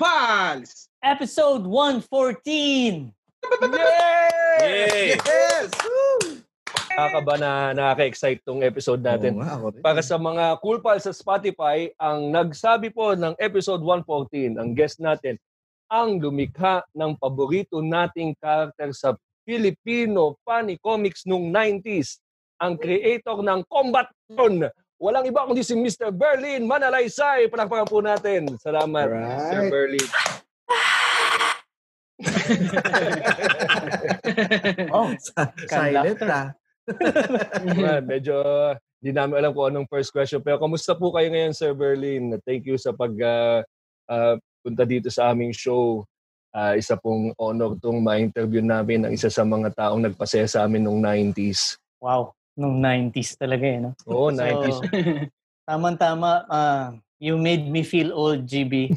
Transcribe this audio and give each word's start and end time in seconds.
Pals! 0.00 0.88
Episode 1.04 1.68
114! 1.68 3.12
Yay! 3.12 3.12
Yay! 4.64 5.20
Yes! 5.20 5.68
Nakakaba 6.96 7.34
na 7.36 7.76
nakaka-excite 7.76 8.40
tong 8.40 8.64
episode 8.64 9.04
natin. 9.04 9.36
Oo 9.36 9.44
nga, 9.44 9.60
ako 9.60 9.66
rin. 9.76 9.84
Para 9.84 10.00
sa 10.00 10.16
mga 10.16 10.56
cool 10.64 10.80
pals 10.80 11.04
sa 11.04 11.12
Spotify, 11.12 11.92
ang 12.00 12.32
nagsabi 12.32 12.88
po 12.88 13.12
ng 13.12 13.36
episode 13.36 13.84
114, 13.84 14.56
ang 14.56 14.72
guest 14.72 15.04
natin, 15.04 15.36
ang 15.92 16.16
lumikha 16.16 16.80
ng 16.96 17.20
paborito 17.20 17.84
nating 17.84 18.32
character 18.40 18.96
sa 18.96 19.12
Filipino 19.44 20.40
funny 20.48 20.80
comics 20.80 21.28
nung 21.28 21.52
90s. 21.52 22.24
Ang 22.56 22.80
creator 22.80 23.44
ng 23.44 23.68
Combat 23.68 24.08
Zone. 24.32 24.64
Walang 25.00 25.24
iba 25.24 25.48
kundi 25.48 25.64
si 25.64 25.72
Mr. 25.72 26.12
Berlin 26.12 26.68
Manalaysay. 26.68 27.48
Palakpakan 27.48 27.88
po 27.88 28.04
natin. 28.04 28.52
Salamat, 28.60 29.08
Mr. 29.08 29.16
Alright. 29.16 29.72
Berlin. 29.72 30.08
Oh, 34.92 35.08
Silent 35.70 36.20
ah. 36.28 36.52
Ayan, 37.64 38.02
medyo 38.04 38.36
hindi 39.00 39.16
namin 39.16 39.40
alam 39.40 39.56
kung 39.56 39.72
anong 39.72 39.88
first 39.88 40.12
question. 40.12 40.44
Pero 40.44 40.60
kamusta 40.60 40.92
po 40.92 41.08
kayo 41.16 41.32
ngayon, 41.32 41.56
Sir 41.56 41.72
Berlin? 41.72 42.36
Thank 42.44 42.68
you 42.68 42.76
sa 42.76 42.92
pag 42.92 43.16
ah, 43.24 43.64
ah, 44.04 44.36
punta 44.60 44.84
dito 44.84 45.08
sa 45.08 45.32
aming 45.32 45.56
show. 45.56 46.04
Ah, 46.52 46.76
isa 46.76 46.98
pong 47.00 47.32
honor 47.40 47.72
tong 47.80 48.04
ma-interview 48.04 48.60
namin 48.60 49.08
ang 49.08 49.12
isa 49.16 49.32
sa 49.32 49.46
mga 49.46 49.72
taong 49.72 50.04
nagpasaya 50.04 50.44
sa 50.44 50.68
amin 50.68 50.84
noong 50.84 51.00
90s. 51.00 51.80
wow. 52.04 52.36
Nung 52.58 52.82
90s 52.82 53.38
talaga 53.38 53.64
eh, 53.66 53.78
no? 53.78 53.90
Oo, 54.10 54.30
So, 54.34 54.42
90s. 54.42 54.78
Tama-tama, 55.70 56.44
ah, 56.50 56.90
you 57.22 57.38
made 57.38 57.68
me 57.70 57.86
feel 57.86 58.10
old, 58.10 58.48
GB. 58.48 58.90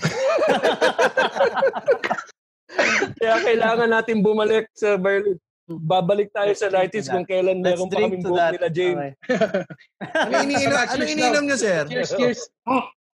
Kaya 3.22 3.36
kailangan 3.46 3.90
natin 3.94 4.26
bumalik 4.26 4.66
sa 4.74 4.98
Berlin. 4.98 5.38
Babalik 5.64 6.28
tayo 6.36 6.52
sa 6.58 6.68
90s 6.68 7.08
kung 7.08 7.24
kailan 7.24 7.64
Let's 7.64 7.80
meron 7.80 7.88
pa 7.88 8.04
kaming 8.04 8.24
book 8.26 8.36
that. 8.36 8.52
nila, 8.58 8.68
James. 8.68 9.00
Okay. 9.00 9.64
Ano 10.12 10.34
iniinom, 10.44 10.76
ano 10.76 11.04
iniinom 11.08 11.44
nyo, 11.48 11.56
sir? 11.56 11.88
Cheers, 11.88 12.12
cheers. 12.20 12.42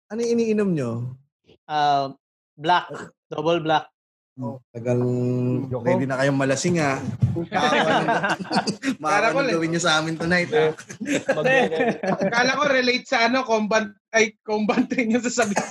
Ano 0.10 0.22
iniinom 0.26 0.70
nyo? 0.74 1.14
Ah, 1.70 2.10
black. 2.58 2.90
Double 3.30 3.62
black. 3.62 3.86
Tagal, 4.72 5.00
Yoko. 5.68 5.84
ready 5.84 6.08
na 6.08 6.16
kayong 6.16 6.40
malasing 6.40 6.80
ah. 6.80 6.96
Caracol, 9.04 9.44
na 9.44 9.52
eh. 9.52 9.56
gawin 9.60 9.70
nyo 9.76 9.82
sa 9.84 10.00
amin 10.00 10.16
tonight 10.16 10.48
ah. 10.56 10.72
Mag- 11.36 12.32
Kala 12.32 12.52
ko 12.56 12.64
relate 12.72 13.04
sa 13.04 13.28
ano, 13.28 13.44
combat, 13.44 13.92
ay, 14.16 14.40
combat 14.48 14.88
rin 14.96 15.12
yung 15.12 15.24
sasabihin. 15.24 15.60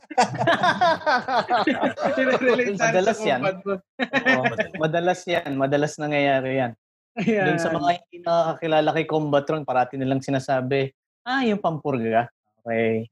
relate 2.45 2.77
sa, 2.77 2.93
Madalas 2.93 3.17
sa 3.17 3.25
yan. 3.25 3.41
Oo, 3.41 4.45
madalas 4.77 5.21
yan. 5.25 5.51
Madalas 5.57 5.93
nangyayari 5.97 6.51
yan. 6.61 6.73
Ayan. 7.19 7.45
Doon 7.49 7.61
sa 7.65 7.73
mga 7.73 7.91
hindi 7.99 8.17
nakakakilala 8.21 8.89
kay 8.95 9.07
Combatron, 9.09 9.65
parati 9.65 9.97
nilang 9.97 10.23
sinasabi, 10.23 10.93
ah, 11.25 11.41
yung 11.41 11.59
pampurga. 11.59 12.29
Okay. 12.63 13.09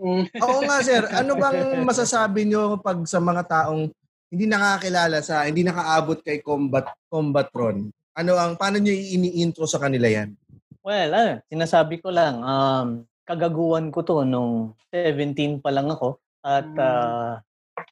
Mm. 0.00 0.24
Oo 0.42 0.60
nga, 0.64 0.80
sir. 0.80 1.04
Ano 1.12 1.36
bang 1.36 1.84
masasabi 1.84 2.48
nyo 2.48 2.80
pag 2.80 3.04
sa 3.04 3.20
mga 3.20 3.44
taong 3.46 3.92
hindi 4.28 4.44
nakakilala 4.44 5.18
sa, 5.24 5.48
hindi 5.48 5.64
nakaabot 5.64 6.20
kay 6.20 6.44
Combat 6.44 6.92
Combatron? 7.08 7.88
Ano 8.12 8.36
ang, 8.36 8.60
paano 8.60 8.76
nyo 8.76 8.92
ini-intro 8.92 9.64
sa 9.64 9.80
kanila 9.80 10.08
yan? 10.08 10.36
Well, 10.84 11.10
ah, 11.12 11.32
sinasabi 11.48 12.00
ko 12.00 12.12
lang, 12.12 12.40
um, 12.44 13.08
kagaguhan 13.28 13.92
ko 13.92 14.00
to 14.04 14.24
nung 14.24 14.72
17 14.92 15.60
pa 15.60 15.68
lang 15.68 15.92
ako. 15.92 16.16
At 16.40 16.68
ah, 16.80 17.44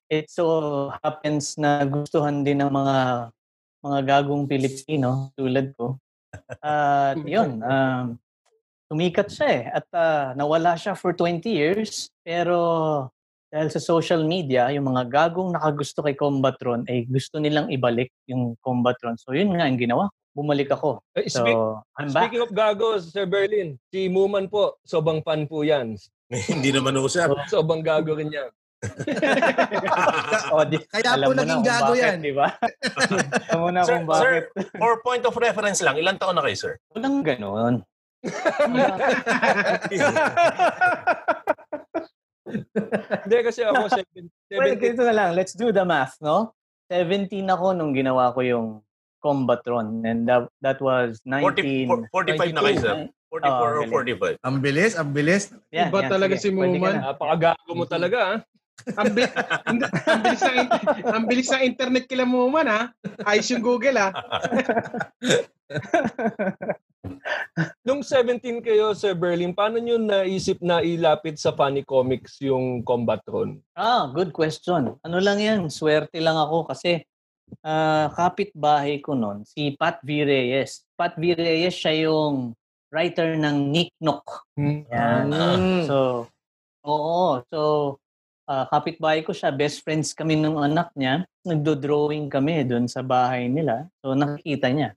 it 0.09 0.33
so 0.33 0.89
happens 1.05 1.61
na 1.61 1.85
gustuhan 1.85 2.41
din 2.41 2.65
ng 2.65 2.73
mga 2.73 2.97
mga 3.85 4.01
gagong 4.03 4.49
Pilipino 4.49 5.31
tulad 5.37 5.77
ko. 5.77 6.01
At 6.65 7.21
yun, 7.29 7.61
um, 7.63 8.17
tumikat 8.89 9.29
siya 9.29 9.49
eh. 9.53 9.63
At 9.71 9.87
ah, 9.93 10.33
nawala 10.33 10.75
siya 10.81 10.97
for 10.97 11.13
20 11.13 11.45
years. 11.47 12.09
Pero 12.25 12.57
dahil 13.57 13.73
sa 13.73 13.81
social 13.81 14.21
media, 14.21 14.69
yung 14.69 14.93
mga 14.93 15.09
gagong 15.09 15.57
nakagusto 15.57 16.05
kay 16.05 16.13
Combatron 16.13 16.85
ay 16.93 17.09
gusto 17.09 17.41
nilang 17.41 17.73
ibalik 17.73 18.13
yung 18.29 18.53
Combatron. 18.61 19.17
So 19.17 19.33
yun 19.33 19.57
nga 19.57 19.65
ang 19.65 19.81
ginawa. 19.81 20.13
Bumalik 20.37 20.69
ako. 20.69 21.01
Eh, 21.17 21.33
So, 21.33 21.41
speak- 21.41 21.57
I'm 21.97 22.13
back. 22.13 22.29
Speaking 22.29 22.45
of 22.45 22.53
gago, 22.53 23.01
Sir 23.01 23.25
Berlin, 23.25 23.81
si 23.89 24.13
Muman 24.13 24.53
po, 24.53 24.77
sobang 24.85 25.25
fan 25.25 25.49
po 25.49 25.65
yan. 25.65 25.97
Hindi 26.53 26.69
naman 26.69 27.01
ho, 27.01 27.09
sir. 27.09 27.33
Sobang 27.49 27.81
gago 27.81 28.13
rin 28.13 28.29
yan. 28.29 28.53
Oh, 30.53 30.61
di, 30.69 30.77
Kaya 30.93 31.17
alam 31.17 31.33
po 31.33 31.33
mo 31.33 31.41
na 31.41 31.43
naging 31.49 31.57
kung 31.57 31.65
gago 31.65 31.93
bakit, 31.97 32.05
yan. 32.05 32.17
Di 32.21 32.33
ba? 32.37 32.47
alam 33.49 33.61
mo 33.65 33.69
na 33.73 33.81
Sir, 33.89 33.97
kung 33.97 34.05
bakit. 34.05 34.45
For 34.77 34.93
point 35.01 35.25
of 35.25 35.33
reference 35.41 35.81
lang, 35.81 35.97
ilang 35.97 36.21
taon 36.21 36.37
na 36.37 36.45
kayo, 36.45 36.57
sir? 36.61 36.73
Walang 36.93 37.25
ganon. 37.25 37.81
Hindi 42.47 43.35
kasi 43.43 43.61
ako, 43.63 43.91
17. 43.95 44.55
well, 44.55 44.75
ganito 44.77 45.03
na 45.03 45.15
lang. 45.15 45.29
Let's 45.35 45.53
do 45.53 45.71
the 45.71 45.83
math, 45.83 46.15
no? 46.21 46.55
17 46.89 47.43
ako 47.45 47.75
nung 47.75 47.93
ginawa 47.93 48.31
ko 48.31 48.41
yung 48.41 48.67
Combatron. 49.19 50.07
And 50.07 50.23
that, 50.31 50.47
that 50.63 50.79
was 50.79 51.19
40, 51.27 51.91
19... 51.91 52.07
45 52.15 52.55
na 52.55 52.61
kayo, 52.63 52.79
sir. 52.79 52.97
44 53.27 53.43
Oh, 53.43 53.51
or 53.51 53.73
galing. 53.83 53.91
45. 54.39 54.47
Ang 54.47 54.57
bilis, 54.63 54.93
ang 54.95 55.11
bilis. 55.11 55.43
Yan, 55.75 55.91
Iba 55.91 56.01
yan, 56.01 56.09
talaga 56.09 56.35
sige. 56.39 56.47
si 56.47 56.49
Muman. 56.55 56.95
na. 56.95 57.11
Napakagago 57.11 57.73
mo 57.75 57.85
talaga, 57.85 58.19
ha? 58.23 58.37
ang, 58.95 59.11
bi- 59.11 59.35
ang 59.67 59.77
bilis 60.23 60.43
ng 60.45 60.69
ang 61.09 61.25
bilis 61.27 61.49
ng 61.49 61.65
internet 61.65 62.05
kila 62.07 62.23
mo 62.23 62.47
man 62.47 62.69
ha. 62.69 62.81
Ayos 63.25 63.49
yung 63.51 63.65
Google 63.65 63.99
ha. 63.99 64.13
Nung 67.87 68.05
17 68.05 68.61
kayo, 68.61 68.93
Sir 68.93 69.17
Berlin, 69.17 69.57
paano 69.57 69.81
nyo 69.81 69.97
naisip 69.97 70.61
na 70.61 70.85
ilapit 70.85 71.41
sa 71.41 71.57
funny 71.57 71.87
comics 71.87 72.37
yung 72.45 72.85
Combatron? 72.85 73.63
Ah, 73.73 74.11
good 74.11 74.31
question. 74.35 74.99
Ano 75.01 75.19
lang 75.21 75.41
yan, 75.41 75.73
swerte 75.73 76.21
lang 76.21 76.37
ako 76.37 76.69
kasi 76.69 77.05
ah, 77.63 78.13
kapitbahay 78.13 79.01
ko 79.01 79.17
noon, 79.17 79.47
si 79.47 79.73
Pat 79.75 80.03
V. 80.03 80.27
Reyes. 80.27 80.85
Pat 80.99 81.17
V. 81.17 81.33
Reyes, 81.33 81.75
siya 81.75 82.11
yung 82.11 82.53
writer 82.91 83.37
ng 83.37 83.73
Nick 83.73 83.93
Nook. 84.01 84.47
Yan. 84.59 85.29
Mm. 85.31 85.85
So, 85.87 86.27
oo. 86.87 87.43
So, 87.51 87.61
ah, 88.47 88.67
kapitbahay 88.71 89.27
ko 89.27 89.35
siya. 89.35 89.51
Best 89.51 89.83
friends 89.83 90.15
kami 90.15 90.39
ng 90.39 90.57
anak 90.57 90.95
niya. 90.95 91.27
Nagdo-drawing 91.47 92.31
kami 92.31 92.63
doon 92.67 92.87
sa 92.87 93.03
bahay 93.03 93.51
nila. 93.51 93.91
So, 94.03 94.15
nakikita 94.15 94.71
niya. 94.71 94.91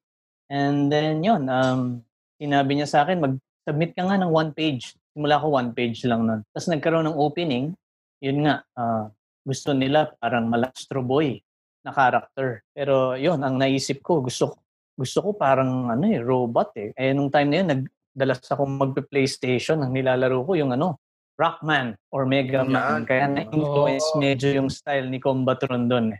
And 0.49 0.89
then, 0.89 1.21
yun. 1.21 1.45
Um, 1.47 2.01
sinabi 2.41 2.77
niya 2.77 2.89
sa 2.89 3.05
akin, 3.05 3.21
mag-submit 3.21 3.93
ka 3.93 4.03
nga 4.03 4.17
ng 4.17 4.33
one 4.33 4.51
page. 4.51 4.97
Simula 5.13 5.37
ko 5.37 5.53
one 5.53 5.71
page 5.71 6.01
lang 6.09 6.25
nun. 6.25 6.41
Tapos 6.51 6.67
nagkaroon 6.69 7.05
ng 7.05 7.17
opening. 7.17 7.73
Yun 8.19 8.49
nga. 8.49 8.65
ah, 8.75 9.07
gusto 9.45 9.71
nila 9.73 10.13
parang 10.19 10.45
malastro 10.45 10.99
boy 11.01 11.39
na 11.81 11.95
character. 11.95 12.61
Pero 12.75 13.15
yun, 13.15 13.39
ang 13.41 13.55
naisip 13.57 14.03
ko, 14.03 14.19
gusto 14.21 14.59
gusto 14.99 15.23
ko 15.23 15.29
parang 15.31 15.87
ano 15.87 16.03
eh, 16.11 16.19
robot 16.19 16.75
eh. 16.75 16.91
Eh, 16.91 17.15
nung 17.15 17.31
time 17.31 17.47
na 17.47 17.57
yun, 17.63 17.67
nagdalas 17.71 18.43
ako 18.43 18.67
magpe-PlayStation. 18.67 19.79
Ang 19.79 19.95
nilalaro 19.95 20.43
ko 20.43 20.59
yung 20.59 20.75
ano, 20.75 20.99
Rockman 21.39 21.95
or 22.11 22.27
Mega 22.27 22.67
Man. 22.67 22.75
Yan. 22.75 23.01
Kaya 23.07 23.25
na-influence 23.31 24.03
Oh. 24.11 24.19
medyo 24.19 24.51
yung 24.51 24.67
style 24.67 25.07
ni 25.07 25.23
Combatron 25.23 25.87
doon 25.87 26.13
eh. 26.13 26.19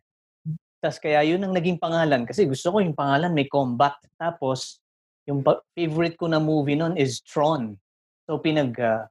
Tapos 0.80 0.98
kaya 0.98 1.20
yun 1.22 1.40
ang 1.40 1.52
naging 1.52 1.76
pangalan. 1.76 2.24
Kasi 2.24 2.44
gusto 2.44 2.70
ko 2.70 2.80
yung 2.80 2.94
pangalan 2.94 3.30
may 3.30 3.46
combat. 3.46 3.94
Tapos, 4.16 4.80
yung 5.24 5.40
pa- 5.40 5.60
favorite 5.72 6.16
ko 6.16 6.26
na 6.26 6.40
movie 6.40 6.74
noon 6.74 6.96
is 6.96 7.20
Tron. 7.22 7.76
So 8.24 8.38
pinag 8.38 8.74
ah, 8.80 9.06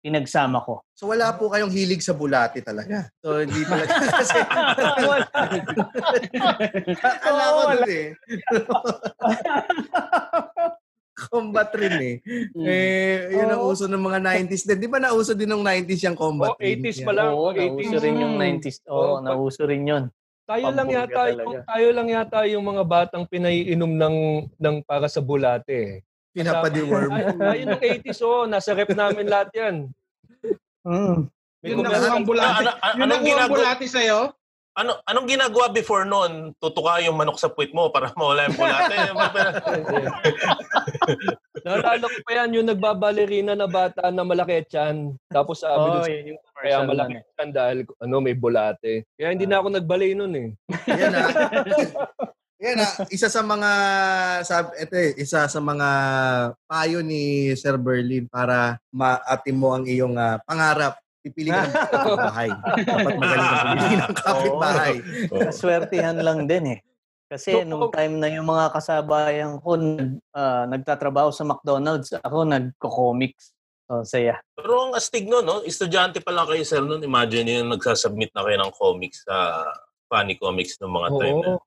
pinagsama 0.00 0.60
ko. 0.60 0.82
So 0.92 1.06
wala 1.06 1.30
po 1.32 1.46
kayong 1.46 1.70
hilig 1.70 2.00
sa 2.00 2.12
bulati 2.12 2.58
talaga. 2.58 3.06
So 3.18 3.38
hindi 3.38 3.62
talaga 3.62 3.92
kasi 4.18 4.38
Wala. 7.22 7.42
Ko 7.46 7.56
wala. 7.56 7.72
dun 7.78 7.86
eh. 7.86 8.06
combat 11.22 11.70
rin 11.72 11.94
eh. 11.94 12.14
Eh, 12.58 13.30
yun 13.30 13.46
ang 13.46 13.62
uso 13.62 13.86
ng 13.86 14.00
mga 14.00 14.18
90s 14.42 14.66
din. 14.66 14.76
Di 14.76 14.90
ba 14.90 14.98
nauso 14.98 15.32
din 15.32 15.46
ng 15.46 15.62
90s 15.62 16.02
yung 16.02 16.18
combat 16.18 16.50
Oh, 16.50 16.58
80s 16.58 16.98
rin? 16.98 17.06
pa 17.06 17.12
lang. 17.14 17.30
Oo, 17.30 17.48
80s. 17.48 17.62
nauso 17.62 17.96
rin 18.00 18.16
yung 18.18 18.34
90s. 18.36 18.76
Oo, 18.84 18.90
Oo, 18.90 19.14
pag- 19.14 19.24
nauso 19.24 19.62
rin 19.64 19.82
yun. 19.86 20.04
Tayo 20.52 20.66
lang 20.68 20.86
yata 20.86 21.22
talaga. 21.24 21.40
yung, 21.40 21.54
tayo 21.64 21.88
lang 21.90 22.08
yata 22.08 22.38
yung 22.44 22.64
mga 22.66 22.82
batang 22.84 23.24
pinaiinom 23.24 23.90
ng 23.90 24.16
ng 24.54 24.74
para 24.84 25.08
sa 25.08 25.18
bulate. 25.18 26.04
Pinapadiworm. 26.30 27.10
Tayo 27.34 27.60
nung 27.66 27.82
80s, 27.82 28.20
oh, 28.20 28.44
nasa 28.44 28.70
rep 28.72 28.90
namin 28.90 29.26
lahat 29.26 29.48
yan. 29.52 29.74
Mm. 30.82 31.28
May 31.58 31.68
Yun 31.68 31.76
kumbaga- 31.78 31.98
nakuha 31.98 32.12
ang 32.12 32.24
bulati. 32.24 32.58
Ano- 32.58 32.74
ano- 32.74 32.92
Yun 32.92 32.98
anong 32.98 33.02
nakuha 33.06 33.14
ang 33.14 33.24
ginagawa- 33.24 33.56
bulati 33.56 33.86
sa'yo. 33.86 34.20
Ano, 34.72 34.90
anong 35.04 35.26
ginagawa 35.28 35.64
before 35.68 36.02
noon? 36.02 36.32
Tutuka 36.56 36.96
yung 37.00 37.14
manok 37.14 37.36
sa 37.36 37.46
puwit 37.46 37.70
mo 37.70 37.88
para 37.88 38.10
mawala 38.16 38.44
yung 38.44 38.56
bulate. 38.56 38.96
Naalala 41.62 42.04
ko 42.06 42.18
pa 42.26 42.32
yan, 42.42 42.50
yung 42.58 42.68
nagbabalerina 42.68 43.52
na 43.54 43.70
bata 43.70 44.10
na 44.10 44.22
malaki 44.26 44.66
tiyan. 44.66 45.14
Tapos 45.30 45.62
sabi 45.62 46.02
sa- 46.02 46.10
yun 46.10 46.34
yung 46.34 46.40
kaya 46.58 46.82
malaki 46.82 47.18
eh. 47.18 47.24
tiyan 47.38 47.50
dahil 47.50 47.78
ano, 47.98 48.16
may 48.18 48.34
bulate. 48.34 49.06
Kaya 49.14 49.30
hindi 49.30 49.46
na 49.46 49.62
ako 49.62 49.68
nagbalay 49.70 50.12
nun 50.14 50.34
eh. 50.34 50.48
Yan 50.90 51.14
ah. 51.14 51.28
Yan 52.62 52.78
ah, 52.78 52.94
isa 53.10 53.26
sa 53.26 53.42
mga 53.42 53.70
sab 54.46 54.70
ito 54.78 54.94
eh, 54.94 55.10
isa 55.18 55.50
sa 55.50 55.58
mga 55.58 55.88
payo 56.62 57.02
ni 57.02 57.50
Sir 57.58 57.74
Berlin 57.74 58.30
para 58.30 58.78
maatim 58.94 59.58
mo 59.58 59.74
ang 59.74 59.82
iyong 59.82 60.14
ah, 60.14 60.38
pangarap. 60.46 60.94
Pipili 61.22 61.50
ka 61.50 61.66
ng 61.66 61.74
kapitbahay. 61.94 62.50
Dapat 62.82 63.14
magaling 63.14 63.46
ka 63.46 63.58
pumili 63.62 63.94
ng 63.94 64.14
kapitbahay. 64.14 64.94
Kaswertihan 65.30 66.18
lang 66.18 66.46
din 66.46 66.78
eh. 66.78 66.80
Kasi 67.32 67.56
So, 67.56 67.64
nung 67.64 67.88
time 67.88 68.20
na 68.20 68.28
yung 68.28 68.44
mga 68.44 68.76
kasabayan 68.76 69.56
ko 69.64 69.80
ah, 70.36 70.68
nagtatrabaho 70.68 71.32
sa 71.32 71.48
McDonald's, 71.48 72.12
ako 72.20 72.44
nagko-comics. 72.44 73.56
So, 73.88 74.04
saya. 74.04 74.36
Pero 74.52 74.88
ang 74.88 74.92
astig 74.92 75.24
nun, 75.24 75.40
no? 75.48 75.64
Estudyante 75.64 76.20
pa 76.20 76.28
lang 76.28 76.44
kayo, 76.44 76.60
sir, 76.60 76.84
nun. 76.84 77.00
Imagine 77.00 77.64
yung 77.64 77.72
nagsasubmit 77.72 78.36
na 78.36 78.44
kayo 78.44 78.60
ng 78.60 78.72
comics 78.76 79.24
sa 79.24 79.64
funny 80.12 80.36
comics 80.36 80.76
ng 80.76 80.92
mga 80.92 81.08
time 81.16 81.38
na. 81.40 81.48
Oo. 81.56 81.60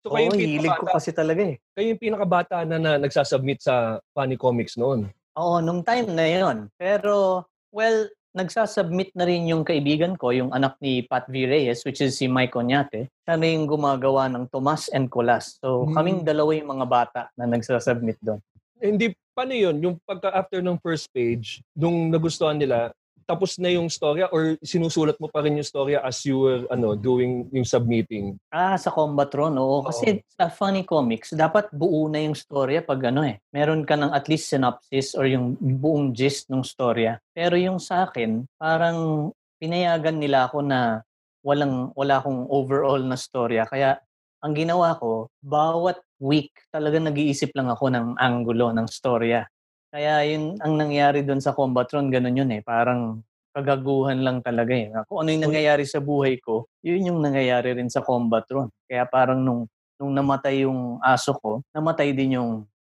So 0.00 0.08
kayo 0.14 0.32
Oo, 0.32 0.36
yung 0.36 0.40
hilig 0.40 0.64
ko 0.64 0.86
pinakabata, 0.86 0.96
kasi 0.96 1.10
talaga 1.12 1.42
eh. 1.44 1.56
kayo 1.76 1.86
yung 1.92 2.00
pinakabata 2.00 2.56
na, 2.64 2.76
na 2.80 2.92
nagsasubmit 2.96 3.60
sa 3.60 3.98
funny 4.16 4.38
comics 4.38 4.78
noon. 4.78 5.10
Oo, 5.36 5.58
nung 5.60 5.84
time 5.84 6.08
na 6.08 6.24
yon. 6.24 6.70
Pero, 6.80 7.44
well, 7.74 8.08
nagsasubmit 8.30 9.10
na 9.18 9.26
rin 9.26 9.50
yung 9.50 9.66
kaibigan 9.66 10.14
ko, 10.14 10.30
yung 10.30 10.54
anak 10.54 10.78
ni 10.78 11.02
Pat 11.02 11.26
V. 11.26 11.46
Reyes, 11.46 11.82
which 11.82 11.98
is 11.98 12.14
si 12.14 12.30
Mike 12.30 12.54
Onyate. 12.54 13.10
Siya 13.26 13.34
na 13.34 13.46
yung 13.46 13.66
gumagawa 13.66 14.30
ng 14.30 14.46
Tomas 14.48 14.86
and 14.90 15.10
Colas. 15.10 15.58
So, 15.58 15.86
Hmm. 15.86 15.94
kaming 15.98 16.20
dalawa 16.22 16.50
yung 16.54 16.70
mga 16.70 16.86
bata 16.86 17.20
na 17.34 17.50
nagsasubmit 17.50 18.18
doon. 18.22 18.38
Eh, 18.78 18.88
Hindi, 18.94 19.12
paano 19.34 19.52
yun? 19.52 19.76
Yung 19.82 19.96
pagka 20.06 20.30
after 20.30 20.62
ng 20.62 20.78
first 20.78 21.10
page, 21.10 21.60
nung 21.74 22.08
nagustuhan 22.08 22.56
nila, 22.56 22.94
tapos 23.30 23.62
na 23.62 23.70
yung 23.70 23.86
storya 23.86 24.26
or 24.34 24.58
sinusulat 24.58 25.14
mo 25.22 25.30
pa 25.30 25.46
rin 25.46 25.54
yung 25.54 25.68
storya 25.68 26.02
as 26.02 26.26
you 26.26 26.42
were 26.42 26.66
ano, 26.66 26.98
doing 26.98 27.46
yung 27.54 27.62
submitting? 27.62 28.34
Ah, 28.50 28.74
sa 28.74 28.90
Combatron, 28.90 29.54
oo. 29.54 29.86
Kasi 29.86 30.18
sa 30.34 30.50
funny 30.50 30.82
comics, 30.82 31.30
dapat 31.30 31.70
buo 31.70 32.10
na 32.10 32.18
yung 32.18 32.34
storya 32.34 32.82
pag 32.82 32.98
ano 33.14 33.22
eh. 33.22 33.38
Meron 33.54 33.86
ka 33.86 33.94
ng 33.94 34.10
at 34.10 34.26
least 34.26 34.50
synopsis 34.50 35.14
or 35.14 35.30
yung 35.30 35.54
buong 35.62 36.10
gist 36.10 36.50
ng 36.50 36.66
storya. 36.66 37.22
Pero 37.30 37.54
yung 37.54 37.78
sa 37.78 38.10
akin, 38.10 38.42
parang 38.58 39.30
pinayagan 39.62 40.18
nila 40.18 40.50
ako 40.50 40.66
na 40.66 41.06
walang 41.46 41.94
wala 41.94 42.18
akong 42.18 42.50
overall 42.50 42.98
na 42.98 43.14
storya. 43.14 43.62
Kaya 43.70 44.02
ang 44.42 44.58
ginawa 44.58 44.98
ko, 44.98 45.30
bawat 45.38 46.02
week 46.18 46.50
talaga 46.74 46.98
nag-iisip 46.98 47.54
lang 47.54 47.70
ako 47.70 47.94
ng 47.94 48.06
angulo 48.18 48.74
ng 48.74 48.90
storya. 48.90 49.46
Kaya 49.90 50.22
yun 50.22 50.54
ang 50.62 50.78
nangyari 50.78 51.26
doon 51.26 51.42
sa 51.42 51.50
Combatron, 51.50 52.14
ganun 52.14 52.38
yun 52.38 52.50
eh. 52.54 52.62
Parang 52.62 53.26
kagaguhan 53.50 54.22
lang 54.22 54.38
talaga 54.38 54.70
eh. 54.70 54.94
Kung 55.10 55.26
ano 55.26 55.34
yung 55.34 55.50
nangyayari 55.50 55.82
sa 55.82 55.98
buhay 55.98 56.38
ko, 56.38 56.70
yun 56.86 57.10
yung 57.10 57.18
nangyayari 57.18 57.74
rin 57.74 57.90
sa 57.90 57.98
Combatron. 57.98 58.70
Kaya 58.86 59.02
parang 59.10 59.42
nung, 59.42 59.66
nung 59.98 60.14
namatay 60.14 60.62
yung 60.62 61.02
aso 61.02 61.34
ko, 61.34 61.66
namatay 61.74 62.14
din 62.14 62.38
yung 62.38 62.50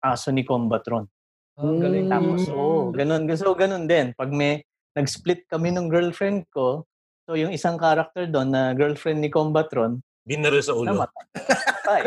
aso 0.03 0.35
ni 0.35 0.43
Combatron. 0.43 1.07
Ang 1.55 1.79
galing. 1.79 2.07
Tapos, 2.11 2.41
Mm. 2.51 2.55
oo, 2.59 2.91
ganun. 2.91 3.21
So, 3.39 3.55
ganun 3.55 3.87
din. 3.87 4.11
Pag 4.11 4.35
may 4.35 4.59
nag-split 4.91 5.47
kami 5.47 5.71
ng 5.71 5.87
girlfriend 5.87 6.43
ko, 6.51 6.83
so 7.23 7.39
yung 7.39 7.55
isang 7.55 7.79
character 7.79 8.27
doon 8.27 8.51
na 8.51 8.75
girlfriend 8.75 9.23
ni 9.23 9.31
Combatron, 9.31 10.03
Binaro 10.21 10.61
sa 10.61 10.77
ulo. 10.77 10.93
namatay. 10.93 12.01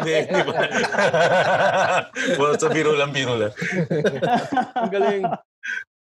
Hindi, 0.00 0.12
hindi 0.30 0.40
ba? 0.46 0.54
well, 2.40 2.54
sa 2.54 2.70
biro 2.70 2.94
lang, 2.94 3.10
biro 3.10 3.34
lang. 3.34 3.52
Ang 4.80 4.90
galing. 4.90 5.24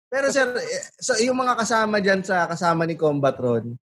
Pero 0.09 0.27
sir, 0.29 0.49
eh, 0.57 0.83
so 0.97 1.17
yung 1.21 1.41
mga 1.41 1.57
kasama 1.57 2.01
dyan 2.01 2.21
sa 2.21 2.45
kasama 2.49 2.85
ni 2.85 2.97
Combatron, 2.97 3.77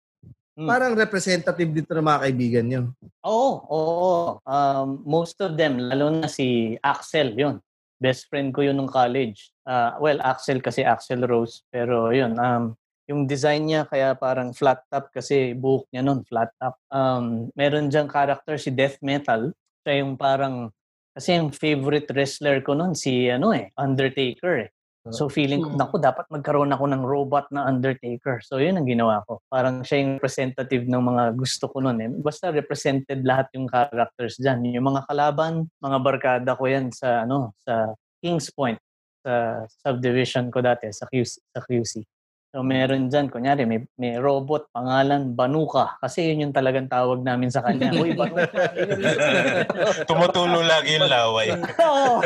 Hmm. 0.52 0.68
parang 0.68 0.92
representative 0.92 1.72
dito 1.72 1.96
ng 1.96 2.04
mga 2.04 2.22
kaibigan 2.28 2.66
nyo. 2.68 2.82
Oo, 3.24 3.64
oo. 3.72 4.12
Um, 4.44 5.00
most 5.00 5.40
of 5.40 5.56
them, 5.56 5.80
lalo 5.80 6.12
na 6.12 6.28
si 6.28 6.76
Axel, 6.84 7.32
yun. 7.32 7.56
Best 7.96 8.28
friend 8.28 8.52
ko 8.52 8.60
yun 8.60 8.76
nung 8.76 8.90
college. 8.90 9.48
Ah, 9.64 9.96
well, 9.96 10.20
Axel 10.20 10.60
kasi 10.60 10.84
Axel 10.84 11.24
Rose. 11.24 11.64
Pero 11.72 12.12
yun, 12.12 12.36
um, 12.36 12.76
yung 13.10 13.26
design 13.26 13.66
niya 13.66 13.82
kaya 13.88 14.14
parang 14.14 14.54
flat 14.54 14.82
top 14.88 15.10
kasi 15.10 15.52
buhok 15.58 15.90
niya 15.90 16.02
nun, 16.06 16.22
flat 16.26 16.50
top. 16.58 16.78
Um, 16.88 17.50
meron 17.58 17.90
diyang 17.90 18.06
character 18.08 18.54
si 18.56 18.70
Death 18.70 18.98
Metal. 19.02 19.50
Siya 19.82 20.02
yung 20.04 20.14
parang, 20.14 20.70
kasi 21.12 21.34
yung 21.36 21.50
favorite 21.50 22.08
wrestler 22.14 22.62
ko 22.62 22.78
nun, 22.78 22.94
si 22.94 23.26
ano 23.26 23.50
eh, 23.50 23.74
Undertaker 23.74 24.68
eh. 24.68 24.70
So 25.10 25.26
feeling 25.26 25.66
ko, 25.66 25.74
Mm. 25.74 25.82
naku, 25.82 25.98
dapat 25.98 26.30
magkaroon 26.30 26.70
ako 26.70 26.86
ng 26.86 27.02
robot 27.02 27.50
na 27.50 27.66
Undertaker. 27.66 28.38
So 28.38 28.62
yun 28.62 28.78
ang 28.78 28.86
ginawa 28.86 29.26
ko. 29.26 29.42
Parang 29.50 29.82
siya 29.82 29.98
yung 29.98 30.22
representative 30.22 30.86
ng 30.86 31.02
mga 31.02 31.34
gusto 31.34 31.66
ko 31.66 31.82
nun 31.82 31.98
eh. 31.98 32.06
Basta 32.06 32.54
represented 32.54 33.26
lahat 33.26 33.50
yung 33.58 33.66
characters 33.66 34.38
dyan. 34.38 34.62
Yung 34.70 34.94
mga 34.94 35.02
kalaban, 35.10 35.66
mga 35.82 35.98
barkada 35.98 36.50
ko 36.54 36.70
yan 36.70 36.94
sa, 36.94 37.26
ano, 37.26 37.50
sa 37.66 37.90
Kings 38.22 38.54
Point, 38.54 38.78
sa 39.26 39.66
subdivision 39.82 40.54
ko 40.54 40.62
dati, 40.62 40.86
sa 40.94 41.10
QC. 41.10 41.50
Sa 41.50 41.60
QC. 41.66 42.06
So 42.52 42.60
meron 42.60 43.08
dyan, 43.08 43.32
kunyari, 43.32 43.64
may, 43.64 43.80
may 43.96 44.20
robot, 44.20 44.68
pangalan, 44.76 45.32
Banuka. 45.32 45.96
Kasi 46.04 46.28
yun 46.28 46.44
yung 46.44 46.52
talagang 46.52 46.84
tawag 46.84 47.24
namin 47.24 47.48
sa 47.48 47.64
kanya. 47.64 47.96
Uy, 47.96 48.12
Banuka. 48.20 48.76
Tumutulo 50.08 50.60
lagi 50.60 51.00
yung 51.00 51.08
laway. 51.08 51.56
Oo. 51.56 52.20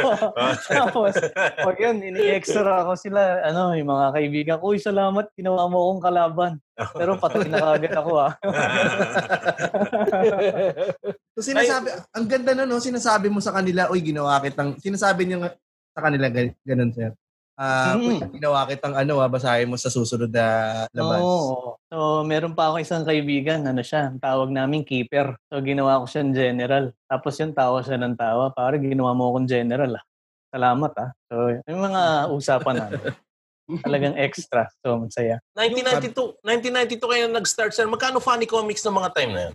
Tapos, 0.67 1.15
pag 1.39 1.77
yun, 1.79 2.03
ini-extra 2.03 2.83
ako 2.83 2.99
sila, 2.99 3.47
ano, 3.47 3.79
yung 3.79 3.87
mga 3.87 4.07
kaibigan 4.19 4.59
ko, 4.59 4.75
uy, 4.75 4.83
salamat, 4.83 5.31
ginawa 5.39 5.71
mo 5.71 5.95
akong 5.95 6.03
kalaban. 6.11 6.53
Pero 6.75 7.15
patay 7.23 7.47
na 7.47 7.63
kagad 7.63 7.95
ako, 7.95 8.11
ah. 8.19 8.35
So 11.37 11.45
sinasabi, 11.45 11.93
ang 12.17 12.27
ganda 12.27 12.53
na 12.57 12.65
no, 12.65 12.81
sinasabi 12.81 13.29
mo 13.29 13.45
sa 13.45 13.53
kanila, 13.53 13.93
uy, 13.93 14.01
ginawa 14.03 14.41
kitang, 14.41 14.81
sinasabi 14.81 15.29
niyo 15.29 15.45
nga 15.45 15.53
sa 15.95 16.01
kanila 16.03 16.27
gan- 16.33 16.57
ganun, 16.65 16.91
sir. 16.97 17.13
Ah, 17.57 17.97
uy, 17.97 18.21
Mm. 18.21 18.37
ginawa 18.37 18.69
kitang 18.69 18.93
ano, 18.93 19.17
ah, 19.17 19.33
basahin 19.33 19.73
mo 19.73 19.81
sa 19.81 19.89
susunod 19.89 20.29
na 20.29 20.85
labas. 20.93 21.25
Oo. 21.25 21.81
So, 21.89 22.21
meron 22.29 22.53
pa 22.53 22.69
ako 22.69 22.85
isang 22.85 23.09
kaibigan, 23.09 23.65
ano 23.65 23.81
siya, 23.81 24.13
ang 24.13 24.21
tawag 24.21 24.53
namin 24.53 24.85
keeper. 24.85 25.41
So, 25.49 25.65
ginawa 25.65 26.05
ko 26.05 26.05
siyang 26.05 26.37
general. 26.37 26.93
Tapos 27.09 27.33
yung 27.41 27.57
tawa 27.57 27.81
siya 27.81 27.97
ng 27.97 28.13
tawa, 28.13 28.53
parang 28.53 28.85
ginawa 28.85 29.17
mo 29.17 29.33
akong 29.33 29.49
general, 29.49 29.97
ah. 29.97 30.05
Salamat, 30.53 30.93
ah. 31.01 31.11
So, 31.33 31.49
yung 31.65 31.81
mga 31.81 32.03
usapan 32.29 32.77
namin. 32.77 33.05
Talagang 33.89 34.15
extra. 34.21 34.69
So, 34.85 35.01
masaya. 35.01 35.41
1992, 35.57 36.37
1992 36.45 37.01
kayo 37.09 37.25
nag-start, 37.33 37.73
sir. 37.73 37.89
Magkano 37.89 38.21
funny 38.21 38.45
comics 38.45 38.85
ng 38.85 38.95
mga 39.01 39.11
time 39.17 39.33
na 39.33 39.43
yun? 39.49 39.55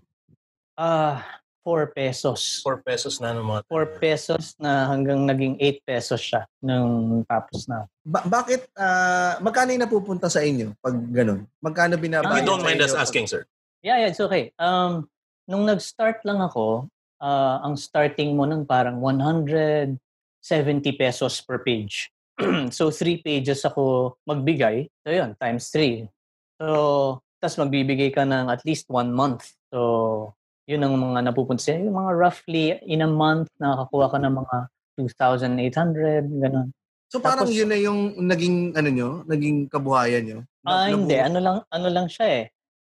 Ah, 0.73 1.40
4 1.61 1.93
pesos. 1.93 2.61
4 2.65 2.81
pesos 2.81 3.21
na 3.21 3.33
ng 3.37 3.45
mga 3.45 3.61
4 3.69 4.01
pesos 4.01 4.43
na 4.57 4.89
hanggang 4.89 5.23
naging 5.25 5.55
8 5.57 5.85
pesos 5.85 6.21
siya 6.21 6.45
nung 6.61 7.21
tapos 7.25 7.69
na. 7.69 7.85
Ba- 8.01 8.25
bakit, 8.25 8.65
ah, 8.73 9.37
magkano 9.39 9.73
yung 9.73 9.85
napupunta 9.85 10.27
sa 10.27 10.41
inyo 10.41 10.73
pag 10.81 10.95
ganun? 11.13 11.45
Magkano 11.61 11.97
binabayad 12.01 12.41
you 12.41 12.49
don't 12.49 12.65
mind 12.65 12.81
us 12.81 12.97
asking, 12.97 13.29
sir. 13.29 13.45
Yeah, 13.81 14.01
yeah, 14.01 14.09
it's 14.13 14.21
okay. 14.21 14.53
Um, 14.57 15.09
nung 15.45 15.65
nag-start 15.65 16.25
lang 16.25 16.41
ako, 16.41 16.89
ah, 17.21 17.61
ang 17.61 17.77
starting 17.77 18.33
mo 18.33 18.49
nun 18.49 18.65
parang 18.65 18.97
170 18.97 19.97
pesos 20.97 21.41
per 21.45 21.61
page. 21.61 22.09
so, 22.73 22.89
three 22.89 23.21
pages 23.21 23.61
ako 23.61 24.17
magbigay. 24.25 24.89
So, 25.05 25.13
yun, 25.13 25.37
times 25.37 25.69
three. 25.69 26.09
So, 26.57 27.21
tas 27.41 27.57
magbibigay 27.57 28.13
ka 28.13 28.21
ng 28.25 28.49
at 28.53 28.61
least 28.65 28.85
one 28.89 29.09
month. 29.09 29.53
So, 29.73 30.33
yun 30.69 30.81
ang 30.83 30.93
mga 30.97 31.31
napupunta 31.31 31.61
sa'yo. 31.61 31.89
Yung 31.89 31.97
mga 31.97 32.11
roughly 32.13 32.77
in 32.85 33.01
a 33.01 33.09
month, 33.09 33.49
nakakakuha 33.57 34.05
ka 34.13 34.17
ng 34.21 34.35
mga 34.37 34.57
2,800, 34.99 36.27
ganun. 36.41 36.69
So 37.11 37.19
parang 37.19 37.43
Tapos- 37.43 37.57
yun 37.57 37.67
na 37.67 37.79
yung 37.79 38.15
naging, 38.23 38.71
ano 38.71 38.89
nyo, 38.89 39.09
naging 39.27 39.67
kabuhayan 39.67 40.23
nyo? 40.23 40.39
Ah, 40.63 40.87
Na- 40.87 40.95
hindi. 40.95 41.17
Ano 41.19 41.39
lang, 41.43 41.57
ano 41.67 41.87
lang 41.91 42.07
siya 42.07 42.27
eh. 42.39 42.45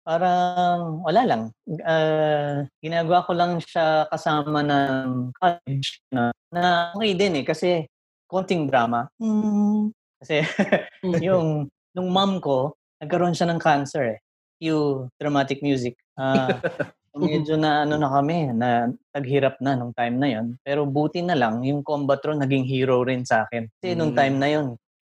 Parang 0.07 1.03
wala 1.03 1.23
lang. 1.27 1.43
Ah, 1.83 2.65
ginagawa 2.81 3.27
ko 3.27 3.35
lang 3.35 3.59
siya 3.61 4.07
kasama 4.09 4.63
ng 4.63 5.35
college 5.35 6.01
na, 6.15 6.31
na 6.55 6.95
okay 6.95 7.13
din 7.13 7.43
eh. 7.43 7.45
Kasi 7.45 7.85
konting 8.31 8.71
drama. 8.71 9.11
Hmm. 9.21 9.91
Kasi 10.23 10.41
yung, 11.27 11.69
nung 11.93 12.09
mom 12.09 12.41
ko, 12.41 12.73
nagkaroon 13.03 13.37
siya 13.37 13.51
ng 13.53 13.61
cancer 13.61 14.17
eh. 14.17 14.19
Cue 14.57 15.11
dramatic 15.21 15.61
music. 15.61 15.93
Ah, 16.17 16.57
medyo 17.17 17.57
na 17.57 17.83
ano 17.83 17.97
na 17.97 18.13
kami, 18.13 18.53
na 18.53 18.93
naghirap 19.11 19.57
na 19.59 19.73
nung 19.75 19.97
time 19.97 20.17
na 20.21 20.29
yon 20.29 20.47
Pero 20.61 20.85
buti 20.85 21.25
na 21.25 21.33
lang, 21.33 21.65
yung 21.65 21.81
Combatron 21.81 22.39
naging 22.39 22.69
hero 22.69 23.01
rin 23.03 23.25
sa 23.25 23.49
akin. 23.49 23.67
Kasi 23.81 23.97
nung 23.97 24.13
Mm. 24.13 24.19
time 24.21 24.37
na 24.37 24.49
yon 24.53 24.67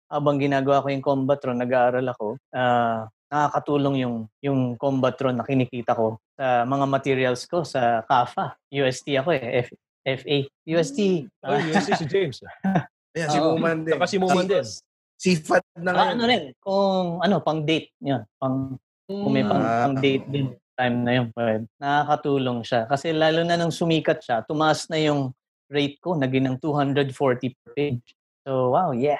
habang 0.10 0.42
ginagawa 0.42 0.82
ko 0.82 0.90
yung 0.90 1.06
Combatron, 1.06 1.62
nag-aaral 1.62 2.06
ako, 2.10 2.36
ah, 2.52 3.06
nakakatulong 3.30 4.02
yung 4.02 4.16
yung 4.42 4.74
Combatron 4.74 5.38
na 5.38 5.46
kinikita 5.46 5.94
ko 5.94 6.18
sa 6.34 6.66
mga 6.66 6.86
materials 6.90 7.46
ko 7.46 7.62
sa 7.62 8.02
CAFA. 8.04 8.58
UST 8.74 9.14
ako 9.16 9.30
eh, 9.38 9.62
F, 9.62 9.70
FA. 10.02 10.38
UST. 10.66 11.30
Oh, 11.46 11.54
yun 11.54 11.78
si 11.78 11.94
si 11.94 12.06
James. 12.10 12.42
Ayan, 13.14 13.30
si. 13.30 13.38
Muman 13.38 13.78
din. 13.86 13.94
Saka 13.94 14.06
si 14.10 14.18
Muman 14.18 14.46
din. 14.46 14.66
Si 15.20 15.30
Fat 15.38 15.62
na 15.78 15.92
Ah, 15.92 15.94
ngayon. 15.94 16.10
ano 16.16 16.24
rin, 16.26 16.42
kung 16.58 17.06
ano, 17.22 17.36
pang 17.44 17.62
date, 17.62 17.94
yun. 18.00 18.24
Pang, 18.40 18.80
kung 19.06 19.30
may 19.30 19.44
pang, 19.44 19.62
Ah. 19.62 19.86
pang 19.86 19.98
date 20.00 20.26
din 20.26 20.48
time 20.80 21.04
na 21.04 21.12
yun, 21.20 21.28
pwede. 21.36 21.68
Nakakatulong 21.76 22.64
siya. 22.64 22.88
Kasi 22.88 23.12
lalo 23.12 23.44
na 23.44 23.60
nung 23.60 23.76
sumikat 23.76 24.24
siya, 24.24 24.48
tumaas 24.48 24.88
na 24.88 24.96
yung 25.04 25.36
rate 25.68 26.00
ko, 26.00 26.16
naging 26.16 26.48
ng 26.48 26.58
240 26.64 27.12
per 27.60 27.72
page. 27.76 28.06
So, 28.48 28.72
wow, 28.72 28.96
yeah. 28.96 29.20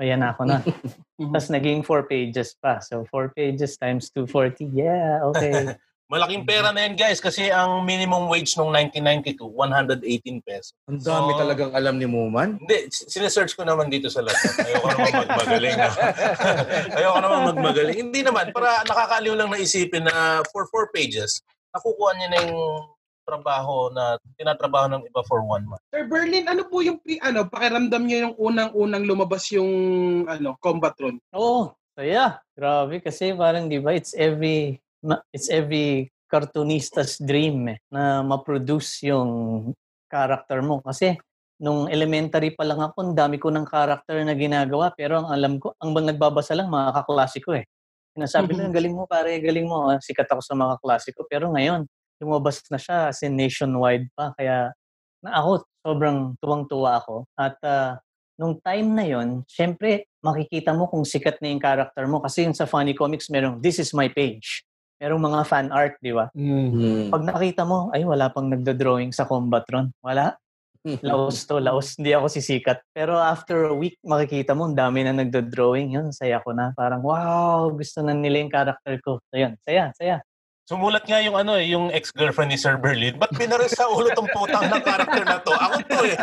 Ayan 0.00 0.24
ako 0.24 0.48
na. 0.48 0.64
Tapos 1.34 1.52
naging 1.52 1.84
4 1.84 2.08
pages 2.08 2.56
pa. 2.56 2.80
So, 2.80 3.04
4 3.12 3.36
pages 3.36 3.76
times 3.76 4.08
240, 4.16 4.72
yeah, 4.72 5.20
okay. 5.28 5.76
Malaking 6.08 6.48
pera 6.48 6.72
na 6.72 6.88
yan 6.88 6.96
guys 6.96 7.20
kasi 7.20 7.52
ang 7.52 7.84
minimum 7.84 8.32
wage 8.32 8.56
nung 8.56 8.72
1992, 8.72 9.44
118 9.44 10.40
pesos. 10.40 10.72
Ang 10.88 11.04
dami 11.04 11.36
So- 11.36 11.40
talagang 11.44 11.72
alam 11.76 12.00
ni 12.00 12.08
Muman. 12.08 12.56
Hindi, 12.56 12.88
sinesearch 12.88 13.52
ko 13.52 13.68
naman 13.68 13.92
dito 13.92 14.08
sa 14.08 14.24
laptop. 14.24 14.56
Ayoko 14.56 14.88
naman 14.88 15.12
magmagaling. 15.20 15.76
ah. 15.76 15.92
Ayoko 16.96 17.18
naman 17.20 17.40
magmagaling. 17.52 17.96
Hindi 18.08 18.20
naman, 18.24 18.56
para 18.56 18.88
nakakaaliw 18.88 19.36
lang 19.36 19.52
na 19.52 19.60
isipin 19.60 20.08
na 20.08 20.40
for 20.48 20.64
four 20.72 20.88
pages, 20.96 21.44
nakukuha 21.76 22.16
niya 22.16 22.28
na 22.32 22.38
yung 22.40 22.56
trabaho 23.28 23.92
na 23.92 24.16
tinatrabaho 24.40 24.88
ng 24.88 25.04
iba 25.04 25.20
for 25.28 25.44
one 25.44 25.68
month. 25.68 25.84
Sir 25.92 26.08
Berlin, 26.08 26.48
ano 26.48 26.64
po 26.64 26.80
yung 26.80 26.96
ano, 27.20 27.44
pakiramdam 27.44 28.08
niyo 28.08 28.32
yung 28.32 28.34
unang-unang 28.40 29.04
lumabas 29.04 29.44
yung 29.52 29.68
ano, 30.24 30.56
Combatron? 30.64 31.20
Oo, 31.36 31.76
so 31.92 32.00
yeah. 32.00 32.40
Grabe 32.56 33.04
kasi 33.04 33.36
parang 33.36 33.68
'di 33.68 33.84
ba 33.84 33.92
it's 33.92 34.16
every 34.16 34.80
ma- 35.04 35.22
it's 35.32 35.48
every 35.50 36.10
cartoonista's 36.28 37.18
dream 37.22 37.68
eh, 37.72 37.78
na 37.92 38.20
ma-produce 38.22 39.08
yung 39.08 39.30
character 40.10 40.60
mo 40.60 40.80
kasi 40.84 41.16
nung 41.58 41.90
elementary 41.90 42.54
pa 42.54 42.62
lang 42.62 42.78
ako, 42.78 42.96
ang 43.02 43.12
dami 43.18 43.36
ko 43.40 43.50
ng 43.50 43.66
character 43.66 44.22
na 44.22 44.34
ginagawa 44.38 44.92
pero 44.94 45.24
ang 45.24 45.28
alam 45.34 45.58
ko, 45.58 45.74
ang 45.82 45.90
nagbabasa 45.96 46.54
lang 46.54 46.70
mga 46.70 47.02
kaklase 47.02 47.38
ko 47.42 47.56
eh. 47.58 47.66
Sinasabi 48.14 48.54
Mhm. 48.54 48.58
nila, 48.58 48.70
galing 48.74 48.94
mo 48.94 49.04
pare, 49.10 49.38
galing 49.42 49.66
mo. 49.66 49.90
Ah, 49.90 49.98
Sikat 50.02 50.26
ako 50.30 50.42
sa 50.42 50.54
mga 50.54 50.78
kaklase 50.78 51.10
ko. 51.14 51.26
Pero 51.30 51.50
ngayon, 51.54 51.86
lumabas 52.22 52.62
na 52.70 52.78
siya 52.78 53.10
as 53.10 53.22
in 53.26 53.34
nationwide 53.38 54.06
pa. 54.14 54.34
Kaya 54.38 54.70
na 55.22 55.30
ako, 55.38 55.66
sobrang 55.82 56.34
tuwang-tuwa 56.42 57.02
ako. 57.02 57.26
At 57.38 57.58
ah, 57.66 57.98
nung 58.38 58.58
time 58.62 58.88
na 58.94 59.04
yon, 59.06 59.42
syempre, 59.50 60.06
makikita 60.22 60.74
mo 60.74 60.86
kung 60.90 61.02
sikat 61.06 61.38
na 61.42 61.50
yung 61.50 61.62
character 61.62 62.04
mo. 62.06 62.22
Kasi 62.22 62.46
yung 62.46 62.54
sa 62.54 62.66
Funny 62.70 62.94
Comics, 62.94 63.30
merong, 63.30 63.58
this 63.62 63.78
is 63.82 63.90
my 63.94 64.06
page. 64.10 64.62
Merong 64.98 65.22
mga 65.22 65.40
fan 65.46 65.70
art, 65.70 65.94
di 66.02 66.10
ba? 66.10 66.26
Mm. 66.34 67.14
Pag 67.14 67.22
nakita 67.22 67.62
mo, 67.62 67.94
ay, 67.94 68.02
wala 68.02 68.34
pang 68.34 68.50
nagda-drawing 68.50 69.14
sa 69.14 69.30
Combatron. 69.30 69.94
Wala. 70.02 70.34
Laos 71.06 71.46
to, 71.46 71.62
laos. 71.62 71.94
Hindi 71.94 72.18
ako 72.18 72.26
sisikat. 72.26 72.82
Pero 72.90 73.14
after 73.14 73.70
a 73.70 73.74
week, 73.74 73.94
makikita 74.02 74.58
mo, 74.58 74.66
ang 74.66 74.74
dami 74.74 75.06
na 75.06 75.14
nagda-drawing. 75.14 75.94
Yun, 75.94 76.10
saya 76.10 76.42
ko 76.42 76.50
na. 76.50 76.74
Parang, 76.74 77.02
wow, 77.02 77.70
gusto 77.70 78.02
na 78.02 78.10
nila 78.10 78.42
yung 78.42 78.50
character 78.50 78.98
ko. 78.98 79.22
So, 79.30 79.38
yun, 79.38 79.54
saya, 79.62 79.94
saya. 79.94 80.18
Sumulat 80.68 81.08
nga 81.08 81.16
yung 81.24 81.32
ano 81.32 81.56
eh, 81.56 81.72
yung 81.72 81.88
ex-girlfriend 81.88 82.52
ni 82.52 82.60
Sir 82.60 82.76
Berlin. 82.76 83.16
Ba't 83.16 83.32
pinares 83.32 83.72
sa 83.72 83.88
ulo 83.88 84.12
tong 84.12 84.28
putang 84.28 84.68
ng 84.68 84.84
character 84.84 85.24
na 85.24 85.40
to? 85.40 85.48
Ako 85.56 85.76
to 85.80 85.98
eh. 86.04 86.18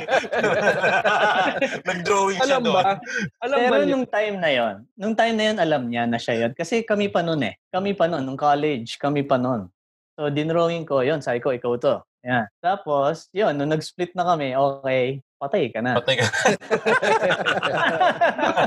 Nag-drawing 1.89 2.37
siya 2.37 2.61
Alam 2.61 2.61
doon. 2.69 2.75
ba? 2.77 3.01
Alam 3.41 3.57
Pero 3.57 3.73
ba 3.73 3.77
nung 3.89 4.05
time 4.05 4.35
na 4.37 4.49
yon, 4.53 4.75
nung 4.93 5.17
time 5.17 5.33
na 5.33 5.45
yon 5.49 5.57
alam 5.57 5.89
niya 5.89 6.05
na 6.05 6.21
siya 6.21 6.45
yun. 6.45 6.53
Kasi 6.53 6.85
kami 6.85 7.09
pa 7.09 7.25
noon 7.25 7.41
eh. 7.41 7.57
Kami 7.73 7.97
pa 7.97 8.05
noon, 8.05 8.21
nung 8.21 8.37
college, 8.37 9.01
kami 9.01 9.25
pa 9.25 9.41
noon. 9.41 9.65
So, 10.13 10.29
dinrawing 10.29 10.85
ko, 10.85 11.01
yun, 11.01 11.25
sabi 11.25 11.41
ko, 11.41 11.49
ikaw 11.49 11.81
to. 11.81 12.05
Yan. 12.21 12.45
Tapos, 12.61 13.33
yun, 13.33 13.57
nung 13.57 13.73
nag-split 13.73 14.13
na 14.13 14.29
kami, 14.29 14.53
okay, 14.53 15.25
patay 15.41 15.73
ka 15.73 15.81
na. 15.81 15.97
Patay 15.97 16.21
ka. 16.21 16.25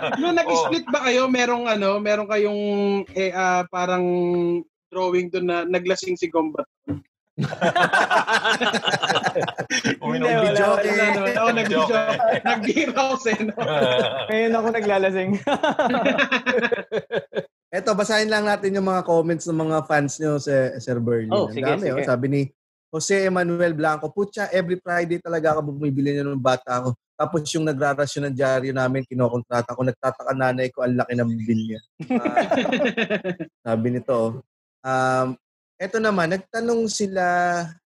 Nung 0.19 0.35
nag-split 0.35 0.91
ba 0.91 1.07
kayo, 1.07 1.31
merong 1.31 1.71
ano, 1.71 2.03
meron 2.03 2.27
kayong 2.27 2.63
eh, 3.15 3.31
ah, 3.31 3.63
parang 3.71 4.03
drawing 4.89 5.29
doon 5.33 5.47
na 5.47 5.65
naglasing 5.69 6.17
si 6.17 6.29
Combatron? 6.33 7.05
Uminom 10.03 10.27
Hindi, 10.27 10.51
video. 10.51 10.75
Oo, 11.39 11.55
nag-video. 11.55 11.97
Nag-house 12.43 13.27
eh, 13.31 13.39
no? 13.47 13.55
Ngayon 14.29 14.57
ako 14.59 14.67
naglalasing. 14.75 15.31
Eto, 17.79 17.95
basahin 17.95 18.33
lang 18.33 18.49
natin 18.49 18.75
yung 18.75 18.89
mga 18.89 19.07
comments 19.07 19.47
ng 19.47 19.61
mga 19.61 19.79
fans 19.87 20.19
nyo, 20.19 20.41
Sir, 20.41 20.75
Sir 20.83 20.99
Berlin. 20.99 21.31
Oh, 21.31 21.47
Ang 21.47 21.55
sige, 21.55 21.69
dami, 21.69 21.85
sige. 21.87 21.95
oh. 21.95 22.03
Sabi 22.03 22.27
ni 22.27 22.43
Jose 22.89 23.29
Emanuel 23.29 23.77
Blanco, 23.77 24.09
Putya, 24.09 24.49
every 24.51 24.81
Friday 24.81 25.21
talaga 25.21 25.53
ako 25.55 25.77
bumibili 25.77 26.17
niya 26.17 26.25
ng 26.27 26.41
bata 26.41 26.81
ako. 26.83 26.97
Tapos 27.19 27.45
yung 27.53 27.67
nagrarasyon 27.69 28.31
ng 28.31 28.35
dyaryo 28.35 28.73
namin, 28.73 29.05
kinokontrata 29.05 29.77
ko. 29.77 29.85
Nagtataka 29.85 30.33
nanay 30.33 30.73
ko, 30.73 30.83
ang 30.83 30.97
laki 30.97 31.13
ng 31.19 31.31
bill 31.45 31.63
niya. 31.67 31.81
Ah, 32.19 32.35
sabi 33.69 33.87
nito, 33.95 34.15
oh. 34.17 34.33
Um, 34.89 35.37
eto 35.77 36.01
naman, 36.01 36.33
nagtanong 36.33 36.89
sila, 36.89 37.25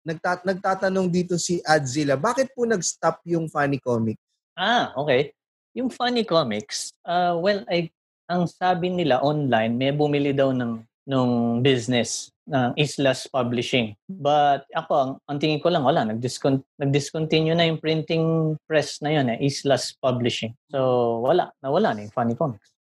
nagtat 0.01 0.49
nagtatanong 0.49 1.13
dito 1.13 1.37
si 1.37 1.61
Adzilla, 1.61 2.17
bakit 2.17 2.57
po 2.57 2.65
nag-stop 2.65 3.21
yung 3.29 3.53
funny 3.53 3.77
comic? 3.77 4.17
ah, 4.57 4.97
okay. 4.97 5.37
Yung 5.77 5.93
funny 5.93 6.25
comics, 6.25 6.89
uh, 7.05 7.37
well, 7.37 7.61
I, 7.69 7.93
ang 8.33 8.49
sabi 8.49 8.89
nila 8.89 9.21
online, 9.21 9.77
may 9.77 9.93
bumili 9.93 10.33
daw 10.33 10.49
ng 10.57 10.81
nung 11.07 11.63
business 11.63 12.35
ng 12.51 12.75
Islas 12.75 13.31
Publishing. 13.31 13.95
But 14.11 14.67
ako, 14.75 14.93
ang, 14.95 15.13
ang 15.31 15.39
tingin 15.39 15.63
ko 15.63 15.71
lang, 15.71 15.87
wala. 15.87 16.03
Nag-discon- 16.03 16.67
nag-discontinue 16.79 17.55
na 17.55 17.67
yung 17.67 17.79
printing 17.79 18.55
press 18.67 18.99
na 19.03 19.15
yun, 19.15 19.31
eh, 19.31 19.39
Islas 19.39 19.95
Publishing. 19.99 20.55
So, 20.71 21.23
wala. 21.23 21.55
Nawala 21.63 21.95
na 21.95 22.07
yung 22.07 22.15
funny 22.15 22.35
comics. 22.35 22.76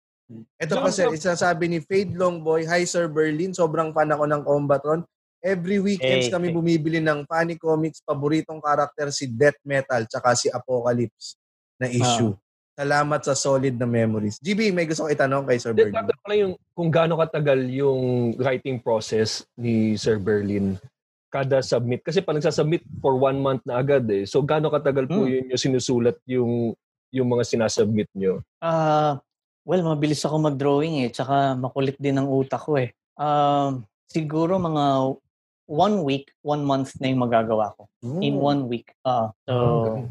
Ito 0.56 0.80
pa 0.80 0.88
sir, 0.88 1.12
isa 1.12 1.36
sabi 1.36 1.68
ni 1.68 1.78
Fade 1.84 2.16
Longboy, 2.16 2.64
Hi 2.64 2.88
Sir 2.88 3.06
Berlin, 3.06 3.52
sobrang 3.52 3.92
fan 3.92 4.08
ako 4.08 4.24
ng 4.24 4.42
Combatron. 4.42 5.00
Every 5.44 5.76
weekends 5.76 6.28
Hey, 6.28 6.32
kami 6.32 6.48
hey. 6.48 6.56
bumibili 6.56 6.98
ng 7.04 7.28
funny 7.28 7.60
comics, 7.60 8.00
paboritong 8.00 8.64
karakter 8.64 9.12
si 9.12 9.28
Death 9.28 9.60
Metal, 9.60 10.08
tsaka 10.08 10.32
si 10.32 10.48
Apocalypse 10.48 11.36
na 11.76 11.92
issue. 11.92 12.32
Salamat 12.74 13.20
sa 13.22 13.36
solid 13.36 13.76
na 13.76 13.84
memories. 13.84 14.40
GB, 14.40 14.72
may 14.72 14.88
gusto 14.88 15.04
ko 15.04 15.12
itanong 15.12 15.44
kay 15.44 15.60
Sir 15.60 15.76
Berlin. 15.76 15.92
tatanong 15.92 16.18
ko 16.18 16.26
lang 16.26 16.40
yung 16.40 16.54
kung 16.72 16.90
gaano 16.90 17.14
katagal 17.20 17.60
yung 17.70 18.00
writing 18.34 18.80
process 18.80 19.44
ni 19.54 19.94
Sir 19.94 20.16
Berlin 20.16 20.80
kada 21.28 21.60
submit. 21.60 22.00
Kasi 22.00 22.18
pag 22.18 22.34
nagsasubmit 22.34 22.80
for 22.98 23.14
one 23.14 23.36
month 23.36 23.60
na 23.62 23.78
agad 23.78 24.06
eh. 24.08 24.24
So 24.24 24.40
gaano 24.40 24.70
katagal 24.70 25.06
po 25.06 25.22
Hmm. 25.22 25.30
yun 25.30 25.50
yung 25.52 25.60
sinusulat 25.60 26.16
yung 26.24 26.72
yung 27.10 27.28
mga 27.28 27.44
sinasubmit 27.46 28.06
nyo? 28.10 28.42
Ah, 28.58 29.20
well, 29.64 29.82
mabilis 29.82 30.22
ako 30.22 30.36
mag-drawing 30.38 31.04
eh. 31.04 31.10
Tsaka 31.10 31.56
makulit 31.56 31.96
din 31.96 32.20
ang 32.20 32.28
utak 32.28 32.60
ko 32.62 32.76
eh. 32.76 32.92
Um, 33.16 33.84
siguro 34.06 34.56
mga 34.56 35.16
one 35.64 36.04
week, 36.04 36.28
one 36.44 36.60
month 36.62 37.00
na 37.00 37.08
yung 37.08 37.24
magagawa 37.24 37.72
ko. 37.74 37.88
In 38.20 38.36
Oh. 38.36 38.44
one 38.46 38.68
week. 38.68 38.92
Ah, 39.02 39.32
so, 39.48 40.04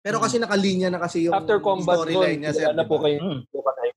Pero 0.00 0.16
kasi 0.16 0.40
nakalinya 0.40 0.88
na 0.88 0.96
kasi 0.96 1.28
yung 1.28 1.36
After 1.36 1.60
combat 1.60 1.92
storyline 2.00 2.40
niya, 2.40 2.54
sir. 2.56 2.72
na 2.72 2.88
po 2.88 3.02
kayo. 3.04 3.20
mm. 3.20 3.40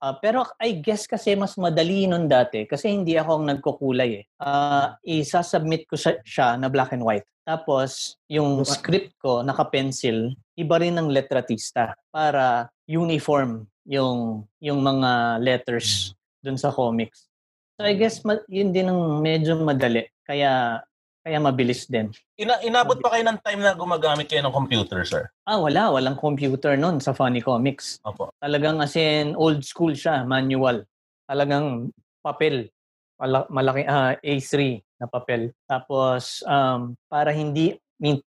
Ah, 0.04 0.12
pero 0.20 0.44
I 0.60 0.76
guess 0.76 1.08
kasi 1.08 1.32
mas 1.32 1.56
madali 1.56 2.04
nun 2.04 2.28
dati 2.28 2.68
kasi 2.68 2.92
hindi 2.92 3.16
ako 3.16 3.40
ang 3.40 3.46
nagkukulay 3.48 4.10
eh. 4.20 4.24
Ah, 4.36 5.00
isasubmit 5.00 5.88
ko 5.88 5.96
siya, 5.96 6.20
siya 6.20 6.48
na 6.60 6.68
black 6.68 6.92
and 6.92 7.00
white. 7.00 7.24
Tapos, 7.44 8.16
yung 8.26 8.60
script 8.64 9.16
ko, 9.16 9.40
naka-pencil, 9.40 10.32
iba 10.56 10.76
rin 10.76 10.96
ng 10.96 11.08
letratista 11.08 11.92
para 12.08 12.68
uniform 12.84 13.64
yung 13.84 14.48
yung 14.60 14.80
mga 14.80 15.40
letters 15.40 16.12
dun 16.40 16.56
sa 16.56 16.72
comics. 16.72 17.28
So 17.76 17.84
I 17.84 17.94
guess 17.96 18.24
ma- 18.24 18.44
yun 18.48 18.72
din 18.72 18.88
ang 18.88 19.20
medyo 19.20 19.56
madali. 19.60 20.08
Kaya 20.24 20.80
kaya 21.24 21.40
mabilis 21.40 21.88
din. 21.88 22.12
Ina- 22.36 22.60
inabot 22.60 23.00
pa 23.00 23.16
kayo 23.16 23.24
ng 23.24 23.40
time 23.40 23.64
na 23.64 23.72
gumagamit 23.72 24.28
kayo 24.28 24.44
ng 24.44 24.52
computer, 24.52 25.08
sir? 25.08 25.24
Ah, 25.48 25.56
wala. 25.56 25.88
Walang 25.88 26.20
computer 26.20 26.76
nun 26.76 27.00
sa 27.00 27.16
Funny 27.16 27.40
Comics. 27.40 27.96
Opo. 28.04 28.28
Talagang 28.44 28.76
as 28.84 28.92
in 28.92 29.32
old 29.32 29.64
school 29.64 29.96
siya, 29.96 30.28
manual. 30.28 30.84
Talagang 31.24 31.88
papel. 32.20 32.68
Mala- 33.16 33.48
malaki 33.48 33.88
ah, 33.88 34.12
A3 34.20 34.84
na 35.00 35.08
papel. 35.08 35.56
Tapos 35.64 36.44
um, 36.44 36.92
para 37.08 37.32
hindi 37.32 37.80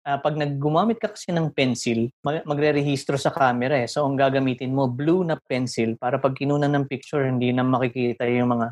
ah, 0.05 0.19
pag 0.21 0.35
naggumamit 0.37 1.01
ka 1.01 1.13
kasi 1.13 1.33
ng 1.33 1.51
pencil, 1.51 2.09
mag- 2.21 2.45
magre-rehistro 2.45 3.17
sa 3.17 3.33
camera 3.33 3.81
eh. 3.81 3.89
So 3.89 4.05
ang 4.05 4.15
gagamitin 4.19 4.71
mo 4.71 4.85
blue 4.87 5.25
na 5.25 5.37
pencil 5.37 5.97
para 5.97 6.21
pag 6.21 6.37
kinunan 6.37 6.69
ng 6.69 6.85
picture 6.85 7.25
hindi 7.25 7.49
na 7.51 7.65
makikita 7.65 8.27
yung 8.29 8.55
mga 8.55 8.67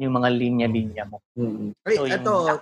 yung 0.00 0.14
mga 0.16 0.28
linya-linya 0.32 1.04
mo. 1.04 1.20
Mm. 1.36 1.76
Ay, 1.84 1.96
So, 2.00 2.08
ito, 2.08 2.32
ang 2.48 2.60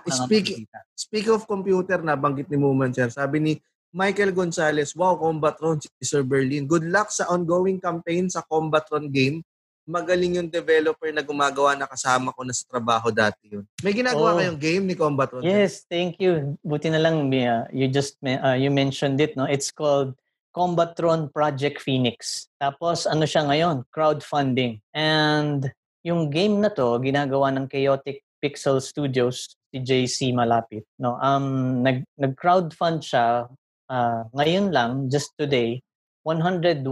speak, 0.99 1.27
of 1.31 1.47
computer 1.47 2.03
na 2.03 2.19
banggit 2.19 2.51
ni 2.51 2.59
Muman, 2.59 2.91
sir. 2.91 3.07
Sabi 3.07 3.39
ni 3.39 3.53
Michael 3.91 4.35
Gonzalez, 4.35 4.95
wow, 4.95 5.15
Combatron 5.19 5.79
si 5.79 5.87
Sir 6.03 6.23
Berlin. 6.23 6.67
Good 6.67 6.87
luck 6.87 7.11
sa 7.11 7.27
ongoing 7.31 7.79
campaign 7.79 8.27
sa 8.27 8.43
Combatron 8.47 9.11
game. 9.11 9.43
Magaling 9.85 10.37
yung 10.37 10.49
developer 10.49 11.09
na 11.09 11.25
gumagawa 11.25 11.73
na 11.73 11.89
kasama 11.89 12.29
ko 12.31 12.45
na 12.45 12.53
sa 12.53 12.63
trabaho 12.69 13.09
dati 13.09 13.49
yun. 13.49 13.65
May 13.81 13.97
ginagawa 13.97 14.33
Oh. 14.33 14.37
kayong 14.37 14.61
game 14.61 14.83
ni 14.85 14.95
Combatron? 14.95 15.41
Yes, 15.41 15.83
thank 15.89 16.21
you. 16.21 16.55
Buti 16.61 16.93
na 16.93 17.01
lang 17.01 17.27
Mia, 17.27 17.65
you 17.73 17.89
just 17.89 18.21
uh, 18.21 18.53
you 18.53 18.69
mentioned 18.69 19.17
it 19.17 19.33
no. 19.33 19.49
It's 19.49 19.73
called 19.73 20.13
Combatron 20.53 21.33
Project 21.33 21.81
Phoenix. 21.81 22.45
Tapos 22.61 23.09
ano 23.09 23.25
siya 23.25 23.47
ngayon? 23.47 23.87
Crowdfunding. 23.89 24.83
And 24.93 25.65
yung 26.05 26.29
game 26.29 26.61
na 26.61 26.69
to, 26.69 27.01
ginagawa 27.01 27.49
ng 27.55 27.65
Chaotic 27.65 28.21
Pixel 28.41 28.81
Studios, 28.81 29.53
si 29.69 29.77
JC 29.79 30.33
Malapit. 30.33 30.83
No, 30.97 31.15
um, 31.21 31.81
nag, 31.85 32.03
nag-crowdfund 32.17 33.05
siya 33.05 33.45
uh, 33.87 34.21
ngayon 34.33 34.73
lang, 34.73 35.07
just 35.13 35.31
today, 35.37 35.79
101% 36.27 36.85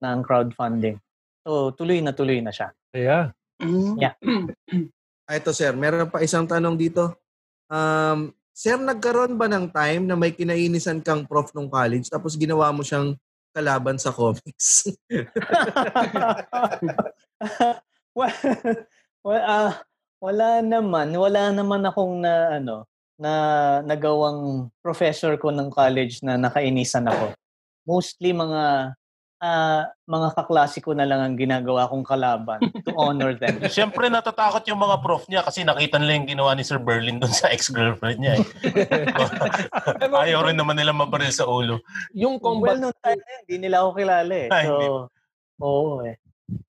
na 0.00 0.08
ang 0.16 0.22
crowdfunding. 0.24 1.00
So, 1.46 1.70
tuloy 1.78 2.02
na 2.02 2.10
tuloy 2.10 2.42
na 2.42 2.50
siya. 2.50 2.74
Yeah. 2.90 3.30
Yeah. 3.94 4.18
Ah, 5.30 5.38
Ito 5.38 5.54
sir, 5.54 5.78
meron 5.78 6.10
pa 6.10 6.18
isang 6.26 6.42
tanong 6.42 6.74
dito. 6.74 7.14
Um, 7.70 8.34
sir, 8.50 8.74
nagkaroon 8.74 9.38
ba 9.38 9.46
ng 9.46 9.70
time 9.70 10.10
na 10.10 10.18
may 10.18 10.34
kinainisan 10.34 10.98
kang 11.06 11.22
prof 11.22 11.54
nung 11.54 11.70
college 11.70 12.10
tapos 12.10 12.34
ginawa 12.34 12.74
mo 12.74 12.82
siyang 12.82 13.14
kalaban 13.54 13.94
sa 13.94 14.10
comics? 14.10 14.90
well, 18.18 18.34
well, 19.22 19.44
ah, 19.46 19.72
wala 20.18 20.66
naman, 20.66 21.14
wala 21.14 21.54
naman 21.54 21.86
akong 21.86 22.26
na 22.26 22.58
ano 22.58 22.90
na 23.16 23.32
nagawang 23.86 24.68
professor 24.84 25.40
ko 25.40 25.48
ng 25.48 25.72
college 25.72 26.20
na 26.20 26.36
nakainisan 26.36 27.08
ako. 27.08 27.32
Mostly 27.88 28.36
mga 28.36 28.92
ah, 29.38 29.84
mga 30.04 30.28
kaklase 30.32 30.80
ko 30.80 30.92
na 30.92 31.04
lang 31.04 31.20
ang 31.20 31.36
ginagawa 31.36 31.86
kong 31.86 32.02
kalaban 32.02 32.60
to 32.82 32.92
honor 32.96 33.36
them. 33.36 33.60
Siyempre 33.74 34.08
natatakot 34.08 34.64
yung 34.64 34.80
mga 34.80 34.96
prof 35.00 35.28
niya 35.28 35.44
kasi 35.44 35.60
nakita 35.60 36.00
nila 36.00 36.16
yung 36.16 36.28
ginawa 36.28 36.56
ni 36.56 36.64
Sir 36.64 36.80
Berlin 36.80 37.20
doon 37.20 37.32
sa 37.32 37.52
ex-girlfriend 37.52 38.18
niya. 38.18 38.34
Eh. 38.40 38.44
Ayaw 40.24 40.48
rin 40.48 40.56
naman 40.56 40.76
nila 40.76 40.96
mabaril 40.96 41.32
sa 41.32 41.44
ulo. 41.44 41.80
Yung 42.12 42.40
well, 42.40 42.44
combat, 42.56 42.80
time 43.02 43.20
na 43.20 43.30
yun, 43.30 43.40
hindi 43.44 43.56
nila 43.60 43.76
ako 43.84 43.90
kilala 43.94 44.34
eh. 44.34 44.48
Ay, 44.48 44.64
So, 44.64 44.72
hindi. 44.72 44.86
oo 45.60 45.92
eh. 46.04 46.14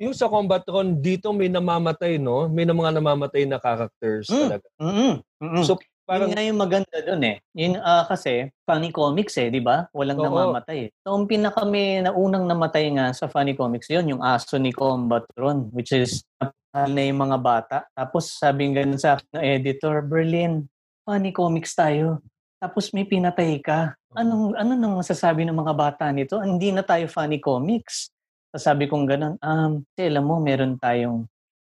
yung 0.02 0.16
sa 0.18 0.26
Combatron, 0.26 0.98
dito 0.98 1.30
may 1.32 1.54
namamatay, 1.54 2.18
no? 2.18 2.50
May 2.50 2.66
na 2.66 2.74
mga 2.74 2.98
namamatay 2.98 3.46
na 3.46 3.62
characters 3.62 4.26
Mm. 4.26 4.42
talaga. 4.50 4.68
Mm-mm. 4.82 5.14
Mm-mm. 5.38 5.64
So, 5.64 5.78
Parang, 6.08 6.32
yun 6.32 6.40
nga 6.40 6.48
yung 6.48 6.62
maganda 6.64 6.98
doon 7.04 7.22
eh. 7.28 7.38
Yun 7.52 7.84
ah, 7.84 8.08
kasi, 8.08 8.48
funny 8.64 8.96
comics 8.96 9.36
eh, 9.36 9.52
di 9.52 9.60
ba? 9.60 9.92
Walang 9.92 10.24
Oo. 10.24 10.26
namamatay 10.32 10.88
eh. 10.88 10.90
So, 11.04 11.20
ang 11.20 11.28
pinaka 11.28 11.68
may 11.68 12.00
naunang 12.00 12.48
namatay 12.48 12.96
nga 12.96 13.12
sa 13.12 13.28
funny 13.28 13.60
comics, 13.60 13.92
yun, 13.92 14.08
yung 14.16 14.24
aso 14.24 14.56
ni 14.56 14.72
Combatron, 14.72 15.68
which 15.76 15.92
is 15.92 16.24
napahal 16.40 16.92
na 16.96 17.04
yung 17.04 17.20
mga 17.28 17.38
bata. 17.44 17.78
Tapos 17.92 18.40
sabi 18.40 18.72
nga 18.72 18.88
sa 18.96 19.20
akin 19.20 19.28
ng 19.36 19.44
editor, 19.44 20.00
Berlin, 20.00 20.64
funny 21.04 21.36
comics 21.36 21.76
tayo. 21.76 22.24
Tapos 22.64 22.96
may 22.96 23.04
pinatay 23.04 23.60
ka. 23.60 23.92
Anong, 24.16 24.56
ano 24.56 24.80
nang 24.80 24.96
masasabi 24.96 25.44
ng 25.44 25.60
mga 25.60 25.74
bata 25.76 26.08
nito? 26.16 26.40
Hindi 26.40 26.72
na 26.72 26.88
tayo 26.88 27.06
funny 27.12 27.44
comics. 27.44 28.16
Tapos 28.48 28.64
sabi 28.64 28.88
kong 28.88 29.06
ganun, 29.12 29.36
um, 29.44 29.84
kasi 29.92 30.08
alam 30.08 30.24
mo, 30.24 30.40
meron 30.40 30.80
tayong 30.80 31.28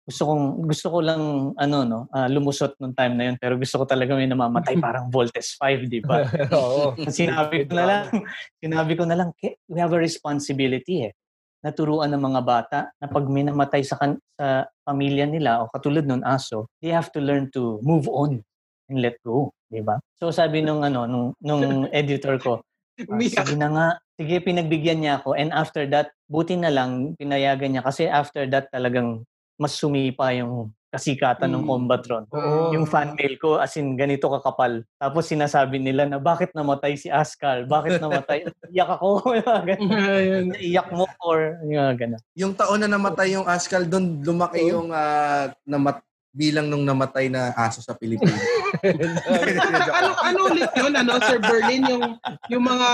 gusto 0.08 0.24
kong 0.24 0.44
gusto 0.64 0.86
ko 0.88 0.98
lang 1.04 1.52
ano 1.60 1.78
no 1.84 2.00
ah, 2.16 2.24
lumusot 2.32 2.72
nung 2.80 2.96
time 2.96 3.12
na 3.12 3.24
yun 3.28 3.36
pero 3.36 3.60
gusto 3.60 3.76
ko 3.76 3.84
talaga 3.84 4.16
may 4.16 4.24
namamatay 4.24 4.80
parang 4.80 5.12
Voltes 5.12 5.52
5 5.60 5.84
di 5.84 6.00
ba 6.00 6.24
oo. 6.56 6.96
sinabi 7.12 7.68
ko 7.68 7.76
na 7.76 7.84
lang 7.84 8.04
sinabi 8.56 8.92
ko 8.96 9.04
na 9.04 9.16
lang 9.20 9.30
"Ke- 9.36 9.60
we 9.68 9.76
have 9.76 9.92
a 9.92 10.00
responsibility 10.00 11.04
eh 11.04 11.12
naturuan 11.60 12.08
ng 12.16 12.22
mga 12.24 12.40
bata 12.40 12.80
na 12.96 13.06
pag 13.12 13.28
may 13.28 13.44
namatay 13.44 13.84
sa 13.84 14.00
kan- 14.00 14.16
sa 14.40 14.64
pamilya 14.88 15.28
nila 15.28 15.60
o 15.60 15.68
katulad 15.68 16.08
nun 16.08 16.24
aso 16.24 16.64
they 16.80 16.88
have 16.88 17.12
to 17.12 17.20
learn 17.20 17.52
to 17.52 17.76
move 17.84 18.08
on 18.08 18.40
and 18.88 18.98
let 19.04 19.20
go 19.20 19.52
di 19.68 19.84
ba 19.84 20.00
so 20.16 20.32
sabi 20.32 20.64
nung 20.64 20.80
ano 20.80 21.04
nung 21.04 21.36
nung 21.44 21.84
editor 21.92 22.40
ko 22.40 22.64
Umiyak. 23.06 23.46
sige 23.46 23.54
na 23.54 23.68
nga. 23.70 23.88
Sige, 24.18 24.42
pinagbigyan 24.42 24.98
niya 24.98 25.22
ako. 25.22 25.38
And 25.38 25.54
after 25.54 25.86
that, 25.94 26.10
buti 26.26 26.58
na 26.58 26.66
lang, 26.66 27.14
pinayagan 27.14 27.70
niya. 27.78 27.86
Kasi 27.86 28.10
after 28.10 28.42
that, 28.50 28.66
talagang 28.74 29.22
mas 29.58 29.74
sumipa 29.74 30.30
yung 30.32 30.70
kasikatan 30.88 31.52
ng 31.52 31.62
Mm. 31.62 31.68
Combatron. 31.68 32.24
Oo. 32.32 32.72
Yung 32.72 32.88
fan 32.88 33.12
mail 33.12 33.36
ko, 33.36 33.60
as 33.60 33.76
in, 33.76 33.92
ganito 33.92 34.32
kakapal. 34.32 34.80
Tapos 34.96 35.28
sinasabi 35.28 35.76
nila 35.76 36.08
na, 36.08 36.16
bakit 36.16 36.56
namatay 36.56 36.96
si 36.96 37.12
Askal? 37.12 37.68
Bakit 37.68 38.00
namatay? 38.00 38.48
Iyak 38.72 38.96
ako. 38.96 39.36
Iyak 40.56 40.88
mo 40.88 41.04
or 41.20 41.60
yung 41.68 41.92
gano'n. 41.92 42.22
yung 42.32 42.52
taon 42.56 42.80
na 42.80 42.88
namatay 42.88 43.36
yung 43.36 43.44
Askal, 43.44 43.84
doon 43.84 44.24
lumaki 44.24 44.64
yung 44.64 44.88
ah, 44.88 45.52
namat 45.68 46.00
bilang 46.38 46.70
nung 46.70 46.86
namatay 46.86 47.26
na 47.26 47.50
aso 47.58 47.82
sa 47.82 47.98
Pilipinas. 47.98 48.38
ano 49.98 50.10
ano 50.14 50.38
ulit 50.46 50.70
yun 50.70 50.94
ano 50.94 51.18
Sir 51.18 51.42
Berlin 51.42 51.82
yung 51.90 52.04
yung 52.46 52.62
mga 52.62 52.88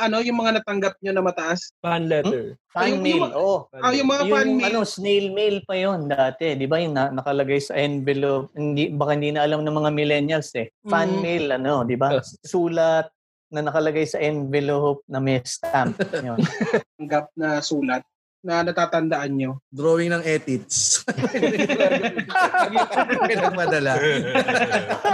ano 0.00 0.16
yung 0.24 0.38
mga 0.40 0.62
natanggap 0.62 0.96
nyo 1.04 1.12
na 1.12 1.20
mataas 1.20 1.60
Fan 1.84 2.08
letter. 2.08 2.56
Fan 2.72 2.96
Yung- 2.96 3.04
mail, 3.04 3.20
yung- 3.20 3.34
oo. 3.36 3.56
ah 3.72 3.92
yung 3.92 4.08
mga 4.08 4.22
fan 4.24 4.46
yung 4.48 4.56
mail 4.56 4.68
ano, 4.72 4.80
snail 4.84 5.26
mail 5.32 5.56
pa 5.64 5.74
yon 5.76 6.08
dati. 6.08 6.56
Di 6.56 6.64
ba 6.64 6.80
yung 6.80 6.96
na, 6.96 7.08
nakalagay 7.08 7.60
sa 7.60 7.76
envelope, 7.76 8.48
hindi, 8.52 8.88
baka 8.88 9.12
hindi 9.12 9.32
na 9.32 9.44
alam 9.44 9.60
ng 9.60 9.76
mga 9.76 9.90
millennials 9.92 10.52
eh. 10.56 10.72
Fan 10.84 11.08
Mm. 11.08 11.20
mail, 11.20 11.44
ano, 11.52 11.84
di 11.84 11.96
ba? 11.96 12.16
Sulat 12.44 13.08
na 13.48 13.60
nakalagay 13.62 14.04
sa 14.04 14.18
envelope 14.18 15.00
na 15.06 15.20
may 15.20 15.40
stamp. 15.44 15.96
Yun. 16.16 16.36
tanggap 16.96 17.28
na 17.32 17.60
sulat 17.60 18.02
na 18.46 18.62
natatandaan 18.62 19.32
nyo 19.34 19.52
Drawing 19.68 20.08
ng 20.08 20.22
etits. 20.22 21.02
Pinagmadala. 23.26 23.92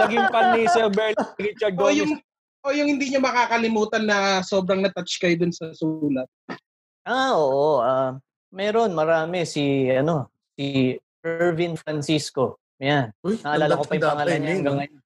Naging 0.05 0.27
fan 0.29 0.47
ni 0.53 0.63
Sir 0.69 0.89
Bert 0.93 1.17
Richard 1.41 1.75
o 1.75 1.89
Gomez. 1.89 1.99
yung 1.99 2.13
o 2.63 2.71
yung 2.71 2.89
hindi 2.89 3.11
nyo 3.11 3.19
makakalimutan 3.19 4.05
na 4.07 4.17
sobrang 4.45 4.79
na-touch 4.79 5.19
kayo 5.19 5.35
dun 5.35 5.51
sa 5.51 5.75
sulat 5.75 6.29
Ah, 7.03 7.35
oo. 7.35 7.83
ah, 7.83 8.15
meron, 8.55 8.95
marami. 8.95 9.43
Si, 9.43 9.91
ano, 9.91 10.31
si 10.55 10.95
Irvin 11.19 11.75
Francisco. 11.75 12.63
Yan. 12.79 13.11
Uy, 13.27 13.43
Naalala 13.43 13.75
ko 13.75 13.83
pa 13.83 13.99
yung 13.99 14.07
pangalan 14.07 14.39
niya 14.39 14.53
hanggang 14.55 14.79
ngayon. 14.79 15.01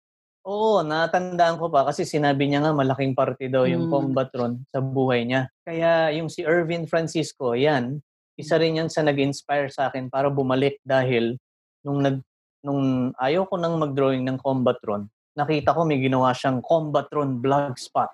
Oo, 0.45 0.85
natandaan 0.85 1.57
ko 1.57 1.73
pa 1.73 1.89
kasi 1.89 2.05
sinabi 2.05 2.47
niya 2.47 2.61
nga 2.61 2.77
malaking 2.77 3.17
parte 3.17 3.49
daw 3.49 3.65
yung 3.65 3.89
Hmm. 3.89 4.12
Combatron 4.12 4.61
sa 4.69 4.79
buhay 4.79 5.25
niya. 5.25 5.49
Kaya 5.65 6.12
yung 6.12 6.29
si 6.29 6.45
Irvin 6.45 6.85
Francisco, 6.85 7.57
yan, 7.57 8.05
isa 8.37 8.61
rin 8.61 8.79
yan 8.79 8.88
sa 8.92 9.01
nag-inspire 9.01 9.72
sa 9.72 9.88
akin 9.88 10.12
para 10.12 10.29
bumalik 10.29 10.79
dahil 10.85 11.40
nung 11.83 12.05
nag 12.05 12.20
nung 12.66 13.14
ayaw 13.16 13.46
ko 13.46 13.55
nang 13.57 13.79
mag-drawing 13.79 14.27
ng 14.27 14.42
Combatron, 14.42 15.07
nakita 15.38 15.70
ko 15.70 15.87
may 15.87 16.03
ginawa 16.03 16.35
siyang 16.35 16.59
Combatron 16.59 17.38
blogspot. 17.38 18.11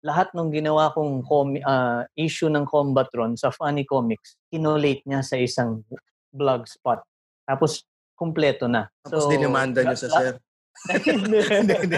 Lahat 0.00 0.32
nung 0.32 0.48
ginawa 0.48 0.88
kong 0.96 1.20
com- 1.28 1.60
ah, 1.68 2.08
issue 2.16 2.48
ng 2.48 2.64
Combatron 2.64 3.36
sa 3.36 3.52
Funny 3.52 3.84
Comics, 3.84 4.40
kinolate 4.48 5.04
niya 5.04 5.20
sa 5.20 5.36
isang 5.36 5.84
blogspot. 6.32 7.04
Tapos 7.44 7.84
kumpleto 8.16 8.64
na. 8.72 8.88
Tapos 9.04 9.28
dinimanda 9.28 9.84
nyo 9.84 9.96
sa 9.96 10.08
sir. 10.08 10.40
Hindi. 10.88 11.38
Hindi. 11.44 11.96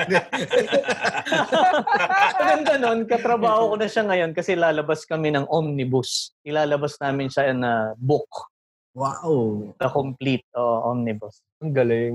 Maganda 2.34 2.72
nun, 2.82 3.06
katrabaho 3.06 3.72
ko 3.72 3.74
na 3.78 3.88
siya 3.88 4.02
ngayon 4.06 4.30
kasi 4.34 4.58
lalabas 4.58 5.06
kami 5.06 5.30
ng 5.30 5.46
omnibus. 5.46 6.34
Ilalabas 6.42 6.98
namin 6.98 7.30
siya 7.30 7.54
na 7.54 7.94
book, 7.94 8.26
wow. 8.98 9.70
the 9.78 9.88
complete 9.88 10.44
uh, 10.58 10.90
omnibus. 10.90 11.40
Ang 11.62 11.72
galing. 11.72 12.14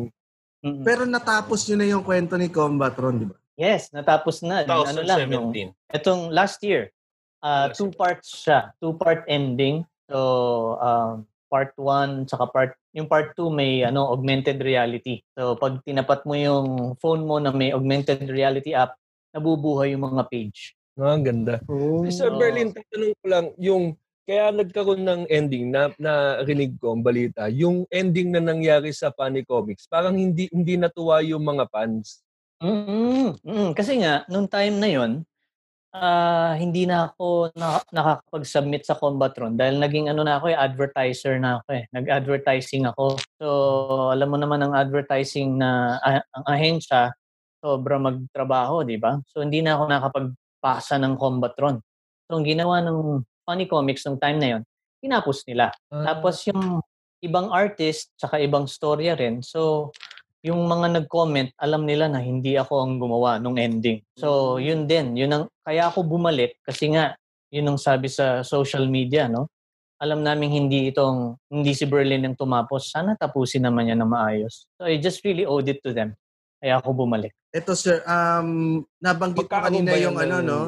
Mm. 0.65 0.83
Pero 0.83 1.07
natapos 1.07 1.63
nyo 1.69 1.75
na 1.79 1.87
yung 1.87 2.03
kwento 2.03 2.35
ni 2.35 2.51
Combatron, 2.51 3.21
di 3.21 3.27
ba? 3.31 3.37
yes, 3.57 3.89
natapos 3.91 4.45
na. 4.45 4.63
Ano 4.63 5.01
lang, 5.01 5.27
2017. 5.27 5.73
itong 5.97 6.29
last 6.29 6.61
year, 6.61 6.93
uh, 7.41 7.73
two 7.73 7.89
parts 7.91 8.29
siya. 8.45 8.71
Two-part 8.79 9.25
ending. 9.27 9.83
So, 10.07 10.77
um, 10.79 11.27
part 11.51 11.71
1 11.75 12.27
saka 12.31 12.45
part 12.47 12.71
yung 12.97 13.05
part 13.05 13.37
2 13.37 13.53
may 13.53 13.85
ano 13.85 14.09
augmented 14.09 14.57
reality. 14.57 15.21
So 15.37 15.53
pag 15.53 15.85
tinapat 15.85 16.25
mo 16.25 16.33
yung 16.33 16.97
phone 16.97 17.21
mo 17.29 17.37
na 17.37 17.53
may 17.53 17.69
augmented 17.69 18.25
reality 18.25 18.73
app, 18.73 18.97
nabubuhay 19.37 19.93
yung 19.93 20.09
mga 20.09 20.25
page. 20.33 20.73
Ah, 20.97 21.13
ang 21.13 21.21
ganda. 21.21 21.61
Sir 22.09 22.33
Oo. 22.33 22.41
Berlin, 22.41 22.73
tatanong 22.73 23.13
ko 23.21 23.25
lang, 23.29 23.45
yung 23.61 23.93
kaya 24.25 24.49
nagkaroon 24.49 25.05
ng 25.05 25.21
ending 25.29 25.69
na 25.69 25.93
narinig 26.01 26.75
ko 26.81 26.97
ang 26.97 27.05
balita, 27.05 27.47
yung 27.53 27.85
ending 27.93 28.33
na 28.33 28.41
nangyari 28.41 28.89
sa 28.91 29.13
Funny 29.13 29.45
Comics, 29.45 29.85
parang 29.85 30.17
hindi 30.17 30.49
hindi 30.49 30.75
natuwa 30.75 31.21
yung 31.21 31.45
mga 31.45 31.69
fans. 31.69 32.25
Mm, 32.57 33.37
mm, 33.39 33.69
kasi 33.77 34.01
nga 34.01 34.25
nung 34.27 34.49
time 34.49 34.81
na 34.81 34.89
'yon, 34.89 35.21
ah 35.95 36.55
hindi 36.59 36.83
na 36.83 37.11
ako 37.11 37.51
na, 37.55 37.79
nakakapag-submit 37.93 38.83
sa 38.83 38.99
Combatron 38.99 39.55
dahil 39.55 39.79
naging 39.79 40.11
ano 40.11 40.23
na 40.27 40.39
ako 40.39 40.51
eh, 40.51 40.57
advertiser 40.57 41.39
na 41.39 41.61
ako 41.61 41.67
eh. 41.75 41.83
Nag-advertising 41.95 42.83
ako. 42.89 43.19
So, 43.39 43.47
alam 44.11 44.29
mo 44.31 44.37
naman 44.39 44.63
ang 44.63 44.73
advertising 44.75 45.59
na 45.59 46.01
ah, 46.03 46.21
ang 46.35 46.45
ahensya 46.47 47.15
sobra 47.61 47.97
magtrabaho, 47.97 48.85
di 48.85 49.01
ba? 49.01 49.17
So, 49.27 49.41
hindi 49.41 49.65
na 49.65 49.75
ako 49.75 49.83
nakapagpasa 49.89 50.95
ng 51.01 51.17
Combatron. 51.17 51.81
So, 52.29 52.37
ang 52.37 52.45
ginawa 52.45 52.83
ng 52.85 53.23
Funny 53.47 53.65
Comics 53.65 54.05
nung 54.05 54.19
time 54.19 54.37
na 54.37 54.47
yon, 54.57 54.61
tinapos 55.01 55.47
nila. 55.47 55.71
Tapos 55.89 56.43
yung 56.51 56.83
ibang 57.23 57.49
artist, 57.49 58.13
tsaka 58.19 58.37
ibang 58.43 58.69
storya 58.69 59.17
rin. 59.17 59.41
So, 59.41 59.89
yung 60.45 60.63
mga 60.69 61.01
nag-comment, 61.01 61.49
alam 61.57 61.83
nila 61.83 62.07
na 62.07 62.21
hindi 62.21 62.55
ako 62.55 62.73
ang 62.85 62.93
gumawa 63.01 63.41
nung 63.41 63.57
ending. 63.57 63.99
So, 64.15 64.57
yun 64.61 64.85
din. 64.85 65.17
Yun 65.17 65.31
ang, 65.33 65.43
kaya 65.65 65.89
ako 65.89 66.05
bumalik 66.05 66.61
kasi 66.61 66.93
nga, 66.93 67.17
yun 67.49 67.67
ang 67.67 67.79
sabi 67.79 68.07
sa 68.07 68.43
social 68.43 68.85
media, 68.87 69.25
no? 69.27 69.49
Alam 69.97 70.21
namin 70.21 70.53
hindi 70.53 70.93
itong, 70.93 71.41
hindi 71.49 71.73
si 71.73 71.89
Berlin 71.89 72.21
yung 72.29 72.37
tumapos. 72.37 72.93
Sana 72.93 73.17
tapusin 73.17 73.65
naman 73.65 73.89
niya 73.89 73.97
na 73.97 74.05
maayos. 74.05 74.69
So 74.77 74.85
I 74.85 75.01
just 75.01 75.25
really 75.25 75.41
owed 75.41 75.65
it 75.65 75.81
to 75.81 75.89
them. 75.89 76.13
Kaya 76.61 76.77
ako 76.77 76.93
bumalik. 77.05 77.33
Ito 77.49 77.73
sir, 77.73 78.05
um, 78.05 78.85
nabanggit 79.01 79.49
ko 79.49 79.57
kanina 79.57 79.97
yan 79.97 80.13
yung 80.13 80.17
ano, 80.21 80.35
no? 80.45 80.59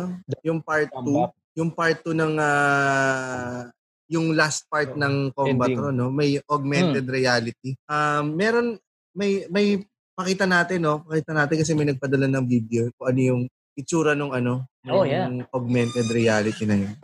Yung 0.41 0.60
part 0.65 0.89
2. 0.89 0.97
comeback? 0.97 1.32
Yung 1.53 1.71
part 1.75 1.97
2 2.01 2.17
ng, 2.17 2.34
ah, 2.41 3.69
yung 4.10 4.34
last 4.34 4.65
part 4.65 4.89
Oh, 4.89 4.97
ng 4.97 5.15
combat, 5.38 5.69
ending. 5.77 5.93
no? 5.93 6.10
May 6.10 6.41
augmented 6.49 7.05
reality. 7.05 7.77
Um, 7.86 8.34
meron, 8.34 8.82
may, 9.19 9.43
may 9.51 9.84
pakita 10.15 10.47
natin, 10.47 10.79
no? 10.79 11.03
Pakita 11.03 11.36
natin 11.36 11.55
kasi 11.60 11.75
may 11.75 11.88
nagpadala 11.88 12.32
ng 12.32 12.45
video 12.47 12.88
kung 12.95 13.08
ano 13.12 13.19
yung 13.19 13.41
itsura 13.75 14.15
nung 14.15 14.32
ano, 14.32 14.63
Oh, 14.88 15.03
yung 15.03 15.43
augmented 15.51 16.08
reality 16.08 16.63
na 16.63 16.79
yun. 16.79 16.95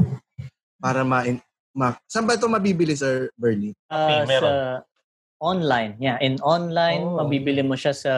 Para 0.79 1.03
ma, 1.03 1.27
ma 1.75 1.99
saan 2.07 2.23
ba 2.23 2.39
ito 2.39 2.47
mabibili, 2.47 2.95
Sir 2.95 3.27
Bernie? 3.35 3.75
Uh, 3.91 4.23
sa 4.23 4.51
online. 5.43 5.99
Yeah, 5.99 6.15
in 6.23 6.39
online, 6.39 7.03
Oh. 7.03 7.19
mabibili 7.19 7.59
mo 7.61 7.75
siya 7.75 7.91
sa 7.91 8.13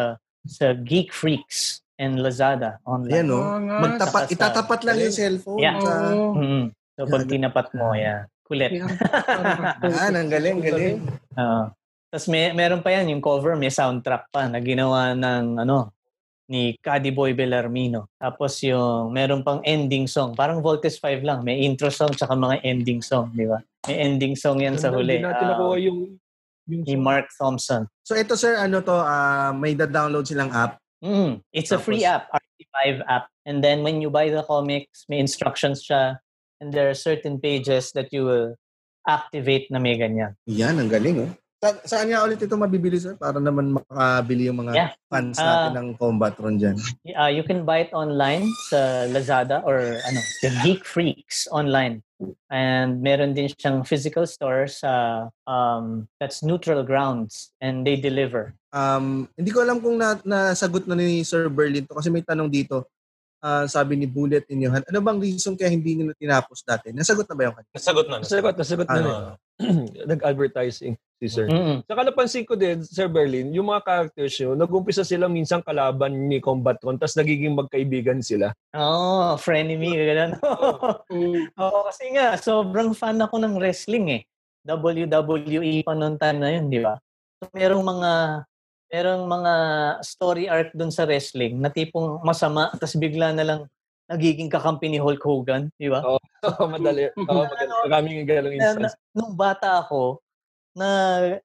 sa 0.45 0.71
Geek 0.71 1.12
Freaks 1.12 1.81
and 1.97 2.21
Lazada 2.21 2.77
online. 2.86 3.25
Ayan, 3.25 3.27
no? 3.27 3.41
Nga. 3.41 3.77
Magtapat, 3.81 4.23
sa- 4.23 4.31
itatapat 4.31 4.79
lang 4.86 4.97
yung 5.01 5.12
cellphone. 5.12 5.60
Yeah. 5.60 5.75
Sa, 5.81 5.91
Oo. 6.13 6.25
Mm. 6.38 6.65
So 6.95 7.01
pag 7.05 7.23
Yeah. 7.25 7.31
tinapat 7.33 7.67
mo, 7.73 7.86
yeah. 7.91 8.19
Kulit. 8.47 8.71
Ah, 9.97 10.07
ang 10.07 10.29
galing, 10.31 10.63
galing. 10.63 10.97
Oo. 11.36 11.63
Tapos 12.17 12.34
may 12.34 12.49
meron 12.49 12.82
pa 12.82 12.89
yan 12.97 13.13
yung 13.13 13.21
cover, 13.21 13.53
may 13.53 13.69
soundtrack 13.69 14.34
pa 14.34 14.49
na 14.49 14.58
ginawa 14.58 15.13
ng 15.13 15.62
ano 15.62 15.93
ni 16.49 16.73
Caddy 16.82 17.13
Boy 17.13 17.38
Bellarmino. 17.38 18.10
Tapos 18.17 18.58
yung 18.65 19.13
meron 19.13 19.45
pang 19.45 19.62
ending 19.62 20.10
song, 20.10 20.34
parang 20.34 20.58
Voltes 20.65 20.97
5 20.97 21.21
lang, 21.21 21.45
may 21.45 21.62
intro 21.62 21.93
song 21.93 22.17
tsaka 22.17 22.34
mga 22.34 22.65
ending 22.65 23.06
song, 23.06 23.30
di 23.38 23.45
ba? 23.45 23.62
May 23.86 24.01
ending 24.01 24.34
song 24.34 24.65
yan 24.65 24.82
sa 24.82 24.89
huli. 24.89 25.21
Hindi 25.21 25.30
natin 25.30 25.45
nakuha 25.45 25.77
yung 25.77 26.17
yung 26.65 26.82
ni 26.89 26.97
Mark 26.97 27.30
Thompson. 27.38 27.86
So 28.01 28.17
ito 28.17 28.34
sir, 28.34 28.58
ano 28.58 28.82
to, 28.82 28.97
ah, 28.97 29.53
may 29.53 29.77
da-download 29.77 30.25
silang 30.25 30.49
app. 30.49 30.82
Mm, 31.06 31.45
it's 31.53 31.69
a 31.69 31.77
free 31.77 32.01
app, 32.01 32.34
RT5 32.34 33.06
app. 33.06 33.30
And 33.45 33.62
then 33.62 33.86
when 33.86 34.01
you 34.01 34.10
buy 34.10 34.34
the 34.34 34.41
comics, 34.41 35.06
may 35.06 35.21
instructions 35.21 35.86
siya. 35.86 36.17
And 36.58 36.73
there 36.73 36.89
are 36.89 36.97
certain 36.97 37.38
pages 37.38 37.93
that 37.93 38.10
you 38.10 38.25
will 38.25 38.58
activate 39.06 39.69
na 39.69 39.77
may 39.77 40.01
ganyan. 40.01 40.34
Yan, 40.49 40.82
ang 40.82 40.89
galing, 40.89 41.21
oh. 41.21 41.30
Sa, 41.58 41.74
saan 41.89 42.13
nga 42.13 42.22
ulit 42.22 42.38
ito 42.38 42.54
mabibili, 42.54 43.02
sir? 43.02 43.17
Para 43.17 43.41
naman 43.41 43.74
makabili 43.74 44.46
yung 44.46 44.62
mga 44.62 44.74
Yeah. 44.78 44.91
fans 45.10 45.41
Ah. 45.41 45.74
natin 45.74 45.74
ng 45.74 45.88
Combatron 45.98 46.62
dyan. 46.62 46.78
Uh, 47.17 47.34
you 47.34 47.41
can 47.41 47.65
buy 47.65 47.82
it 47.82 47.89
online 47.98 48.46
sa 48.70 49.10
Lazada 49.10 49.65
or 49.65 49.82
ano, 49.82 50.20
the 50.46 50.54
Geek 50.62 50.86
Freaks 50.86 51.50
online. 51.50 52.06
And 52.54 53.02
meron 53.02 53.34
din 53.34 53.50
siyang 53.50 53.82
physical 53.89 54.30
store 54.30 54.70
sa 54.70 55.26
um, 55.50 56.06
that's 56.22 56.46
Neutral 56.46 56.86
Grounds 56.86 57.50
and 57.58 57.82
they 57.82 57.98
deliver. 57.98 58.54
Um, 58.70 59.26
hindi 59.34 59.50
ko 59.50 59.65
alam 59.65 59.82
kung 59.82 59.98
na, 59.98 60.22
nasagot 60.22 60.86
na 60.86 60.93
ni 60.93 61.26
Sir 61.26 61.50
Berlin 61.50 61.89
to 61.89 61.98
kasi 61.98 62.13
may 62.13 62.22
tanong 62.22 62.54
dito. 62.54 62.86
Ah, 63.38 63.70
sabi 63.70 63.98
ni 63.98 64.06
Bullet 64.10 64.46
in 64.50 64.62
your 64.65 64.74
hand. 64.74 64.86
Ano 64.89 64.98
bang 64.98 65.22
reason 65.22 65.54
kaya 65.54 65.70
hindi 65.70 65.93
nila 65.93 66.13
tinapos 66.17 66.62
dati? 66.65 66.89
Nasagot 66.89 67.26
na 67.30 67.34
ba 67.38 67.43
yung 67.50 67.56
kanya? 67.58 67.70
Nasagot 67.74 68.06
na. 68.10 68.15
Nasagot, 68.22 68.54
nasagot 68.58 68.88
na. 68.89 68.93
Ano? 68.98 69.10
na. 69.10 69.34
Nag-advertising 70.13 70.98
si 71.17 71.27
Sir. 71.30 71.49
Mm-mm. 71.49 71.82
Saka 71.86 72.01
napansin 72.06 72.45
ko 72.45 72.53
din, 72.53 72.86
Sir 72.86 73.10
Berlin, 73.10 73.49
yung 73.49 73.73
mga 73.73 73.84
characters 73.84 74.38
nyo, 74.38 74.53
nag-umpisa 74.53 75.01
silang 75.01 75.34
minsan 75.34 75.65
kalaban 75.65 76.30
ni 76.30 76.38
Combatron, 76.38 77.01
tapos 77.01 77.17
nagiging 77.17 77.58
magkaibigan 77.58 78.21
sila. 78.21 78.53
Oh, 78.77 79.34
frenemy, 79.38 79.97
ganun. 79.97 80.38
Mm. 81.10 81.49
Oo, 81.62 81.89
kasi 81.89 82.13
nga, 82.13 82.38
sobrang 82.38 82.93
fan 82.93 83.17
ako 83.17 83.41
ng 83.41 83.58
wrestling 83.58 84.21
eh. 84.21 84.23
WWE 84.67 85.82
pa 85.82 85.95
noong 85.95 86.19
time 86.19 86.39
na 86.43 86.49
yun, 86.53 86.65
di 86.69 86.80
ba? 86.84 86.99
So, 87.41 87.49
merong 87.53 87.86
mga 87.86 88.12
merong 88.88 89.27
mga 89.27 89.53
story 89.99 90.47
arc 90.47 90.71
dun 90.71 90.95
sa 90.95 91.03
wrestling 91.03 91.60
na 91.60 91.67
tipong 91.67 92.23
masama, 92.23 92.71
tapos 92.80 92.95
bigla 92.95 93.36
na 93.36 93.43
lang 93.43 93.62
nagiging 94.08 94.47
kakampi 94.47 94.88
ni 94.88 94.99
Hulk 94.99 95.19
Hogan, 95.19 95.67
di 95.75 95.91
ba? 95.91 95.99
Oo, 96.08 96.19
madali. 96.71 97.12
Oo, 97.12 97.43
maganda. 97.43 97.75
Maraming 97.84 98.23
na, 98.23 98.56
instance. 98.56 98.95
nung 99.12 99.36
bata 99.36 99.84
ako, 99.84 100.23
na 100.77 100.89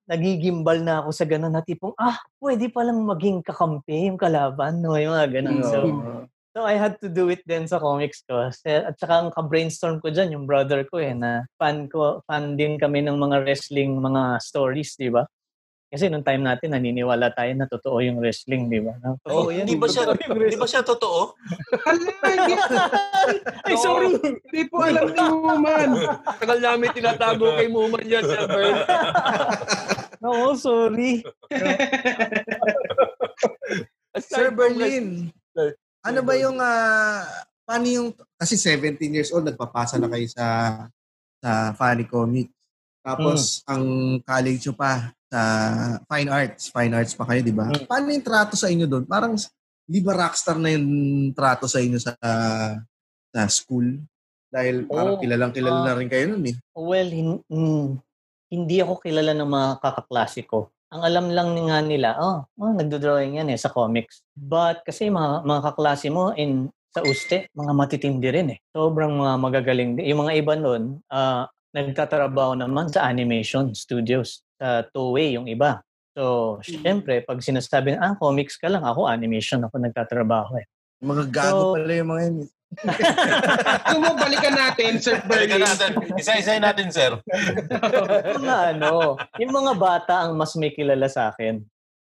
nagigimbal 0.04 0.84
na 0.84 1.00
ako 1.00 1.10
sa 1.16 1.24
gano'n 1.24 1.52
na 1.56 1.64
tipong, 1.64 1.96
ah, 1.96 2.20
pwede 2.38 2.68
palang 2.68 3.00
maging 3.02 3.40
kakampi 3.40 4.12
yung 4.12 4.20
kalaban, 4.20 4.84
no? 4.84 4.94
Yung 5.00 5.16
mga 5.16 5.40
gano'n. 5.40 5.60
So, 5.64 5.78
Oo. 5.88 6.28
So 6.52 6.68
I 6.68 6.76
had 6.76 7.00
to 7.00 7.08
do 7.08 7.32
it 7.32 7.40
din 7.48 7.64
sa 7.64 7.80
comics 7.80 8.28
ko. 8.28 8.44
At 8.52 8.94
saka 9.00 9.24
ang 9.24 9.32
ka-brainstorm 9.32 10.04
ko 10.04 10.12
dyan, 10.12 10.36
yung 10.36 10.44
brother 10.44 10.84
ko 10.84 11.00
eh, 11.00 11.16
na 11.16 11.48
fan 11.56 11.88
ko, 11.88 12.20
fan 12.28 12.60
din 12.60 12.76
kami 12.76 13.00
ng 13.00 13.16
mga 13.16 13.40
wrestling, 13.48 13.96
mga 13.96 14.36
stories, 14.44 14.92
di 15.00 15.08
ba? 15.08 15.24
Kasi 15.92 16.08
nung 16.08 16.24
time 16.24 16.40
natin, 16.40 16.72
naniniwala 16.72 17.36
tayo 17.36 17.52
na 17.52 17.68
totoo 17.68 18.00
yung 18.00 18.16
wrestling, 18.16 18.72
di 18.72 18.80
ba? 18.80 18.96
Na, 18.96 19.12
Oh, 19.28 19.52
yan. 19.52 19.68
di 19.68 19.76
ba 19.76 19.84
siya, 19.84 20.08
di 20.16 20.56
ba 20.56 20.64
siya 20.64 20.80
totoo? 20.80 21.36
Ay, 23.68 23.76
sorry! 23.76 24.16
hindi 24.16 24.62
po 24.72 24.80
alam 24.80 25.12
ni 25.12 25.20
Woman. 25.20 25.88
Tagal 26.40 26.58
namin 26.64 26.96
tinatago 26.96 27.60
kay 27.60 27.68
Muman 27.68 28.08
yan, 28.08 28.24
Berlin. 28.24 28.80
Oo, 30.32 30.56
sorry. 30.56 31.20
Sir 34.32 34.48
Berlin, 34.48 35.28
ano 36.00 36.20
ba 36.24 36.32
yung, 36.40 36.56
ah, 36.56 37.20
paano 37.68 37.84
yung, 37.84 38.08
kasi 38.40 38.56
17 38.56 38.96
years 39.12 39.28
old, 39.28 39.44
nagpapasa 39.44 40.00
na 40.00 40.08
kayo 40.08 40.24
sa 40.32 40.46
sa 41.36 41.76
Funny 41.76 42.08
Comics. 42.08 42.48
Tapos, 43.04 43.60
ang 43.68 44.16
college 44.24 44.64
nyo 44.64 44.72
pa 44.72 45.12
sa 45.32 45.40
Fine 46.04 46.28
Arts. 46.28 46.68
Fine 46.68 46.92
Arts 46.92 47.16
pa 47.16 47.24
kayo, 47.24 47.40
di 47.40 47.56
ba? 47.56 47.72
Mm. 47.72 47.88
Paano 47.88 48.12
yung 48.12 48.26
trato 48.26 48.52
sa 48.52 48.68
inyo 48.68 48.84
doon? 48.84 49.08
Parang, 49.08 49.32
di 49.88 50.00
ba 50.04 50.12
rockstar 50.12 50.60
na 50.60 50.76
yung 50.76 50.86
trato 51.32 51.64
sa 51.64 51.80
inyo 51.80 51.96
sa 51.96 52.12
sa 53.32 53.40
school? 53.48 53.96
Dahil 54.52 54.84
parang 54.84 55.16
Oo. 55.16 55.20
kilalang 55.24 55.56
kilala 55.56 55.80
Ah. 55.80 55.84
na 55.88 55.96
rin 55.96 56.12
kayo 56.12 56.36
nun 56.36 56.44
eh. 56.52 56.56
Well, 56.76 57.08
hin- 57.08 57.44
mm, 57.48 57.86
hindi 58.52 58.76
ako 58.84 59.00
kilala 59.00 59.32
ng 59.32 59.48
mga 59.48 59.68
kakaklase 59.80 60.44
ko. 60.44 60.68
Ang 60.92 61.08
alam 61.08 61.26
lang 61.32 61.56
nga 61.56 61.80
nila, 61.80 62.20
oh, 62.20 62.44
oh 62.60 62.72
nagdo-drawing 62.76 63.40
yan 63.40 63.48
eh 63.48 63.56
sa 63.56 63.72
comics. 63.72 64.20
But 64.36 64.84
kasi 64.84 65.08
mga, 65.08 65.48
mga 65.48 65.60
kaklase 65.72 66.12
mo 66.12 66.36
in 66.36 66.68
sa 66.92 67.00
uste, 67.00 67.48
mga 67.56 67.72
matitindi 67.72 68.28
rin 68.28 68.52
eh. 68.52 68.58
Sobrang 68.76 69.16
mga 69.16 69.40
magagaling. 69.40 69.96
Yung 70.04 70.28
mga 70.28 70.36
iba 70.36 70.52
nun, 70.60 71.00
ah, 71.08 71.48
nagtatrabaho 71.72 72.54
naman 72.54 72.88
sa 72.88 73.04
animation 73.04 73.72
studios. 73.72 74.44
Sa 74.56 74.84
Toei 74.86 75.34
yung 75.34 75.48
iba. 75.48 75.80
So, 76.12 76.60
syempre, 76.60 77.24
pag 77.24 77.40
sinasabi, 77.40 77.96
ah, 77.96 78.12
comics 78.14 78.60
ka 78.60 78.68
lang, 78.68 78.84
ako 78.84 79.08
animation 79.08 79.64
ako 79.64 79.80
nagtatrabaho 79.80 80.60
eh. 80.60 80.68
Mga 81.00 81.24
gago 81.32 81.48
So- 81.50 81.74
pala 81.74 81.92
yung 81.92 82.10
mga 82.10 82.22
yun. 82.22 82.36
eh. 82.38 82.48
Gusto 83.84 83.96
mo 84.00 84.16
balikan 84.16 84.54
natin, 84.56 84.96
Sir 84.96 85.20
Balikan 85.28 85.60
Berlin. 85.60 85.68
natin. 86.64 86.88
Sir. 86.88 87.12
yung 88.32 88.40
mga 88.40 88.60
ano, 88.72 88.92
yung 89.36 89.52
mga 89.52 89.72
bata 89.76 90.24
ang 90.24 90.36
mas 90.36 90.56
may 90.56 90.72
kilala 90.72 91.04
sa 91.04 91.28
akin. 91.28 91.60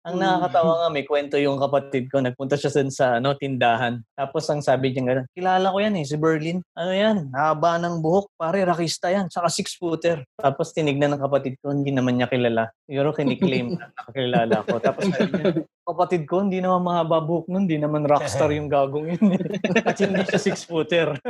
Ang 0.10 0.18
Mm. 0.18 0.26
nakakatawa 0.26 0.72
nga, 0.76 0.90
may 0.90 1.06
kwento 1.06 1.38
yung 1.38 1.62
kapatid 1.62 2.10
ko. 2.10 2.18
Nagpunta 2.18 2.58
siya 2.58 2.74
dun 2.74 2.90
sa 2.90 3.22
ano, 3.22 3.38
tindahan. 3.38 4.02
Tapos 4.18 4.50
ang 4.50 4.58
sabi 4.60 4.90
niya 4.90 5.06
gano'n, 5.06 5.28
kilala 5.32 5.70
ko 5.70 5.78
yan 5.78 5.94
eh, 5.96 6.04
si 6.04 6.18
Berlin. 6.18 6.66
Ano 6.74 6.90
yan? 6.90 7.30
Haba 7.30 7.78
ng 7.78 8.02
buhok. 8.02 8.34
Pare, 8.34 8.66
rakista 8.66 9.14
yan. 9.14 9.30
Saka 9.30 9.54
six-footer. 9.54 10.26
Tapos 10.34 10.74
tinignan 10.74 11.14
ng 11.14 11.22
kapatid 11.22 11.62
ko, 11.62 11.70
hindi 11.70 11.94
naman 11.94 12.18
niya 12.18 12.26
kilala. 12.26 12.74
Siguro 12.84 13.14
kiniklaim 13.14 13.78
na 13.78 13.86
nakakilala 13.94 14.56
ko. 14.66 14.74
Tapos 14.82 15.04
sabi 15.06 15.30
niya, 15.30 15.54
kapatid 15.86 16.22
ko, 16.26 16.42
hindi 16.42 16.58
naman 16.58 16.82
mahaba 16.82 17.22
buhok 17.22 17.46
nun. 17.48 17.70
Hindi 17.70 17.78
naman 17.78 18.02
rockstar 18.04 18.50
yung 18.50 18.66
gagong 18.66 19.14
yun. 19.14 19.38
eh." 19.38 19.42
At 19.88 20.02
hindi 20.02 20.26
siya 20.26 20.42
six-footer. 20.42 21.14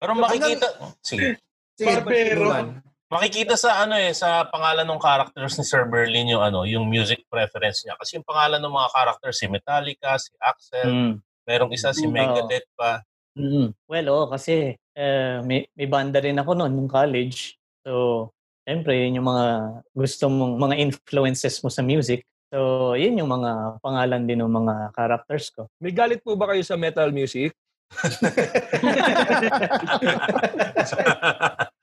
Pero 0.00 0.12
makikita, 0.16 0.66
sige. 0.98 1.38
Sige, 1.78 1.86
Barbero. 1.86 2.82
Makikita 3.10 3.58
sa 3.58 3.82
ano 3.82 3.98
eh 3.98 4.14
sa 4.14 4.46
pangalan 4.46 4.86
ng 4.86 5.02
characters 5.02 5.58
ni 5.58 5.66
Sir 5.66 5.82
Berlin 5.90 6.30
yung 6.30 6.46
ano, 6.46 6.62
yung 6.62 6.86
music 6.86 7.26
preference 7.26 7.82
niya 7.82 7.98
kasi 7.98 8.14
yung 8.14 8.22
pangalan 8.22 8.62
ng 8.62 8.70
mga 8.70 8.88
characters 8.94 9.36
si 9.42 9.50
Metallica, 9.50 10.14
si 10.14 10.30
Axel, 10.38 10.86
Mm. 10.86 11.12
merong 11.42 11.74
isa 11.74 11.90
si 11.90 12.06
Mm. 12.06 12.14
Megadeth 12.14 12.70
pa. 12.78 13.02
Mm. 13.34 13.74
Well, 13.90 14.06
oo, 14.14 14.30
kasi 14.30 14.78
eh, 14.94 15.36
may, 15.42 15.66
may 15.74 15.90
banda 15.90 16.22
rin 16.22 16.38
ako 16.38 16.54
noon 16.54 16.70
nung 16.70 16.86
college. 16.86 17.58
So, 17.82 18.30
syempre, 18.62 18.94
yun 18.94 19.18
yung 19.18 19.26
mga 19.26 19.46
gusto 19.90 20.30
mong, 20.30 20.54
mga 20.70 20.74
influences 20.78 21.58
mo 21.66 21.70
sa 21.72 21.82
music. 21.82 22.22
So, 22.54 22.94
yun 22.94 23.18
yung 23.18 23.30
mga 23.30 23.82
pangalan 23.82 24.22
din 24.22 24.38
ng 24.38 24.54
mga 24.54 24.94
characters 24.94 25.50
ko. 25.50 25.66
May 25.82 25.90
galit 25.90 26.22
po 26.22 26.38
ba 26.38 26.46
kayo 26.46 26.62
sa 26.62 26.78
metal 26.78 27.10
music? 27.10 27.50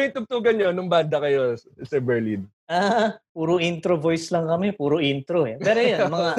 Po 0.00 0.08
yung 0.08 0.16
tugtugan 0.16 0.56
nyo 0.56 0.72
nung 0.72 0.88
banda 0.88 1.20
kayo, 1.20 1.60
Sir 1.84 2.00
Berlin? 2.00 2.48
Ah, 2.72 3.20
puro 3.36 3.60
intro 3.60 4.00
voice 4.00 4.32
lang 4.32 4.48
kami, 4.48 4.72
puro 4.72 4.96
intro 4.96 5.44
eh. 5.44 5.60
Pero 5.60 5.76
yan, 5.76 6.08
mga 6.08 6.30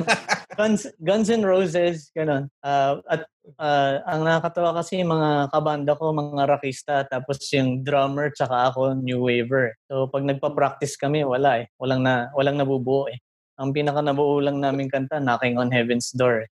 Guns, 0.56 0.88
Guns 0.96 1.28
N' 1.28 1.44
Roses, 1.44 2.08
ganun. 2.16 2.48
Ah, 2.64 2.96
at 3.04 3.28
ah, 3.60 4.00
ang 4.08 4.24
nakakatawa 4.24 4.80
kasi 4.80 5.04
yung 5.04 5.12
mga 5.12 5.52
kabanda 5.52 5.92
ko, 6.00 6.16
mga 6.16 6.48
rockista, 6.48 7.04
tapos 7.12 7.44
yung 7.52 7.84
drummer 7.84 8.32
tsaka 8.32 8.72
ako, 8.72 8.96
new 8.96 9.28
waver. 9.28 9.76
So 9.92 10.08
pag 10.08 10.24
nagpa-practice 10.24 10.96
kami, 10.96 11.20
wala 11.20 11.60
eh. 11.60 11.68
Walang, 11.76 12.00
na, 12.00 12.32
walang 12.32 12.56
nabubuo 12.56 13.04
eh. 13.12 13.20
Ang 13.60 13.76
pinaka 13.76 14.00
nabuo 14.00 14.40
lang 14.40 14.64
namin 14.64 14.88
kanta, 14.88 15.20
Knocking 15.20 15.60
on 15.60 15.68
Heaven's 15.68 16.08
Door. 16.16 16.48
Eh. 16.48 16.50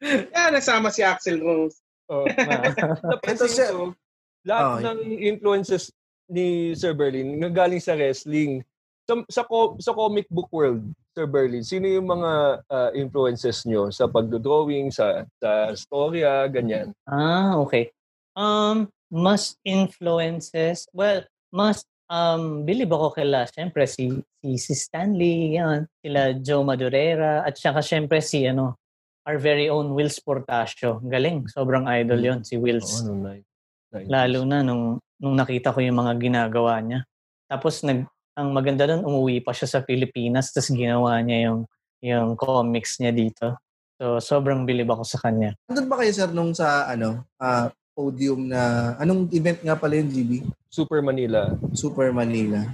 Kaya 0.32 0.48
nasama 0.48 0.88
si 0.88 1.04
Axel 1.04 1.44
Rose. 1.44 1.84
Oh. 2.08 2.24
Napansin 3.04 3.52
sir. 3.52 3.70
ko, 3.72 3.92
lahat 4.48 4.64
Oh, 4.64 4.78
ng 4.80 5.00
influences 5.20 5.92
ni 6.28 6.72
Sir 6.72 6.96
Berlin 6.96 7.36
nagaling 7.36 7.80
sa 7.80 7.96
wrestling. 7.96 8.64
Sa, 9.08 9.14
sa, 9.28 9.42
co- 9.44 9.76
sa 9.80 9.96
comic 9.96 10.28
book 10.28 10.48
world, 10.52 10.84
Sir 11.16 11.24
Berlin, 11.24 11.64
sino 11.64 11.88
yung 11.88 12.08
mga 12.08 12.60
ah, 12.68 12.90
influences 12.92 13.64
nyo 13.64 13.88
sa 13.88 14.04
pagdodrawing, 14.04 14.92
sa, 14.92 15.24
sa 15.40 15.72
storya, 15.72 16.44
ganyan? 16.48 16.92
Ah, 17.08 17.56
okay. 17.56 17.88
Um, 18.36 18.92
must 19.08 19.56
influences, 19.64 20.84
well, 20.92 21.24
must 21.50 21.88
um, 22.12 22.64
believe 22.68 22.92
ako 22.92 23.16
kila, 23.16 23.48
syempre, 23.48 23.88
si, 23.88 24.20
si, 24.44 24.60
si 24.60 24.72
Stanley, 24.76 25.56
yan, 25.56 25.88
sila 26.04 26.36
Joe 26.36 26.64
Madureira, 26.64 27.44
at 27.48 27.56
saka 27.56 27.80
syempre 27.80 28.20
si, 28.20 28.44
ano, 28.44 28.76
our 29.28 29.36
very 29.36 29.68
own 29.68 29.92
Wills 29.92 30.16
Portacio. 30.24 31.04
Galing, 31.04 31.44
sobrang 31.52 31.84
idol 31.84 32.16
yon 32.24 32.40
si 32.40 32.56
Wills. 32.56 33.04
nice. 33.04 33.44
nice. 33.92 34.08
Lalo 34.08 34.48
na 34.48 34.64
nung, 34.64 34.96
nung 35.20 35.36
nakita 35.36 35.76
ko 35.76 35.84
yung 35.84 36.00
mga 36.00 36.16
ginagawa 36.16 36.80
niya. 36.80 37.04
Tapos, 37.44 37.84
nag, 37.84 38.08
ang 38.32 38.48
maganda 38.56 38.88
nun, 38.88 39.04
umuwi 39.04 39.44
pa 39.44 39.52
siya 39.52 39.68
sa 39.68 39.80
Pilipinas, 39.84 40.48
tapos 40.48 40.72
ginawa 40.72 41.20
niya 41.20 41.52
yung, 41.52 41.68
yung 42.00 42.40
comics 42.40 42.96
niya 43.04 43.12
dito. 43.12 43.60
So, 44.00 44.16
sobrang 44.16 44.64
bilib 44.64 44.88
ako 44.88 45.04
sa 45.04 45.20
kanya. 45.20 45.52
Andun 45.68 45.92
ba 45.92 46.00
kayo, 46.00 46.12
sir, 46.16 46.32
nung 46.32 46.56
sa, 46.56 46.88
ano, 46.88 47.28
ah, 47.36 47.68
podium 47.92 48.48
na, 48.48 48.94
anong 48.96 49.28
event 49.36 49.60
nga 49.60 49.76
pala 49.76 50.00
yung 50.00 50.08
GB? 50.08 50.48
Super 50.72 51.04
Manila. 51.04 51.52
Super 51.76 52.14
Manila. 52.16 52.64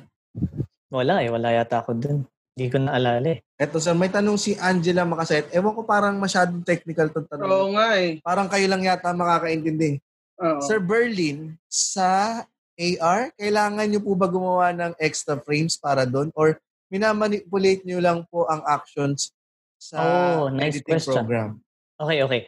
Wala 0.95 1.25
eh, 1.27 1.33
wala 1.35 1.51
yata 1.51 1.83
ako 1.83 1.99
dun. 1.99 2.19
Hindi 2.55 2.71
ko 2.71 2.79
naalala 2.79 3.35
eh. 3.35 3.43
Eto, 3.59 3.83
sir, 3.83 3.99
may 3.99 4.07
tanong 4.07 4.38
si 4.38 4.55
Angela 4.55 5.03
Makasayat. 5.03 5.51
Ewan 5.51 5.75
ko 5.75 5.83
parang 5.83 6.14
masyadong 6.23 6.62
technical 6.62 7.11
itong 7.11 7.27
tanong. 7.27 7.51
Oo 7.51 7.75
nga 7.75 7.99
eh. 7.99 8.23
Parang 8.23 8.47
kayo 8.47 8.71
lang 8.71 8.87
yata 8.87 9.11
makakaintindi. 9.11 9.99
Oo. 10.38 10.62
Sir 10.62 10.79
Berlin, 10.79 11.59
sa 11.67 12.43
AR, 12.79 13.35
kailangan 13.35 13.90
nyo 13.90 13.99
po 13.99 14.14
ba 14.14 14.31
gumawa 14.31 14.71
ng 14.71 14.95
extra 15.03 15.35
frames 15.43 15.75
para 15.75 16.07
doon? 16.07 16.31
Or 16.38 16.55
minamanipulate 16.95 17.83
nyo 17.83 17.99
lang 17.99 18.23
po 18.31 18.47
ang 18.47 18.62
actions 18.71 19.35
sa 19.75 19.99
Oh, 19.99 20.47
nice 20.47 20.79
editing 20.79 20.95
question. 20.95 21.27
program? 21.27 21.51
Okay, 21.99 22.23
okay. 22.23 22.43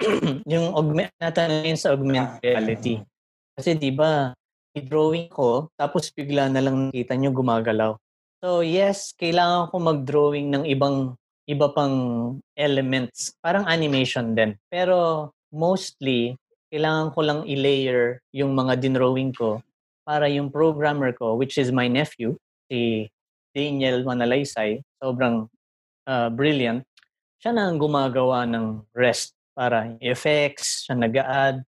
yung 0.56 0.72
augment, 0.72 1.12
natanong 1.20 1.68
yun 1.68 1.76
sa 1.76 1.92
augmented 1.92 2.40
reality. 2.40 3.04
Kasi 3.52 3.76
di 3.76 3.92
ba, 3.92 4.32
i-drawing 4.72 5.28
ko, 5.28 5.68
tapos 5.76 6.08
bigla 6.08 6.48
na 6.48 6.64
lang 6.64 6.88
nakita 6.88 7.12
nyo 7.12 7.28
gumagalaw. 7.28 7.92
So 8.40 8.64
yes, 8.64 9.12
kailangan 9.20 9.68
ko 9.68 9.76
mag-drawing 9.76 10.48
ng 10.48 10.64
ibang 10.64 11.12
iba 11.44 11.68
pang 11.76 11.96
elements. 12.56 13.36
Parang 13.44 13.68
animation 13.68 14.32
din. 14.32 14.56
Pero 14.72 15.28
mostly, 15.52 16.40
kailangan 16.72 17.12
ko 17.12 17.20
lang 17.20 17.40
i-layer 17.44 18.24
yung 18.32 18.56
mga 18.56 18.80
dinrawing 18.80 19.36
ko 19.36 19.60
para 20.08 20.24
yung 20.32 20.48
programmer 20.48 21.12
ko, 21.12 21.36
which 21.36 21.60
is 21.60 21.68
my 21.68 21.84
nephew, 21.84 22.32
si 22.72 23.12
Daniel 23.52 24.08
Manalaysay, 24.08 24.80
sobrang 24.96 25.44
uh, 26.08 26.32
brilliant, 26.32 26.80
siya 27.42 27.52
na 27.52 27.68
ang 27.68 27.76
gumagawa 27.76 28.48
ng 28.48 28.88
rest 28.96 29.36
para 29.52 29.92
effects, 30.00 30.88
siya 30.88 30.96
nag-add, 30.96 31.60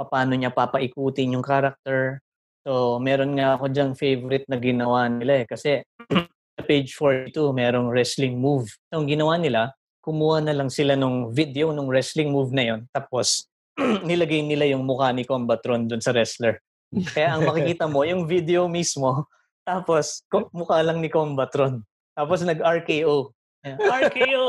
paano 0.00 0.32
niya 0.32 0.54
papaikutin 0.54 1.36
yung 1.36 1.44
character. 1.44 2.23
So, 2.64 2.96
meron 2.96 3.36
nga 3.36 3.60
ako 3.60 3.68
diyang 3.68 3.92
favorite 3.92 4.48
na 4.48 4.56
ginawa 4.56 5.04
nila 5.12 5.44
eh. 5.44 5.46
Kasi 5.46 5.84
sa 6.56 6.62
page 6.64 6.96
42, 6.96 7.52
merong 7.52 7.92
wrestling 7.92 8.40
move. 8.40 8.72
So, 8.88 9.04
ang 9.04 9.06
ginawa 9.06 9.36
nila, 9.36 9.76
kumuha 10.00 10.40
na 10.44 10.56
lang 10.56 10.72
sila 10.72 10.96
nung 10.96 11.32
video 11.32 11.72
nung 11.72 11.88
wrestling 11.88 12.28
move 12.28 12.52
na 12.52 12.68
yon 12.68 12.80
tapos 12.92 13.48
nilagay 14.08 14.44
nila 14.44 14.68
yung 14.68 14.84
mukha 14.84 15.08
ni 15.16 15.24
Combatron 15.24 15.88
dun 15.88 16.04
sa 16.04 16.12
wrestler. 16.12 16.60
Kaya 16.92 17.34
ang 17.34 17.48
makikita 17.48 17.88
mo, 17.88 18.04
yung 18.04 18.28
video 18.28 18.68
mismo, 18.68 19.24
tapos 19.68 20.24
mukha 20.52 20.84
lang 20.84 21.00
ni 21.00 21.08
Combatron. 21.08 21.80
Tapos 22.12 22.44
nag-RKO. 22.44 23.32
RKO! 24.04 24.44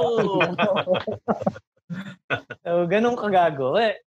so, 2.64 2.70
ganun 2.86 3.16
kagago. 3.16 3.80
Eh, 3.80 4.04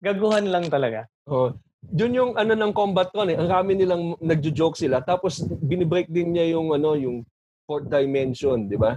gaguhan 0.00 0.48
lang 0.48 0.66
talaga. 0.72 1.04
Oh. 1.28 1.52
Yun 1.92 2.12
yung 2.12 2.32
ano 2.34 2.52
ng 2.52 2.72
combat 2.72 3.08
con 3.10 3.28
eh. 3.28 3.36
Ang 3.36 3.46
kami 3.46 3.72
nilang 3.74 4.18
nagjo-joke 4.18 4.74
sila 4.74 4.98
tapos 5.00 5.38
binibreak 5.62 6.08
din 6.08 6.34
niya 6.34 6.56
yung 6.56 6.70
ano 6.70 6.94
yung 6.94 7.22
fourth 7.62 7.86
dimension, 7.86 8.64
di 8.64 8.74
ba? 8.74 8.94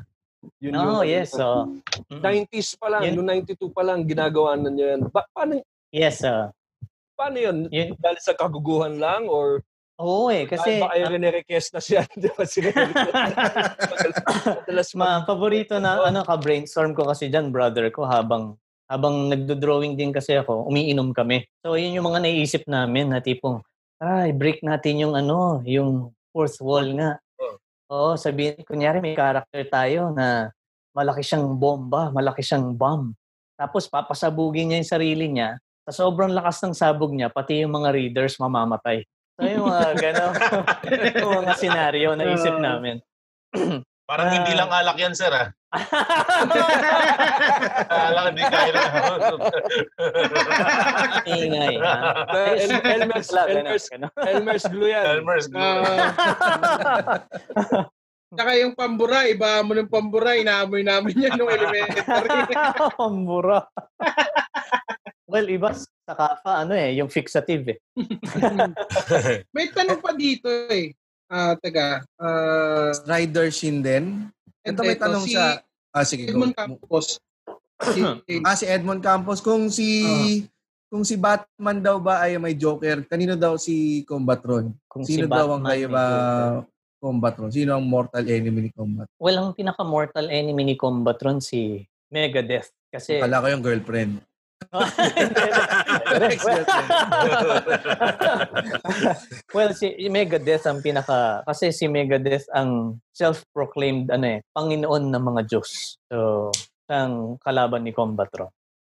Yun 0.64 0.72
Oh, 0.74 1.04
yung, 1.04 1.10
yes. 1.10 1.36
So, 1.36 1.68
mm, 2.08 2.22
90s 2.24 2.80
pa 2.80 2.88
lang, 2.88 3.02
Yun- 3.04 3.16
yung 3.20 3.28
92 3.44 3.70
pa 3.70 3.84
lang 3.84 4.08
ginagawa 4.08 4.56
na 4.56 4.72
niya 4.72 4.96
yan. 4.96 5.02
Ba- 5.12 5.28
paano 5.30 5.60
yes. 5.92 6.24
Uh, 6.24 6.48
paano 7.14 7.38
yun? 7.38 7.58
yun, 7.68 7.92
Dahil 8.00 8.18
sa 8.24 8.32
kaguguhan 8.32 8.96
lang 8.96 9.28
or 9.28 9.60
oo 10.00 10.32
eh. 10.32 10.48
kasi 10.48 10.80
Kasi, 10.80 10.80
ba 10.80 10.96
kayo 10.96 11.06
rin-request 11.12 11.70
na 11.76 11.82
siya, 11.84 12.02
di 12.16 12.32
ba? 12.32 12.48
Si 12.48 12.64
Madalas 14.64 14.90
ma 14.96 15.28
paborito 15.28 15.76
na 15.78 16.00
ano 16.02 16.24
ka 16.24 16.40
brainstorm 16.40 16.96
ko 16.96 17.04
kasi 17.04 17.28
diyan 17.28 17.52
brother 17.52 17.92
ko 17.92 18.08
habang 18.08 18.56
habang 18.90 19.30
nagdo-drawing 19.30 19.94
din 19.94 20.10
kasi 20.10 20.34
ako, 20.34 20.66
umiinom 20.66 21.14
kami. 21.14 21.46
So 21.62 21.78
yun 21.78 21.94
yung 21.94 22.10
mga 22.10 22.26
naiisip 22.26 22.66
namin 22.66 23.14
na 23.14 23.22
tipong 23.22 23.62
ay 24.02 24.34
break 24.34 24.66
natin 24.66 25.06
yung 25.06 25.14
ano, 25.14 25.62
yung 25.68 26.10
fourth 26.34 26.58
wall 26.60 26.88
nga. 26.98 27.22
Oo, 27.90 28.18
sabihin 28.18 28.66
kunyari 28.66 28.98
may 28.98 29.14
character 29.14 29.62
tayo 29.70 30.10
na 30.10 30.50
malaki 30.94 31.22
siyang 31.22 31.54
bomba, 31.58 32.10
malaki 32.10 32.42
siyang 32.42 32.74
bomb. 32.74 33.14
Tapos 33.60 33.86
papasabugin 33.86 34.74
niya 34.74 34.78
yung 34.82 34.94
sarili 34.94 35.26
niya. 35.30 35.60
Sa 35.90 36.06
sobrang 36.06 36.32
lakas 36.34 36.62
ng 36.64 36.74
sabog 36.74 37.14
niya, 37.14 37.30
pati 37.30 37.62
yung 37.62 37.76
mga 37.76 37.94
readers 37.94 38.38
mamamatay. 38.42 39.06
So 39.38 39.46
yung 39.46 39.68
mga 39.68 39.88
gano'n, 40.06 40.34
yung 41.22 41.34
mga 41.44 41.54
senaryo 41.60 42.10
na 42.16 42.24
isip 42.34 42.56
namin. 42.58 42.98
Parang 44.10 44.34
hindi 44.34 44.58
lang 44.58 44.74
alak 44.74 44.98
yan, 44.98 45.14
sir, 45.14 45.30
ah. 45.30 45.54
alak, 48.10 48.34
hindi 48.34 48.42
kaya 48.42 48.72
na. 48.74 48.84
Ingay, 51.30 51.76
ha? 51.78 51.94
El- 52.34 52.90
Elmer's, 52.90 53.30
Elmer's. 53.30 53.86
Elmer's 54.18 54.66
glue 54.66 54.90
yan. 54.90 55.06
Elmer's 55.22 55.46
glue. 55.46 55.62
Ah. 57.70 57.86
Saka 58.30 58.62
yung 58.62 58.78
pambura, 58.78 59.26
iba 59.26 59.62
mo 59.66 59.74
ng 59.74 59.90
pambura, 59.90 60.38
inaamoy 60.38 60.86
namin 60.86 61.18
yan 61.18 61.34
nung 61.34 61.50
elementary. 61.50 62.30
Pambura. 62.98 63.66
well, 65.26 65.50
iba 65.50 65.74
sa 65.74 66.14
kafa, 66.14 66.66
ano 66.66 66.78
eh, 66.78 66.94
yung 66.98 67.10
fixative 67.10 67.74
eh. 67.74 67.80
May 69.50 69.74
tanong 69.74 69.98
pa 70.02 70.14
dito 70.14 70.46
eh. 70.70 70.94
Ah, 71.30 71.54
taga. 71.62 72.02
Ah, 72.18 72.90
Strider 72.98 73.54
Shin 73.54 73.86
din. 73.86 74.26
Ito 74.66 74.82
may 74.82 74.98
tanong 74.98 75.30
si 75.30 75.38
sa... 75.38 75.62
Ah, 75.94 76.02
sige. 76.02 76.26
go. 76.26 76.34
Edmond 76.34 76.58
Campos. 76.58 77.22
Si, 77.80 78.02
Ah, 78.42 78.58
si 78.58 78.66
Edmond 78.66 79.02
Campos. 79.06 79.40
Kung 79.40 79.70
si... 79.70 79.88
Kung 80.90 81.06
si 81.06 81.22
Batman 81.22 81.86
daw 81.86 82.02
ba 82.02 82.26
ay 82.26 82.42
may 82.42 82.58
Joker, 82.58 83.06
kanino 83.06 83.38
daw 83.38 83.62
si 83.62 84.02
Combatron? 84.10 84.74
Kung 84.90 85.06
Sino 85.06 85.30
si 85.30 85.30
daw 85.30 85.54
ang 85.54 85.62
kayo 85.62 85.86
ba. 85.86 86.06
Combatron? 86.98 87.54
Sino 87.54 87.78
ang 87.78 87.86
mortal 87.86 88.26
enemy 88.26 88.68
ni 88.68 88.72
Combatron? 88.74 89.14
Well, 89.22 89.38
ang 89.38 89.54
pinaka-mortal 89.54 90.34
enemy 90.34 90.66
ni 90.66 90.76
Combatron 90.76 91.46
si 91.46 91.86
Megadeth. 92.10 92.74
Kasi... 92.90 93.22
Kala 93.22 93.38
ko 93.38 93.54
yung 93.54 93.62
girlfriend. 93.62 94.18
Well, 99.54 99.72
si 99.74 99.96
Megadeth 100.08 100.66
ang 100.68 100.80
pinaka... 100.82 101.42
Kasi 101.46 101.72
si 101.74 101.88
Megadeth 101.88 102.46
ang 102.54 103.02
self-proclaimed 103.12 104.12
ano 104.12 104.26
eh, 104.28 104.40
Panginoon 104.54 105.10
ng 105.10 105.24
mga 105.24 105.42
Diyos. 105.48 105.98
So, 106.08 106.50
ang 106.90 107.38
kalaban 107.42 107.86
ni 107.86 107.94
Combatron. 107.94 108.50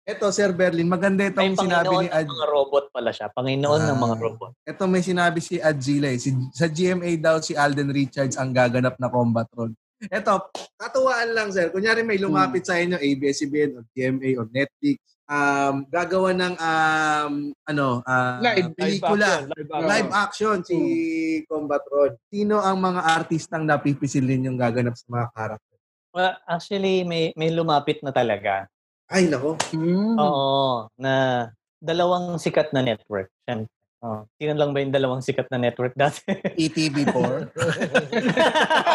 Ito, 0.07 0.31
Sir 0.31 0.55
Berlin, 0.55 0.87
maganda 0.87 1.27
May 1.27 1.35
itong 1.35 1.67
sinabi 1.67 1.91
Panginoon 1.91 2.07
ni 2.07 2.15
Ad. 2.15 2.27
mga 2.31 2.47
robot 2.47 2.85
pala 2.95 3.11
siya. 3.11 3.27
Panginoon 3.27 3.81
ng 3.91 3.97
mga 3.99 4.15
Ah. 4.15 4.21
robot. 4.23 4.51
Ito 4.63 4.83
may 4.87 5.03
sinabi 5.03 5.43
si 5.43 5.59
Adzila 5.59 6.07
eh. 6.07 6.19
Si, 6.19 6.31
sa 6.55 6.71
GMA 6.71 7.19
daw 7.19 7.43
si 7.43 7.59
Alden 7.59 7.91
Richards 7.91 8.39
ang 8.39 8.55
gaganap 8.55 8.95
na 8.97 9.11
Combatron. 9.11 9.75
Ito, 9.99 10.47
katuwaan 10.77 11.33
lang 11.33 11.49
sir. 11.51 11.73
Kunyari 11.73 12.05
may 12.05 12.21
lumapit 12.21 12.63
sa 12.63 12.77
inyo, 12.77 12.95
ABS-CBN 12.95 13.71
o 13.75 13.83
GMA 13.91 14.37
o 14.37 14.45
Netflix, 14.47 15.16
um, 15.27 15.85
gagawa 15.91 16.31
ng 16.33 16.55
um, 16.57 17.33
ano, 17.67 17.87
ah, 18.07 18.39
Live. 18.41 18.73
pelikula. 18.73 19.45
Live 19.45 19.69
action. 19.69 19.87
Live 19.87 20.11
action 20.11 20.57
si 20.63 20.77
Combatron. 21.45 22.15
Sino 22.31 22.63
ang 22.63 22.79
mga 22.79 23.01
artistang 23.03 23.67
napipisil 23.67 24.23
ninyong 24.23 24.57
gaganap 24.57 24.95
sa 24.95 25.07
mga 25.07 25.27
karakter? 25.35 25.77
Well, 26.15 26.33
actually, 26.49 27.05
may 27.05 27.35
may 27.37 27.53
lumapit 27.53 28.01
na 28.01 28.09
talaga. 28.09 28.65
Ay, 29.07 29.29
nako. 29.29 29.55
Mm. 29.71 30.17
Oo, 30.17 30.89
na 30.99 31.47
dalawang 31.77 32.41
sikat 32.41 32.73
na 32.73 32.81
network. 32.81 33.29
Siyempre. 33.45 33.71
Oh, 33.97 34.29
sino 34.37 34.53
lang 34.53 34.77
ba 34.77 34.85
yung 34.85 34.93
dalawang 34.93 35.25
sikat 35.25 35.49
na 35.49 35.57
network 35.57 35.97
dati? 35.97 36.21
E 36.53 36.69
ETV4. 36.69 37.49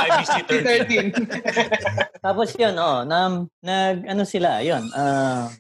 IBC 0.07 0.35
13. 0.47 1.11
13. 1.11 2.23
Tapos 2.23 2.55
yun, 2.55 2.79
oh, 2.79 3.03
na, 3.03 3.43
nag, 3.59 4.07
ano 4.07 4.23
sila, 4.23 4.63
yun, 4.63 4.87
ah, 4.95 5.51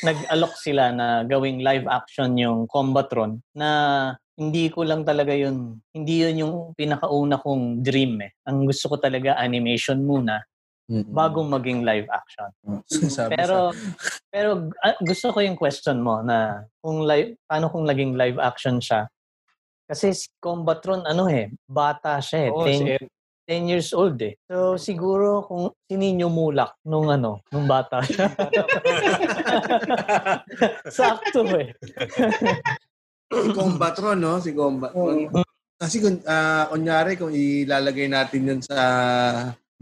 nag-alok 0.00 0.54
sila 0.56 0.92
na 0.92 1.22
gawing 1.24 1.60
live 1.60 1.86
action 1.88 2.36
yung 2.36 2.64
Combatron 2.66 3.40
na 3.52 3.68
hindi 4.40 4.72
ko 4.72 4.88
lang 4.88 5.04
talaga 5.04 5.36
yun, 5.36 5.76
hindi 5.92 6.24
yun 6.24 6.40
yung 6.40 6.54
pinakauna 6.72 7.36
kong 7.44 7.84
dream 7.84 8.24
eh. 8.24 8.32
Ang 8.48 8.64
gusto 8.64 8.88
ko 8.88 8.96
talaga 8.96 9.36
animation 9.36 10.00
muna 10.00 10.40
bago 10.90 11.46
maging 11.46 11.86
live 11.86 12.08
action. 12.10 12.50
Sabi 12.88 13.38
Pero 13.38 13.70
pero 14.26 14.72
ah, 14.82 14.98
gusto 14.98 15.30
ko 15.30 15.38
yung 15.38 15.54
question 15.54 16.02
mo 16.02 16.18
na 16.24 16.66
kung 16.82 17.06
live 17.06 17.38
paano 17.46 17.70
kung 17.70 17.86
naging 17.86 18.18
live 18.18 18.42
action 18.42 18.82
siya. 18.82 19.06
Kasi 19.86 20.14
si 20.14 20.26
Combatron 20.42 21.06
ano 21.06 21.30
eh, 21.30 21.50
bata 21.66 22.18
siya 22.18 22.46
eh. 22.46 22.50
Oo, 22.50 22.66
10, 22.66 22.74
si. 22.74 22.94
10 23.50 23.66
years 23.66 23.90
old 23.90 24.14
eh. 24.22 24.38
So 24.46 24.78
siguro 24.78 25.42
kung 25.42 25.74
si 25.90 25.98
Nino 25.98 26.30
Mulak 26.30 26.78
nung 26.86 27.10
ano, 27.10 27.42
nung 27.50 27.66
bata 27.66 27.98
siya. 27.98 28.30
Sakto 30.94 31.42
eh. 31.58 31.74
si 33.26 33.50
Combatron, 33.50 34.22
no? 34.22 34.38
Si 34.38 34.54
Combatron. 34.54 35.34
Kasi 35.80 35.98
kung, 35.98 36.22
ah, 36.30 36.70
kunyari, 36.70 37.18
kung 37.18 37.34
ilalagay 37.34 38.06
natin 38.06 38.54
yun 38.54 38.60
sa 38.62 38.78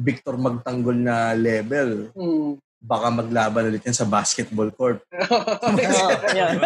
Victor 0.01 0.41
Magtanggol 0.41 0.97
na 0.97 1.37
level, 1.37 2.09
Mm. 2.15 2.57
baka 2.79 3.11
maglaban 3.11 3.67
ulit 3.69 3.83
yan 3.83 3.99
sa 3.99 4.07
basketball 4.09 4.71
court. 4.73 5.03
Oh, 5.29 6.09
yan. 6.33 6.57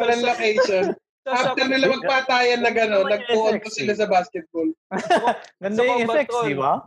Walang 0.00 0.22
location. 0.24 0.96
Sa- 1.22 1.54
After 1.54 1.66
nila 1.66 1.86
magpatayan 1.92 2.60
na 2.60 2.70
gano'n, 2.70 3.06
effects 3.06 3.78
sila 3.78 3.94
eh. 3.94 3.98
sa 3.98 4.06
basketball. 4.06 4.68
Ganda 5.62 5.78
Sa 5.78 5.86
yung 5.86 6.00
effects, 6.02 6.34
di 6.42 6.54
ba? 6.54 6.82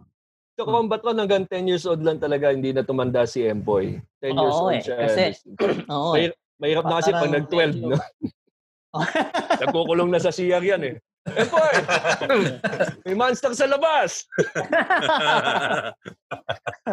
Sa 0.56 0.64
Combatron, 0.66 1.16
hanggang 1.16 1.44
10 1.46 1.68
years 1.68 1.84
old 1.84 2.00
lang 2.00 2.16
talaga, 2.16 2.52
hindi 2.52 2.72
na 2.72 2.84
tumanda 2.84 3.24
si 3.24 3.44
Empoy. 3.44 3.96
10 4.20 4.36
years 4.36 4.56
Oo 4.56 4.64
old 4.66 4.76
eh, 4.76 4.82
siya. 4.82 4.96
kasi- 5.02 5.40
Oo. 5.90 6.16
eh. 6.16 6.32
Mahirap, 6.32 6.36
mahirap 6.58 6.84
na 6.84 6.96
kasi 6.98 7.10
pag 7.10 7.20
Parang 7.22 7.36
nag-12, 7.38 7.60
medyo- 7.74 7.90
no? 7.90 7.98
Nagkukulong 9.62 10.10
na 10.10 10.20
sa 10.20 10.32
CR 10.32 10.64
yan 10.64 10.84
eh. 10.86 10.96
Empoy! 11.26 11.74
May 13.04 13.16
monster 13.18 13.52
sa 13.52 13.66
labas! 13.66 14.24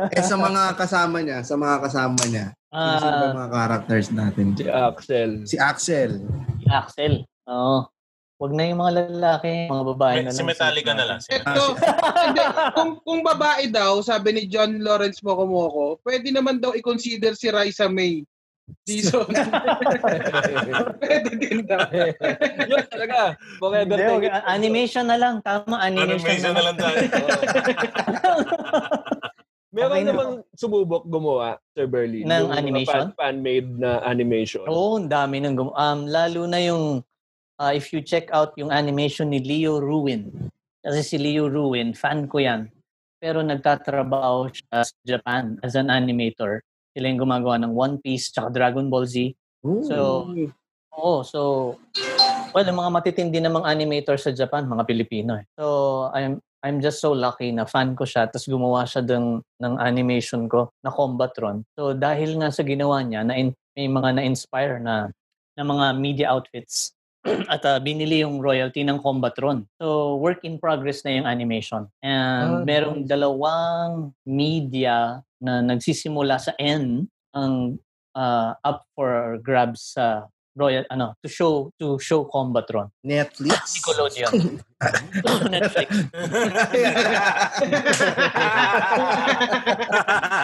eh 0.08 0.22
sa 0.22 0.36
mga 0.36 0.72
kasama 0.74 1.20
niya, 1.20 1.42
sa 1.42 1.54
mga 1.54 1.76
kasama 1.84 2.22
niya, 2.26 2.46
sino 2.66 2.96
sino 2.96 3.12
Ah, 3.20 3.34
mga 3.36 3.50
characters 3.52 4.08
natin? 4.10 4.46
Si 4.56 4.64
Axel. 4.64 5.30
Si 5.44 5.56
Axel. 5.56 6.12
si 6.56 6.66
Axel. 6.66 7.14
Oo. 7.52 7.78
Wag 8.38 8.52
na 8.52 8.66
yung 8.66 8.80
mga 8.80 8.94
lalaki, 9.06 9.70
mga 9.70 9.86
babae 9.86 10.16
na 10.18 10.22
lang. 10.24 10.34
si 10.34 10.42
Metallica 10.42 10.92
na 10.92 11.04
lang. 11.06 11.18
Si- 11.22 11.30
Ito, 11.30 11.78
hindi, 11.78 12.42
kung, 12.74 12.90
kung 12.98 13.20
babae 13.22 13.70
daw, 13.70 14.00
sabi 14.00 14.32
ni 14.32 14.42
John 14.46 14.82
Lawrence 14.82 15.22
Mokomoko, 15.22 16.02
pwede 16.02 16.28
naman 16.28 16.58
daw 16.58 16.72
i-consider 16.72 17.32
si 17.32 17.46
Raisa 17.48 17.86
May. 17.86 18.26
Dizon. 18.82 19.26
pwede 21.02 21.30
din 21.36 21.62
daw. 21.62 21.82
Yun 22.70 22.82
talaga. 22.88 23.36
Forever 23.58 23.94
Hindi, 23.94 24.06
wag- 24.08 24.24
taken. 24.24 24.42
animation 24.48 25.04
na 25.06 25.16
lang. 25.16 25.34
Tama, 25.38 25.76
animation, 25.78 26.26
Animation 26.26 26.52
na 26.52 26.62
lang 26.64 26.76
tayo. 26.76 26.96
Meron 29.72 29.88
Okay 29.88 30.02
na. 30.02 30.10
namang 30.10 30.32
sumubok 30.52 31.02
gumawa, 31.06 31.56
Sir 31.72 31.86
Berlin. 31.86 32.22
Ng 32.22 32.52
animation? 32.52 33.08
Fan, 33.08 33.16
fan-made 33.16 33.70
na 33.72 34.02
animation. 34.02 34.66
Oo, 34.66 34.98
ang 34.98 35.08
dami 35.08 35.38
ng 35.38 35.54
gum- 35.54 35.72
um, 35.72 36.00
lalo 36.04 36.44
na 36.44 36.60
yung 36.60 37.00
uh, 37.60 37.72
if 37.74 37.92
you 37.92 38.00
check 38.00 38.30
out 38.32 38.56
yung 38.56 38.70
animation 38.72 39.32
ni 39.32 39.42
Leo 39.42 39.82
Ruin. 39.82 40.30
Kasi 40.82 41.00
si 41.02 41.16
Leo 41.18 41.46
Ruin, 41.50 41.92
fan 41.92 42.26
ko 42.26 42.42
yan. 42.42 42.70
Pero 43.22 43.42
nagtatrabaho 43.42 44.50
siya 44.50 44.82
sa 44.82 44.96
Japan 45.06 45.58
as 45.62 45.78
an 45.78 45.92
animator. 45.92 46.62
Sila 46.92 47.08
yung 47.08 47.22
gumagawa 47.22 47.56
ng 47.62 47.72
One 47.72 47.96
Piece 48.02 48.34
tsaka 48.34 48.50
Dragon 48.50 48.90
Ball 48.90 49.06
Z. 49.06 49.32
So, 49.86 50.26
Oo, 50.92 51.24
so 51.24 51.40
well, 52.52 52.66
yung 52.68 52.76
mga 52.76 52.92
matitindi 52.92 53.40
namang 53.40 53.64
animator 53.64 54.20
sa 54.20 54.28
Japan, 54.28 54.68
mga 54.68 54.84
Pilipino 54.84 55.40
eh. 55.40 55.48
So, 55.56 56.08
I'm 56.12 56.36
I'm 56.62 56.78
just 56.78 57.02
so 57.02 57.10
lucky 57.10 57.50
na 57.50 57.66
fan 57.66 57.98
ko 57.98 58.06
siya 58.06 58.30
tapos 58.30 58.46
gumawa 58.46 58.86
siya 58.86 59.02
ng 59.02 59.40
ng 59.40 59.74
animation 59.82 60.46
ko 60.46 60.70
na 60.84 60.92
Combatron. 60.92 61.64
So, 61.74 61.96
dahil 61.96 62.38
nga 62.38 62.52
sa 62.52 62.62
ginawa 62.62 63.00
niya 63.02 63.24
na 63.24 63.34
may 63.72 63.88
mga 63.88 64.20
na-inspire 64.20 64.78
na 64.78 65.08
na 65.56 65.64
mga 65.64 65.86
media 65.96 66.26
outfits 66.30 66.92
at 67.54 67.62
ah, 67.64 67.78
binili 67.78 68.22
yung 68.26 68.42
royalty 68.42 68.82
ng 68.82 68.98
Combatron. 68.98 69.66
So, 69.78 70.18
work 70.18 70.42
in 70.42 70.58
progress 70.58 71.06
na 71.06 71.14
yung 71.14 71.26
animation. 71.26 71.86
And 72.02 72.62
Ah, 72.62 72.66
merong 72.66 73.06
dalawang 73.06 74.10
media 74.26 75.22
na 75.38 75.62
nagsisimula 75.62 76.38
sa 76.38 76.52
N 76.58 77.06
ang 77.34 77.78
uh, 78.14 78.52
up 78.62 78.84
for 78.94 79.38
grabs 79.40 79.94
sa 79.94 80.26
Royal 80.52 80.84
ano 80.92 81.16
to 81.24 81.32
show 81.32 81.72
to 81.80 81.96
show 81.96 82.28
Combatron. 82.28 82.92
Netflix. 83.00 83.80
Nickelodeon. 83.80 84.60
Netflix. 85.54 85.88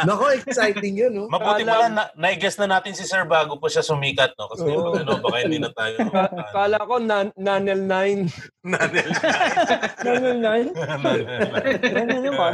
Nako, 0.06 0.24
exciting 0.32 0.94
yun, 0.96 1.12
no? 1.12 1.24
Mabuti 1.28 1.64
pala, 1.64 1.88
na, 1.90 2.04
na-guess 2.14 2.56
na 2.56 2.78
natin 2.78 2.94
si 2.94 3.04
Sir 3.04 3.24
bago 3.28 3.58
po 3.58 3.68
siya 3.68 3.84
sumikat, 3.84 4.32
no? 4.38 4.48
Kasi 4.48 4.64
pag 4.64 5.02
ano, 5.02 5.12
baka 5.20 5.36
hindi 5.44 5.58
na 5.60 5.70
tayo. 5.72 5.96
Ka- 6.14 6.32
Kala 6.54 6.78
ko 6.80 6.96
nan 7.02 7.26
Nanel 7.36 7.80
9. 7.84 8.64
Nanel. 8.64 9.08
Nanel 10.04 10.36
nine. 10.38 10.68
Nanel 11.84 12.20
naman. 12.24 12.52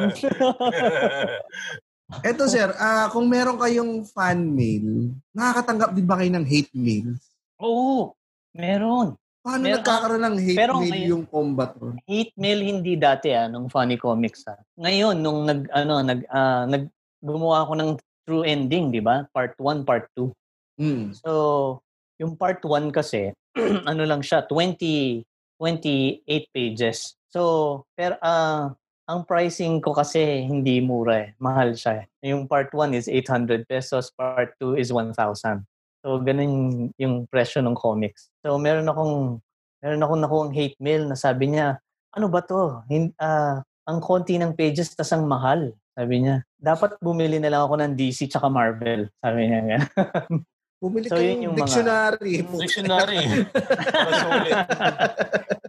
Eto 2.22 2.46
sir, 2.46 2.70
ah 2.78 3.10
kung 3.10 3.26
meron 3.26 3.58
kayong 3.58 4.06
fan 4.06 4.54
mail, 4.54 5.10
nakakatanggap 5.34 5.90
din 5.96 6.06
ba 6.06 6.20
kayo 6.20 6.30
ng 6.30 6.46
hate 6.46 6.70
mail? 6.76 7.16
Oo, 7.62 8.14
meron. 8.56 9.14
Paano 9.44 9.68
Meron- 9.68 9.76
nagkakaroon 9.84 10.24
ng 10.24 10.36
hate 10.40 10.56
pero 10.56 10.72
mail 10.80 10.88
ngayon- 10.88 11.10
yung 11.12 11.24
combat 11.28 11.70
ron? 11.76 12.00
Hate 12.08 12.32
mail 12.40 12.60
hindi 12.64 12.96
dati 12.96 13.28
ah 13.36 13.44
nung 13.46 13.68
Funny 13.68 14.00
Comics 14.00 14.48
ah. 14.48 14.56
Ngayon 14.80 15.20
nung 15.20 15.44
nag 15.44 15.68
ano 15.68 16.00
nag 16.00 16.24
ah, 16.32 16.64
nag 16.64 16.88
gumawa 17.20 17.68
ako 17.68 17.72
ng 17.76 17.90
true 18.24 18.44
ending, 18.48 18.88
'di 18.88 19.04
ba? 19.04 19.28
Part 19.36 19.52
1, 19.60 19.84
part 19.84 20.08
2. 20.16 20.32
Hmm. 20.80 21.12
So, 21.12 21.30
yung 22.16 22.40
part 22.40 22.64
1 22.64 22.88
kasi, 22.88 23.36
ano 23.90 24.02
lang 24.08 24.24
siya, 24.24 24.48
20, 24.48 25.20
28 25.60 26.48
pages. 26.50 27.12
So, 27.28 27.84
pero 27.92 28.16
ah 28.24 28.72
ang 29.04 29.28
pricing 29.28 29.84
ko 29.84 29.92
kasi 29.92 30.48
hindi 30.48 30.80
mura 30.80 31.28
eh. 31.28 31.30
Mahal 31.36 31.76
siya 31.76 32.00
eh. 32.00 32.32
Yung 32.32 32.48
part 32.48 32.72
1 32.72 32.96
is 32.96 33.04
800 33.12 33.68
pesos, 33.68 34.08
part 34.16 34.56
2 34.56 34.80
is 34.80 34.88
1,000. 34.88 35.60
So, 36.04 36.20
ganun 36.20 36.92
yung 37.00 37.24
presyo 37.32 37.64
ng 37.64 37.72
comics. 37.72 38.28
So, 38.44 38.60
meron 38.60 38.84
akong 38.84 39.40
meron 39.80 40.04
akong 40.04 40.20
nakuha 40.20 40.44
hate 40.52 40.76
mail 40.76 41.08
na 41.08 41.16
sabi 41.16 41.56
niya, 41.56 41.80
ano 42.12 42.28
ba 42.28 42.44
to? 42.44 42.84
Hin, 42.92 43.08
ah, 43.16 43.64
ang 43.88 44.04
konti 44.04 44.36
ng 44.36 44.52
pages 44.52 44.92
tas 44.92 45.16
ang 45.16 45.24
mahal. 45.24 45.72
Sabi 45.96 46.28
niya, 46.28 46.44
dapat 46.60 47.00
bumili 47.00 47.40
na 47.40 47.48
lang 47.48 47.64
ako 47.64 47.80
ng 47.80 47.96
DC 47.96 48.28
tsaka 48.28 48.52
Marvel. 48.52 49.08
Sabi 49.24 49.48
niya 49.48 49.60
nga. 49.64 49.78
Bumili 50.84 51.08
So, 51.08 51.16
yun 51.16 51.40
ng 51.40 51.44
yung 51.48 51.54
mga- 51.56 51.64
dictionary. 51.64 52.34
Dictionary. 52.64 53.20
Masulit. 54.04 54.56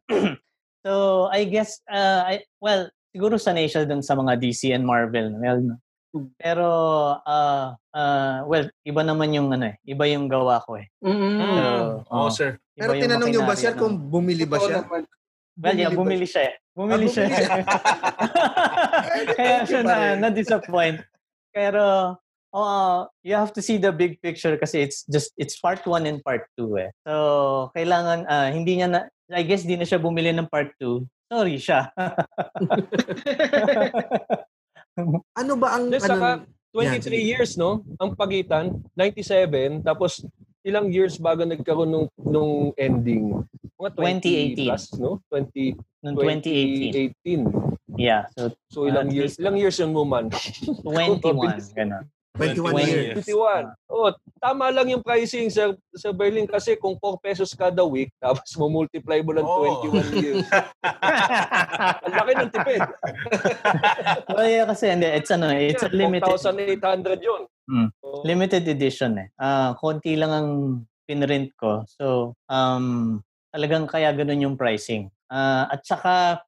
so, 0.84 0.92
I 1.32 1.48
guess, 1.48 1.80
uh, 1.88 2.28
I, 2.28 2.44
well, 2.60 2.92
siguro 3.16 3.40
sanay 3.40 3.72
siya 3.72 3.88
dun 3.88 4.04
sa 4.04 4.20
mga 4.20 4.36
DC 4.44 4.76
and 4.76 4.84
Marvel. 4.84 5.32
Well, 5.40 5.64
no? 5.64 5.80
Pero, 6.40 6.68
uh, 7.20 7.76
uh, 7.92 8.38
well, 8.48 8.68
iba 8.84 9.02
naman 9.04 9.36
yung 9.36 9.52
ano 9.52 9.72
eh. 9.72 9.76
Iba 9.84 10.08
yung 10.08 10.32
gawa 10.32 10.64
ko 10.64 10.80
eh. 10.80 10.88
Mm. 11.04 11.40
So, 11.40 11.64
Oo, 12.08 12.28
oh, 12.28 12.30
sir. 12.32 12.60
Pero 12.76 12.92
tinanong 12.96 13.32
nyo 13.32 13.44
ba 13.44 13.56
sir 13.56 13.76
ng- 13.76 13.80
kung 13.80 13.96
bumili 14.00 14.48
ba 14.48 14.60
siya? 14.60 14.84
naman. 14.84 15.04
Well, 15.56 15.72
yeah, 15.80 15.88
Bumili 15.88 16.20
bumili 16.20 16.26
siya 16.28 16.44
eh. 16.52 16.56
Bumili 16.76 17.08
Ah, 17.08 17.12
siya. 17.12 17.24
bumili 17.28 17.40
siya. 17.40 17.64
Kaya 19.40 19.58
siya 19.64 19.82
na, 19.88 19.96
na-disappoint. 20.20 21.00
Pero, 21.56 21.84
uh, 22.52 23.00
you 23.24 23.36
have 23.40 23.56
to 23.56 23.64
see 23.64 23.80
the 23.80 23.96
big 23.96 24.20
picture 24.20 24.60
kasi 24.60 24.84
it's 24.84 25.08
just, 25.08 25.32
it's 25.40 25.56
part 25.56 25.80
1 25.88 26.04
and 26.04 26.20
part 26.28 26.44
2 26.60 26.76
eh. 26.84 26.92
So, 27.08 27.72
kailangan, 27.72 28.28
ah, 28.28 28.52
hindi 28.52 28.84
niya 28.84 28.92
na, 28.92 29.00
I 29.32 29.48
guess 29.48 29.64
di 29.64 29.80
na 29.80 29.88
siya 29.88 30.04
bumili 30.04 30.36
ng 30.36 30.52
part 30.52 30.76
2. 30.80 31.08
Sorry 31.32 31.56
siya. 31.58 31.90
Ano 35.36 35.54
ba 35.60 35.76
ang... 35.76 35.92
Then 35.92 36.02
ano, 36.04 36.12
saka, 36.12 36.30
Yan, 36.76 37.00
23 37.00 37.08
sige. 37.08 37.16
years, 37.24 37.52
no? 37.56 37.84
Ang 38.00 38.16
pagitan, 38.20 38.84
97, 39.00 39.84
tapos 39.84 40.28
ilang 40.66 40.92
years 40.92 41.16
bago 41.16 41.48
nagkaroon 41.48 41.88
nung, 41.88 42.08
nung 42.20 42.54
ending? 42.76 43.32
Mga 43.80 43.92
20 43.96 44.56
2018. 44.56 44.68
plus, 44.68 44.84
no? 45.00 45.12
20, 45.32 45.76
Noong 46.06 46.16
2018. 46.22 47.16
2018. 47.24 47.96
Yeah, 47.96 48.28
so 48.36 48.52
So 48.68 48.78
ilang 48.86 49.08
At 49.08 49.16
years, 49.16 49.40
ilang 49.40 49.56
years 49.56 49.80
yung 49.80 49.96
Muman? 49.96 50.28
21, 50.84 51.24
gano'n. 51.72 52.06
21 52.36 52.76
20 52.76 52.92
years. 52.92 53.16
21. 53.24 53.72
Oh, 53.88 54.12
tama 54.44 54.68
lang 54.70 54.92
yung 54.92 55.00
pricing 55.00 55.48
sa 55.48 55.72
sa 55.96 56.12
Berlin 56.12 56.44
kasi 56.44 56.76
kung 56.76 57.00
4 57.00 57.16
pesos 57.24 57.56
kada 57.56 57.82
week 57.88 58.12
tapos 58.24 58.52
mo 58.60 58.68
multiply 58.68 59.24
mo 59.24 59.32
ng 59.32 59.48
Oo. 59.48 59.88
21 59.88 60.24
years. 60.24 60.46
Ang 62.06 62.14
laki 62.14 62.32
ng 62.36 62.52
tipid. 62.52 62.82
well, 64.36 64.48
yeah, 64.48 64.68
kasi 64.68 64.92
hindi, 64.92 65.08
it's 65.08 65.32
ano, 65.32 65.48
it's 65.56 65.84
a 65.84 65.90
limited 65.90 66.28
4,800 66.28 67.24
yun. 67.24 67.44
Hmm. 67.66 67.90
Oh. 68.06 68.22
limited 68.22 68.62
edition 68.70 69.18
eh. 69.18 69.28
Ah, 69.42 69.74
konti 69.82 70.14
lang 70.14 70.30
ang 70.30 70.50
pinrint 71.10 71.50
ko. 71.58 71.82
So, 71.98 72.38
um, 72.46 73.18
talagang 73.50 73.90
kaya 73.90 74.14
ganun 74.14 74.46
yung 74.46 74.56
pricing. 74.60 75.10
Ah, 75.34 75.66
at 75.74 75.82
saka 75.82 76.46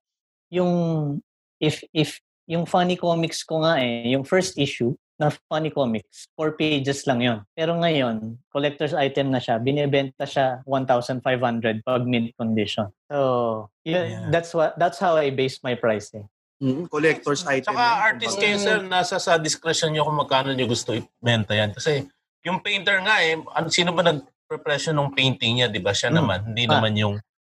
yung 0.53 1.17
if 1.57 1.81
if 1.89 2.21
yung 2.45 2.69
funny 2.69 2.95
comics 2.95 3.41
ko 3.41 3.65
nga 3.65 3.81
eh, 3.81 4.13
yung 4.13 4.23
first 4.23 4.61
issue 4.61 4.93
na 5.17 5.33
funny 5.49 5.73
comics, 5.73 6.29
four 6.37 6.53
pages 6.53 7.05
lang 7.09 7.25
yon. 7.25 7.41
Pero 7.57 7.73
ngayon, 7.73 8.37
collector's 8.53 8.93
item 8.93 9.33
na 9.33 9.41
siya, 9.41 9.57
binebenta 9.57 10.23
siya 10.23 10.61
1,500 10.63 11.81
pag 11.81 12.05
mint 12.05 12.37
condition. 12.37 12.93
So, 13.09 13.69
yun, 13.81 14.05
Yeah. 14.07 14.29
that's 14.29 14.53
what 14.53 14.77
that's 14.77 15.01
how 15.01 15.17
I 15.17 15.33
base 15.33 15.57
my 15.65 15.73
pricing. 15.73 16.29
Mm, 16.57 16.89
collector's 16.89 17.45
item. 17.45 17.73
Tsaka 17.73 17.81
yan. 17.81 17.97
artist 18.13 18.33
Kumbaga. 18.33 18.45
kayo, 18.45 18.57
sir, 18.57 18.77
nasa 18.81 19.15
sa 19.17 19.37
discretion 19.37 19.89
nyo 19.93 20.05
kung 20.05 20.17
magkano 20.17 20.53
nyo 20.53 20.65
gusto 20.65 20.93
ibenta 20.93 21.53
yan. 21.53 21.73
Kasi 21.73 22.05
yung 22.45 22.61
painter 22.61 23.01
nga 23.01 23.17
eh, 23.21 23.37
ano, 23.37 23.67
sino 23.69 23.93
ba 23.93 24.01
nag-prepression 24.05 24.93
ng 24.93 25.13
painting 25.13 25.61
niya, 25.61 25.67
di 25.69 25.77
ba? 25.77 25.93
Siya 25.93 26.09
Hmm. 26.09 26.17
naman, 26.21 26.39
hindi 26.49 26.65
Ah. 26.65 26.77
naman 26.77 26.93
yung 26.97 27.15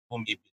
bumibili. 0.07 0.47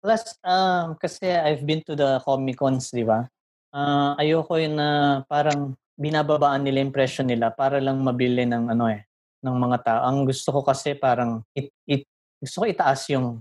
Plus, 0.00 0.36
um, 0.44 0.92
kasi 0.96 1.24
I've 1.28 1.64
been 1.64 1.80
to 1.84 1.96
the 1.96 2.20
Comic 2.20 2.60
Cons, 2.60 2.92
di 2.92 3.04
ba? 3.04 3.24
Ah, 3.68 4.12
ayoko 4.16 4.60
yun 4.60 4.76
na 4.76 4.88
parang 5.26 5.72
binababaan 5.94 6.62
nila 6.66 6.82
yung 6.82 6.94
presyo 6.94 7.22
nila 7.22 7.50
para 7.54 7.78
lang 7.78 8.02
mabili 8.02 8.44
ng 8.44 8.70
ano 8.70 8.90
eh, 8.90 9.06
ng 9.42 9.56
mga 9.56 9.78
tao. 9.82 10.00
Ang 10.10 10.26
gusto 10.26 10.50
ko 10.50 10.60
kasi 10.66 10.94
parang 10.98 11.42
it, 11.54 11.70
it, 11.86 12.02
gusto 12.38 12.62
ko 12.62 12.64
itaas 12.66 13.06
yung 13.10 13.40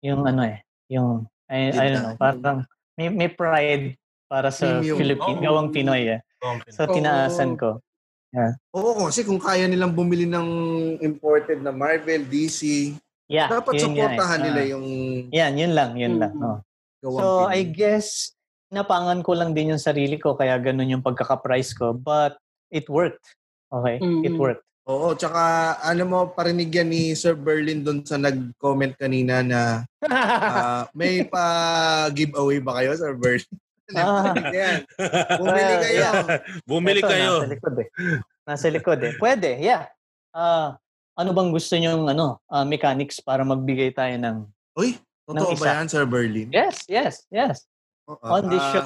yung 0.00 0.22
ano 0.22 0.46
eh, 0.46 0.62
yung 0.86 1.26
I, 1.48 1.72
I 1.74 1.86
don't 1.90 2.04
know, 2.04 2.16
parang 2.20 2.62
may, 2.94 3.08
may 3.08 3.30
pride 3.32 3.96
para 4.28 4.52
sa 4.52 4.78
Premium. 4.78 4.96
Philippine, 5.00 5.38
Oo. 5.40 5.44
gawang 5.44 5.68
Pinoy 5.72 6.18
eh. 6.18 6.20
So 6.70 6.86
tinaasan 6.86 7.56
ko. 7.56 7.80
Oo, 8.76 9.08
kasi 9.08 9.24
kung 9.24 9.40
kaya 9.40 9.64
nilang 9.64 9.96
bumili 9.96 10.28
ng 10.28 10.48
imported 11.00 11.64
na 11.64 11.72
Marvel, 11.72 12.28
DC, 12.28 12.92
Yeah, 13.28 13.52
dapat 13.52 13.76
yun 13.76 13.92
nga 13.92 14.08
eh. 14.08 14.16
supportahan 14.16 14.40
nila 14.40 14.60
Ah, 14.64 14.68
yung 14.72 14.86
yan, 15.28 15.52
yun 15.60 15.72
lang, 15.76 15.90
yun 16.00 16.16
lang. 16.16 16.32
Mm. 16.32 16.48
oh. 16.48 16.58
So, 17.04 17.44
I 17.44 17.60
Pinoy. 17.60 17.76
guess, 17.76 18.32
napangan 18.68 19.24
ko 19.24 19.32
lang 19.32 19.52
din 19.52 19.72
yung 19.74 19.80
sarili 19.82 20.16
ko, 20.16 20.36
kaya 20.36 20.56
ganun 20.60 20.92
yung 20.92 21.04
pagkaka-price 21.04 21.72
ko. 21.72 21.92
But, 21.92 22.36
it 22.68 22.84
worked. 22.88 23.24
Okay? 23.68 23.96
It 23.96 24.32
Mhm. 24.32 24.38
worked. 24.38 24.64
Oo, 24.88 25.12
tsaka 25.12 25.40
ano 25.84 26.02
mo, 26.08 26.18
parinig 26.32 26.72
yan 26.72 26.88
ni 26.88 27.12
Sir 27.12 27.36
Berlin 27.36 27.84
doon 27.84 28.00
sa 28.00 28.16
nag-comment 28.16 28.96
kanina 28.96 29.44
na 29.44 29.84
ah, 30.08 30.88
may 30.96 31.20
pa-giveaway 31.32 32.56
ba 32.56 32.80
kayo, 32.80 32.96
Sir 32.96 33.12
Berlin? 33.12 33.44
Ah. 33.96 34.36
Yan. 34.36 34.84
Bumili 35.40 35.74
kayo. 35.80 35.96
yeah. 35.96 36.20
Bumili 36.68 37.00
Ito, 37.00 37.08
kayo. 37.08 37.32
Nasa 37.40 37.48
likod 37.48 37.74
eh. 37.80 37.88
Nasa 38.44 38.66
likod 38.68 39.00
eh. 39.00 39.12
Pwede, 39.16 39.56
yeah. 39.64 39.88
Ah, 40.28 40.76
ano 41.16 41.32
bang 41.32 41.48
gusto 41.48 41.72
nyong 41.72 42.04
ano, 42.12 42.36
ah, 42.52 42.68
mechanics 42.68 43.16
para 43.24 43.48
magbigay 43.48 43.96
tayo 43.96 44.12
ng... 44.20 44.44
Uy, 44.76 45.00
totoo 45.24 45.56
Ng 45.56 45.60
ba 45.60 45.80
yan, 45.80 45.88
Sir 45.88 46.04
Berlin? 46.04 46.52
Yes, 46.52 46.84
yes, 46.84 47.24
yes. 47.32 47.64
Oo, 48.08 48.24
On 48.24 48.42
this 48.48 48.58
ah, 48.58 48.72
show. 48.72 48.84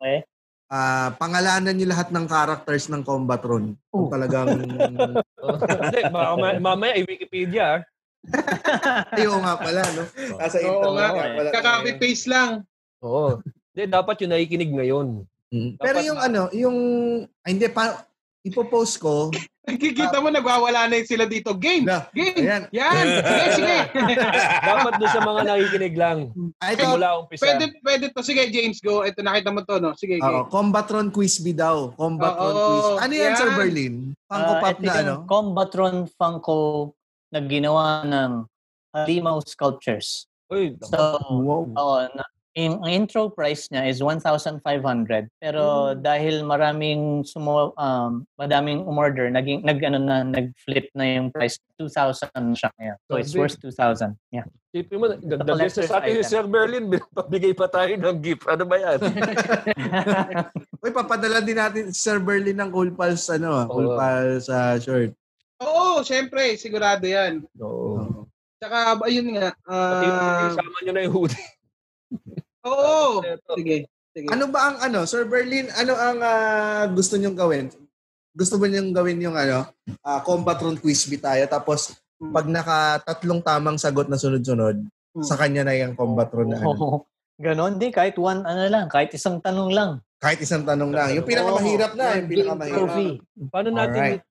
Okay? 0.00 0.18
ah, 0.66 1.12
pangalanan 1.14 1.76
niyo 1.76 1.92
lahat 1.92 2.08
ng 2.08 2.24
characters 2.24 2.88
ng 2.88 3.04
Combatron. 3.04 3.76
Kung 3.92 4.08
Oh. 4.08 4.10
talagang... 4.10 4.48
Oh. 5.44 5.60
Hindi, 5.60 6.00
baka 6.08 6.32
ma- 6.40 6.56
mamaya 6.72 6.96
i-Wikipedia. 6.96 7.84
Ayaw 9.12 9.36
nga 9.44 9.60
pala, 9.60 9.84
no? 9.92 10.02
Nasa 10.40 10.56
Oo 10.56 10.64
internet 10.64 10.96
nga. 10.96 11.12
nga 11.12 11.26
pala. 11.36 11.48
Kaka-copy-paste 11.52 12.26
lang. 12.32 12.50
Oo. 13.04 13.44
Hindi, 13.76 13.82
dapat 13.84 14.16
yung 14.24 14.32
nakikinig 14.32 14.72
ngayon. 14.72 15.06
Mm. 15.52 15.70
Pero 15.76 15.96
Dapat 16.00 16.08
yung 16.08 16.16
ma- 16.16 16.24
ano, 16.24 16.42
yung... 16.56 16.76
Ay, 17.44 17.50
hindi, 17.52 17.68
pa, 17.68 18.08
ipopost 18.44 19.00
ko. 19.00 19.32
Nakikita 19.64 20.20
mo, 20.20 20.28
nagwawala 20.28 20.92
na 20.92 21.00
yung 21.00 21.08
sila 21.08 21.24
dito. 21.24 21.56
Game! 21.56 21.88
Na, 21.88 22.04
Game! 22.12 22.36
ayan. 22.36 22.62
Yan! 22.68 23.04
Sige, 23.24 23.44
sige! 23.56 23.76
dapat 24.60 24.92
doon 25.00 25.08
sa 25.08 25.24
mga 25.24 25.40
nakikinig 25.48 25.96
lang. 25.96 26.18
Ay, 26.60 26.76
ito, 26.76 26.84
Simula 26.84 27.08
umpisa. 27.16 27.42
pwede, 27.48 27.64
pwede 27.80 28.04
to. 28.12 28.20
Sige, 28.20 28.44
James, 28.52 28.76
go. 28.84 29.00
Ito, 29.00 29.24
nakita 29.24 29.48
mo 29.48 29.64
to, 29.64 29.80
no? 29.80 29.96
Sige, 29.96 30.20
game. 30.20 30.44
Combatron 30.52 31.08
Quiz 31.08 31.40
B 31.40 31.56
daw. 31.56 31.96
Combatron 31.96 32.52
Quiz. 32.52 32.84
Ano 33.00 33.12
yan, 33.16 33.32
yan. 33.32 33.40
Sir 33.40 33.50
Berlin? 33.56 33.94
Funko 34.28 34.52
Ah, 34.52 34.60
Pop 34.60 34.76
na 34.76 34.84
yung 34.84 34.98
ano? 35.00 35.14
Combatron 35.24 35.96
Funko 36.12 36.58
na 37.32 37.40
ginawa 37.40 38.04
ng 38.04 38.30
Halimaw 38.92 39.40
Sculptures. 39.40 40.28
Uy, 40.52 40.76
So, 40.84 41.00
Wow. 41.32 41.72
Oo, 41.72 41.96
na, 42.12 42.22
yung 42.54 42.78
ang 42.86 42.90
intro 42.90 43.30
price 43.30 43.66
niya 43.74 43.90
is 43.90 43.98
1,500 43.98 44.62
pero 45.42 45.94
dahil 45.98 46.46
maraming 46.46 47.26
sumo 47.26 47.74
um 47.74 48.22
madaming 48.38 48.86
umorder 48.86 49.26
naging 49.26 49.66
nag 49.66 49.82
ano 49.82 49.98
na 49.98 50.22
nag-flip 50.22 50.86
na 50.94 51.18
yung 51.18 51.34
price 51.34 51.58
2,000 51.78 52.30
na 52.30 52.54
siya 52.54 52.70
ngayon. 52.78 52.98
So 53.10 53.18
it's 53.18 53.34
worth 53.34 53.58
2,000. 53.58 54.14
Yeah. 54.30 54.46
Tipin 54.70 54.98
mo, 54.98 55.06
dagdag 55.10 55.70
sa 55.70 56.02
atin 56.02 56.22
si. 56.22 56.34
Sir 56.34 56.46
Berlin, 56.46 56.90
pabigay 57.14 57.54
pa 57.54 57.66
tayo 57.66 57.94
ng 57.94 58.18
gift. 58.22 58.46
Ano 58.46 58.66
ba 58.66 58.78
yan? 58.78 58.98
Uy, 60.82 60.90
papadala 60.90 61.42
din 61.42 61.58
natin 61.58 61.90
si 61.90 61.98
Sir 61.98 62.18
Berlin 62.18 62.58
ng 62.58 62.70
Cool 62.74 62.90
Pals, 62.94 63.26
ano, 63.30 63.66
Cool 63.70 63.94
Oo. 63.94 63.98
Pals 63.98 64.50
sa 64.50 64.78
shirt. 64.78 65.14
Oo, 65.62 66.02
syempre. 66.02 66.58
Sigurado 66.58 67.06
yan. 67.06 67.46
Oo. 67.62 68.26
Tsaka, 68.58 68.98
ayun 69.06 69.38
nga. 69.38 69.54
Pati 69.62 70.06
ah, 70.10 70.50
isama 70.50 70.78
nyo 70.82 70.92
na 70.94 71.02
yung 71.06 71.14
hoodie. 71.14 71.46
Oo. 72.64 73.20
Ito. 73.20 73.52
Sige. 73.54 73.76
Sige. 74.10 74.26
Ano 74.30 74.46
ba 74.46 74.70
ang 74.70 74.76
ano, 74.80 75.02
Sir 75.04 75.26
Berlin, 75.26 75.66
ano 75.74 75.92
ang 75.92 76.18
ah, 76.18 76.86
gusto 76.86 77.16
niyong 77.16 77.34
gawin? 77.34 77.66
Gusto 78.30 78.56
mo 78.56 78.66
niyong 78.66 78.90
gawin 78.90 79.18
yung 79.18 79.34
ano, 79.34 79.66
ah, 80.00 80.20
Combatron 80.20 80.78
Quiz 80.78 81.04
B 81.04 81.16
tayo, 81.16 81.42
tapos 81.46 81.94
pag 82.24 82.46
naka 82.46 82.78
tatlong 83.04 83.42
tamang 83.42 83.76
sagot 83.76 84.06
na 84.06 84.16
sunod-sunod, 84.16 84.80
Hmm. 85.14 85.22
sa 85.22 85.38
kanya 85.38 85.62
na 85.62 85.74
yung 85.74 85.94
Combatron 85.94 86.50
na 86.50 86.58
ano. 86.58 87.06
Ganon, 87.36 87.78
di 87.78 87.90
kahit 87.90 88.14
one 88.14 88.42
ano 88.42 88.66
lang, 88.66 88.86
kahit 88.88 89.10
isang 89.10 89.38
tanong 89.38 89.70
lang. 89.70 89.90
Kahit 90.18 90.38
isang 90.38 90.62
tanong 90.62 90.90
lang. 90.90 91.10
Yung 91.12 91.22
pinakamahirap 91.22 91.94
na, 91.94 92.18
yung 92.18 92.26
pinakamahirap. 92.26 92.78
Trophy. 92.80 93.08
Paano 93.46 93.70
natin 93.70 94.00
Alright. 94.00 94.22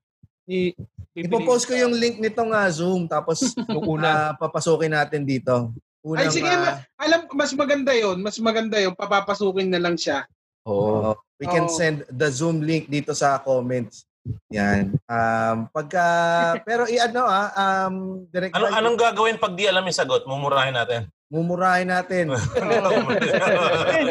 i- 0.43 0.75
i- 1.13 1.23
Ipopost 1.23 1.67
ko 1.67 1.75
yung 1.75 1.91
link 1.93 2.19
nitong 2.19 2.51
ah, 2.51 2.67
Zoom, 2.67 3.07
tapos 3.07 3.39
yung 3.71 3.83
una. 3.95 4.31
una 4.31 4.35
papasukin 4.35 4.91
natin 4.91 5.23
dito. 5.23 5.71
Unang, 6.03 6.27
Ay, 6.27 6.35
sige, 6.35 6.51
ah, 6.51 6.83
Alam, 6.99 7.31
mas 7.31 7.55
maganda 7.55 7.95
yon 7.95 8.19
Mas 8.19 8.35
maganda 8.35 8.75
yon 8.75 8.91
Papapasukin 8.91 9.71
na 9.71 9.79
lang 9.79 9.95
siya. 9.95 10.27
Oo. 10.67 10.99
Oo. 10.99 11.13
we 11.39 11.47
can 11.47 11.67
Oo. 11.67 11.75
send 11.75 12.03
the 12.11 12.27
Zoom 12.27 12.59
link 12.63 12.87
dito 12.87 13.15
sa 13.15 13.39
comments. 13.39 14.03
Yan. 14.51 14.95
Um, 15.07 15.67
pagka, 15.71 16.03
pero 16.67 16.87
i-ano 16.87 17.27
ah, 17.27 17.51
um, 17.87 18.23
direct 18.31 18.55
Ano, 18.55 18.71
anong 18.71 18.95
gagawin 18.95 19.35
pag 19.35 19.55
di 19.55 19.67
alam 19.67 19.83
yung 19.83 19.95
sagot? 19.95 20.23
Mumurahin 20.23 20.75
natin. 20.75 21.07
mumurahin 21.33 21.89
natin. 21.89 22.29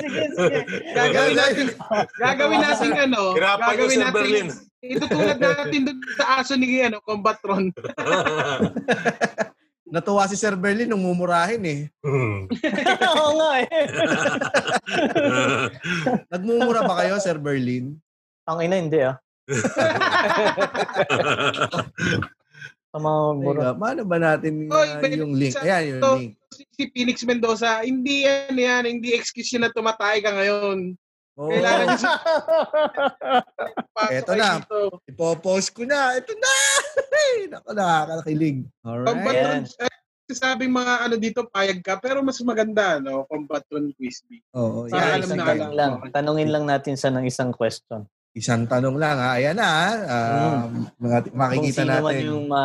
sige, 0.03 0.23
sige. 0.35 0.59
Gagawin 0.91 1.37
natin, 1.39 1.67
gagawin 2.19 2.61
natin 2.61 2.91
ano, 2.99 3.21
Hirapan 3.39 3.63
yung 3.63 3.71
gagawin 3.71 3.99
natin, 4.03 4.17
Berlin. 4.17 4.47
itutulad 4.83 5.39
natin 5.39 5.81
dun 5.87 5.99
sa 6.19 6.43
aso 6.43 6.59
ni 6.59 6.83
ano, 6.83 6.99
Combatron. 7.07 7.71
Natuwa 9.93 10.25
si 10.25 10.41
Sir 10.41 10.57
Berlin 10.57 10.89
nung 10.89 11.05
mumurahin 11.05 11.61
eh. 11.69 11.81
Hmm. 12.01 12.49
Oo 13.13 13.31
nga 13.37 13.51
eh. 13.61 13.69
Nagmumura 16.33 16.81
ba 16.89 16.97
kayo, 16.97 17.21
Sir 17.21 17.37
Berlin? 17.37 18.01
Ang 18.49 18.59
ina, 18.65 18.81
hindi 18.81 19.05
ah. 19.05 19.21
Sa 22.93 22.99
mga 23.01 23.21
mura. 23.37 23.69
Paano 23.73 24.03
ba 24.05 24.17
natin 24.17 24.69
Oy, 24.69 24.89
ah, 24.89 25.01
may- 25.01 25.17
yung 25.17 25.37
link? 25.37 25.53
sa- 25.53 25.65
Ayan, 25.65 25.97
yung 25.97 26.01
to- 26.01 26.17
link. 26.21 26.33
Si, 26.53 26.63
si 26.73 26.83
Phoenix 26.93 27.17
Mendoza, 27.25 27.81
hindi 27.81 28.29
yan 28.29 28.53
yan, 28.53 28.85
hindi 28.85 29.13
excuse 29.13 29.49
yun 29.53 29.65
na 29.65 29.73
tumatay 29.73 30.21
ka 30.21 30.29
ngayon. 30.29 30.93
Oo. 31.35 31.49
Kailangan 31.49 31.85
niya 31.87 31.97
siya 31.97 32.15
kayo 33.97 34.21
na. 34.35 34.49
dito. 34.59 34.79
Ipopost 35.07 35.69
ko 35.73 35.83
na. 35.83 36.15
Ito 36.15 36.31
na! 36.35 36.53
Naku, 37.49 37.69
nakakakilig. 37.73 38.57
Alright. 38.83 39.07
Combatron, 39.09 39.63
eh, 39.81 39.93
sabing 40.29 40.71
mga 40.71 40.93
ano 41.03 41.15
dito, 41.17 41.41
payag 41.47 41.79
ka, 41.81 41.97
pero 41.97 42.21
mas 42.21 42.37
maganda, 42.41 42.97
no? 42.97 43.25
Combatron 43.27 43.91
quiz 43.95 44.23
B. 44.25 44.39
Oo, 44.53 44.87
Para 44.87 45.11
yan. 45.11 45.15
alam 45.19 45.29
na 45.31 45.45
alam. 45.47 45.71
lang. 45.73 45.91
Tanungin 46.11 46.49
lang 46.49 46.65
natin 46.65 46.95
sa 46.95 47.09
ng 47.09 47.25
isang 47.25 47.51
question. 47.51 48.05
isang 48.33 48.65
tanong 48.65 48.97
lang 48.97 49.15
ha. 49.15 49.37
Ayan 49.37 49.55
na 49.55 49.67
ha. 49.69 49.87
Ah, 50.09 50.65
mga- 50.97 51.29
makikita 51.31 51.85
Kung 51.85 51.85
sino 51.85 51.99
man 51.99 52.03
natin. 52.09 52.27
yung 52.27 52.45
ma 52.47 52.65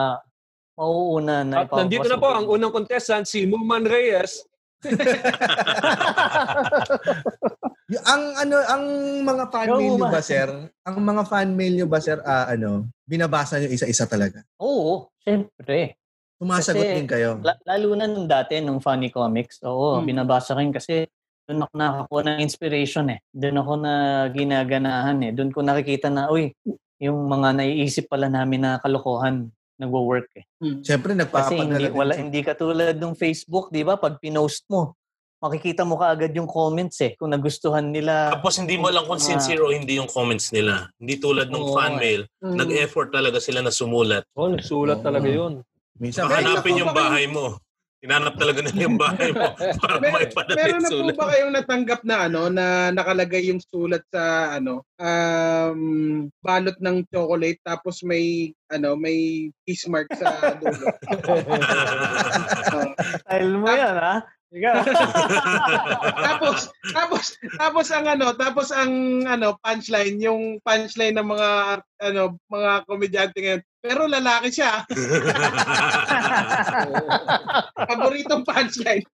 mauuna 0.77 1.35
na 1.43 1.55
At 1.59 1.67
nandito 1.73 2.05
na 2.05 2.15
po 2.15 2.27
ang 2.29 2.45
unang 2.45 2.69
contestant, 2.69 3.23
si 3.23 3.43
Muman 3.43 3.83
Reyes. 3.83 4.45
Yung, 7.87 8.03
ang 8.03 8.23
ano, 8.35 8.55
ang 8.67 8.83
mga 9.23 9.43
fan 9.47 9.67
mail 9.71 9.95
nyo 9.95 10.07
ba? 10.11 10.19
sir? 10.19 10.47
Ang 10.83 10.97
mga 11.07 11.23
fan 11.23 11.49
mail 11.55 11.73
nyo 11.79 11.87
ba, 11.87 11.99
sir, 12.03 12.19
ah, 12.27 12.51
ano, 12.51 12.91
binabasa 13.07 13.63
nyo 13.63 13.71
isa-isa 13.71 14.03
talaga? 14.03 14.43
Oo, 14.59 15.07
syempre. 15.23 15.95
Sumasagot 16.35 16.83
Kasi, 16.83 16.97
din 16.99 17.07
kayo. 17.07 17.39
La- 17.39 17.55
lalo 17.63 17.95
na 17.95 18.05
nung 18.05 18.27
dati, 18.27 18.59
nung 18.59 18.83
funny 18.83 19.07
comics, 19.07 19.63
oo, 19.63 19.97
Hmm. 19.97 20.05
binabasa 20.05 20.51
ko 20.51 20.59
yun 20.59 20.75
kasi 20.75 21.07
doon 21.47 21.63
ako 21.63 21.73
nakakuha 21.79 22.21
ng 22.27 22.39
inspiration 22.43 23.07
eh. 23.07 23.23
Doon 23.31 23.57
ako 23.63 23.73
na 23.79 23.93
ginaganahan 24.35 25.17
eh. 25.23 25.31
Doon 25.31 25.55
ko 25.55 25.63
nakikita 25.63 26.11
na, 26.11 26.27
uy, 26.27 26.51
yung 26.99 27.23
mga 27.23 27.55
naiisip 27.55 28.11
pala 28.11 28.27
namin 28.27 28.67
na 28.67 28.83
kalokohan, 28.83 29.47
nagwo-work 29.79 30.27
eh. 30.35 30.43
Siyempre, 30.83 31.15
Kasi 31.15 31.23
nagpapadala 31.23 31.63
hindi, 31.63 31.85
wala, 31.95 32.13
hindi 32.19 32.39
katulad 32.43 32.99
ng 32.99 33.15
Facebook, 33.15 33.71
di 33.71 33.87
ba? 33.87 33.95
Pag 33.95 34.19
pinost 34.19 34.67
mo, 34.67 34.91
makikita 35.37 35.85
mo 35.85 35.95
kaagad 35.95 36.33
yung 36.33 36.45
comments 36.45 36.97
eh. 36.99 37.13
Kung 37.13 37.29
nagustuhan 37.29 37.89
nila. 37.89 38.33
Tapos 38.33 38.57
hindi 38.57 38.75
mo 38.75 38.89
alam 38.89 39.05
kung 39.05 39.21
Ah. 39.21 39.27
sincere 39.27 39.61
o 39.61 39.69
hindi 39.69 39.95
yung 39.95 40.09
comments 40.09 40.49
nila. 40.49 40.89
Hindi 40.97 41.17
tulad 41.17 41.47
ng 41.47 41.63
Oo, 41.63 41.73
fan 41.73 41.93
eh. 41.95 41.99
mail. 41.99 42.21
Mm. 42.41 42.55
Nag-effort 42.57 43.09
talaga 43.09 43.37
sila 43.37 43.61
na 43.61 43.69
sumulat. 43.69 44.25
Oh, 44.33 44.49
nagsulat 44.49 44.99
Oo. 44.99 45.05
talaga 45.05 45.27
yun. 45.27 45.61
Minsan, 45.97 46.25
Hanapin 46.25 46.73
po 46.73 46.79
yung 46.79 46.93
bahay 46.93 47.25
mo. 47.25 47.57
Tinanap 47.97 48.37
talaga 48.37 48.61
nila 48.61 48.77
yung 48.85 48.93
bahay 48.95 49.33
mo 49.33 49.41
para 49.81 49.97
Mer- 49.97 50.13
may 50.13 50.29
padala 50.29 50.53
meron 50.53 50.69
yung 50.69 50.77
na 50.77 50.85
po 50.85 50.93
sulat. 51.01 51.15
ba 51.17 51.25
kayong 51.33 51.53
natanggap 51.57 52.01
na 52.05 52.15
ano 52.29 52.41
na 52.45 52.65
nakalagay 52.93 53.49
yung 53.49 53.57
sulat 53.57 54.05
sa 54.13 54.23
ano 54.53 54.85
um 55.01 55.81
balot 56.39 56.77
ng 56.77 57.09
chocolate 57.09 57.57
tapos 57.65 58.05
may 58.05 58.53
ano 58.69 58.93
may 58.93 59.49
kiss 59.65 59.89
mark 59.89 60.05
sa 60.13 60.29
dulo. 60.61 60.85
Oh. 61.25 61.41
Style 63.25 63.53
mo 63.57 63.67
yan, 63.67 63.95
ha? 63.97 64.15
Tapos 66.27 66.71
tapos 66.95 67.35
tapos 67.59 67.87
ang 67.91 68.07
ano 68.07 68.31
tapos 68.31 68.71
ang 68.71 69.23
ano 69.27 69.59
punchline 69.59 70.23
yung 70.23 70.63
punchline 70.63 71.19
ng 71.19 71.27
mga 71.27 71.49
ano 71.97 72.37
mga 72.49 72.85
komedyante 72.85 73.37
ngayon 73.41 73.61
pero 73.81 74.05
lalaki 74.05 74.53
siya 74.53 74.85
paboritong 77.89 78.45
punchline 78.45 79.05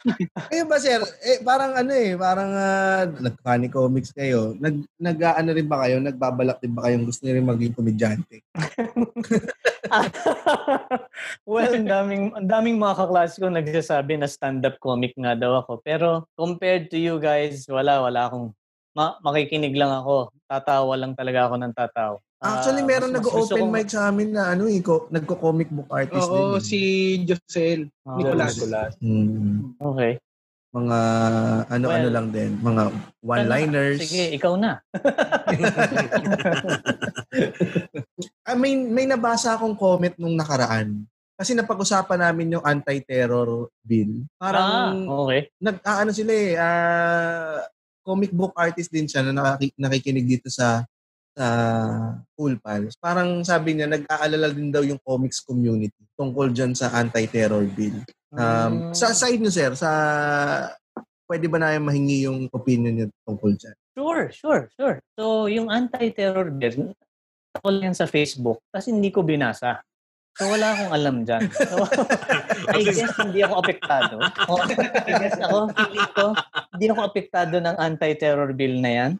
Ayun 0.52 0.68
ba, 0.68 0.80
sir? 0.80 1.00
Eh, 1.20 1.44
parang 1.44 1.76
ano 1.76 1.92
eh, 1.92 2.16
parang 2.16 2.50
uh, 2.56 3.04
nag-funny 3.20 3.68
comics 3.68 4.12
kayo. 4.16 4.56
Nag, 4.56 4.80
nag 4.96 5.18
ano 5.20 5.50
rin 5.52 5.68
ba 5.68 5.84
kayo? 5.84 6.00
Nagbabalak 6.00 6.58
din 6.64 6.72
ba 6.72 6.88
kayong 6.88 7.04
gusto 7.04 7.24
niyo 7.24 7.36
rin 7.36 7.48
maging 7.48 7.76
komedyante? 7.76 8.40
well, 11.50 11.68
ang 11.68 11.88
daming, 11.88 12.32
ang 12.32 12.48
daming 12.48 12.80
mga 12.80 12.96
kaklase 12.96 13.36
ko 13.36 13.52
nagsasabi 13.52 14.16
na 14.16 14.28
stand-up 14.28 14.80
comic 14.80 15.12
nga 15.20 15.36
daw 15.36 15.60
ako. 15.60 15.84
Pero 15.84 16.24
compared 16.32 16.88
to 16.88 16.96
you 16.96 17.20
guys, 17.20 17.68
wala, 17.68 18.00
wala 18.00 18.32
akong, 18.32 18.56
ma- 18.92 19.18
makikinig 19.20 19.74
lang 19.74 19.92
ako. 19.92 20.34
Tatawa 20.44 20.94
lang 20.94 21.12
talaga 21.14 21.46
ako 21.46 21.54
ng 21.58 21.72
tatawa. 21.72 22.18
Actually, 22.40 22.80
Ah, 22.80 22.88
meron 22.88 23.12
gusto 23.12 23.52
nag-open 23.52 23.68
mic 23.68 23.92
sa 23.92 24.08
amin 24.08 24.32
na 24.32 24.56
ano 24.56 24.64
eh, 24.64 24.80
ko, 24.80 25.04
nagko-comic 25.12 25.68
book 25.68 25.92
artist 25.92 26.24
din. 26.24 26.40
oo 26.40 26.56
eh. 26.56 26.64
si 26.64 26.78
Josel 27.28 27.92
Ah, 28.02 28.16
Nicolas. 28.16 28.56
Nicolas. 28.56 28.92
Hmm. 28.98 29.76
Okay. 29.76 30.16
mga 30.70 30.98
ano-ano 31.66 32.06
Well, 32.06 32.14
lang 32.14 32.28
din, 32.30 32.54
mga 32.62 32.82
one-liners. 33.20 33.98
Sige, 34.00 34.30
ikaw 34.32 34.54
na. 34.54 34.78
Ah, 38.42 38.58
may, 38.58 38.74
may 38.74 39.06
nabasa 39.06 39.54
akong 39.54 39.78
comment 39.78 40.14
nung 40.18 40.34
nakaraan. 40.34 41.06
Kasi 41.38 41.54
napag-usapan 41.54 42.20
namin 42.20 42.58
yung 42.58 42.64
anti-terror 42.66 43.70
bill. 43.80 44.26
Parang 44.36 45.06
ah, 45.06 45.22
okay. 45.24 45.48
nag 45.56 45.78
ah, 45.82 46.02
ano 46.02 46.10
sila 46.10 46.32
eh, 46.34 46.52
ah, 46.52 47.62
comic 48.10 48.34
book 48.34 48.50
artist 48.58 48.90
din 48.90 49.06
siya 49.06 49.22
na 49.22 49.54
nakikinig 49.78 50.26
dito 50.26 50.50
sa 50.50 50.82
sa 51.30 51.46
Cool 52.34 52.58
Pals. 52.58 52.98
Parang 52.98 53.46
sabi 53.46 53.78
niya, 53.78 53.86
nag-aalala 53.86 54.50
din 54.50 54.74
daw 54.74 54.82
yung 54.82 54.98
comics 55.06 55.38
community 55.38 56.02
tungkol 56.18 56.50
dyan 56.50 56.74
sa 56.74 56.90
anti-terror 56.90 57.64
bill. 57.70 58.02
Um, 58.34 58.90
Mm. 58.90 58.98
Sa 58.98 59.14
side 59.14 59.38
niyo, 59.38 59.54
sir, 59.54 59.72
sa 59.78 59.90
pwede 61.30 61.46
ba 61.46 61.62
namin 61.62 61.86
mahingi 61.86 62.26
yung 62.26 62.50
opinion 62.50 62.94
niyo 62.94 63.06
tungkol 63.22 63.54
dyan? 63.54 63.76
Sure, 63.94 64.24
sure, 64.34 64.62
sure. 64.74 64.96
So, 65.14 65.46
yung 65.46 65.70
anti-terror 65.70 66.50
bill, 66.50 66.90
ako 67.54 67.66
lang 67.70 67.94
sa 67.94 68.10
Facebook, 68.10 68.58
kasi 68.74 68.90
hindi 68.90 69.14
ko 69.14 69.22
binasa. 69.22 69.82
So, 70.40 70.48
wala 70.48 70.72
akong 70.72 70.92
alam 70.96 71.16
dyan. 71.28 71.44
So, 71.68 71.84
I 72.72 72.80
guess 72.80 73.12
hindi 73.20 73.44
ako 73.44 73.60
apektado. 73.60 74.16
O, 74.48 74.56
I 74.64 75.12
guess 75.20 75.36
ako, 75.36 75.68
feeling 75.76 76.10
ko, 76.16 76.26
hindi 76.72 76.86
ako 76.88 77.00
apektado 77.04 77.54
ng 77.60 77.76
anti-terror 77.76 78.56
bill 78.56 78.80
na 78.80 78.90
yan. 78.90 79.12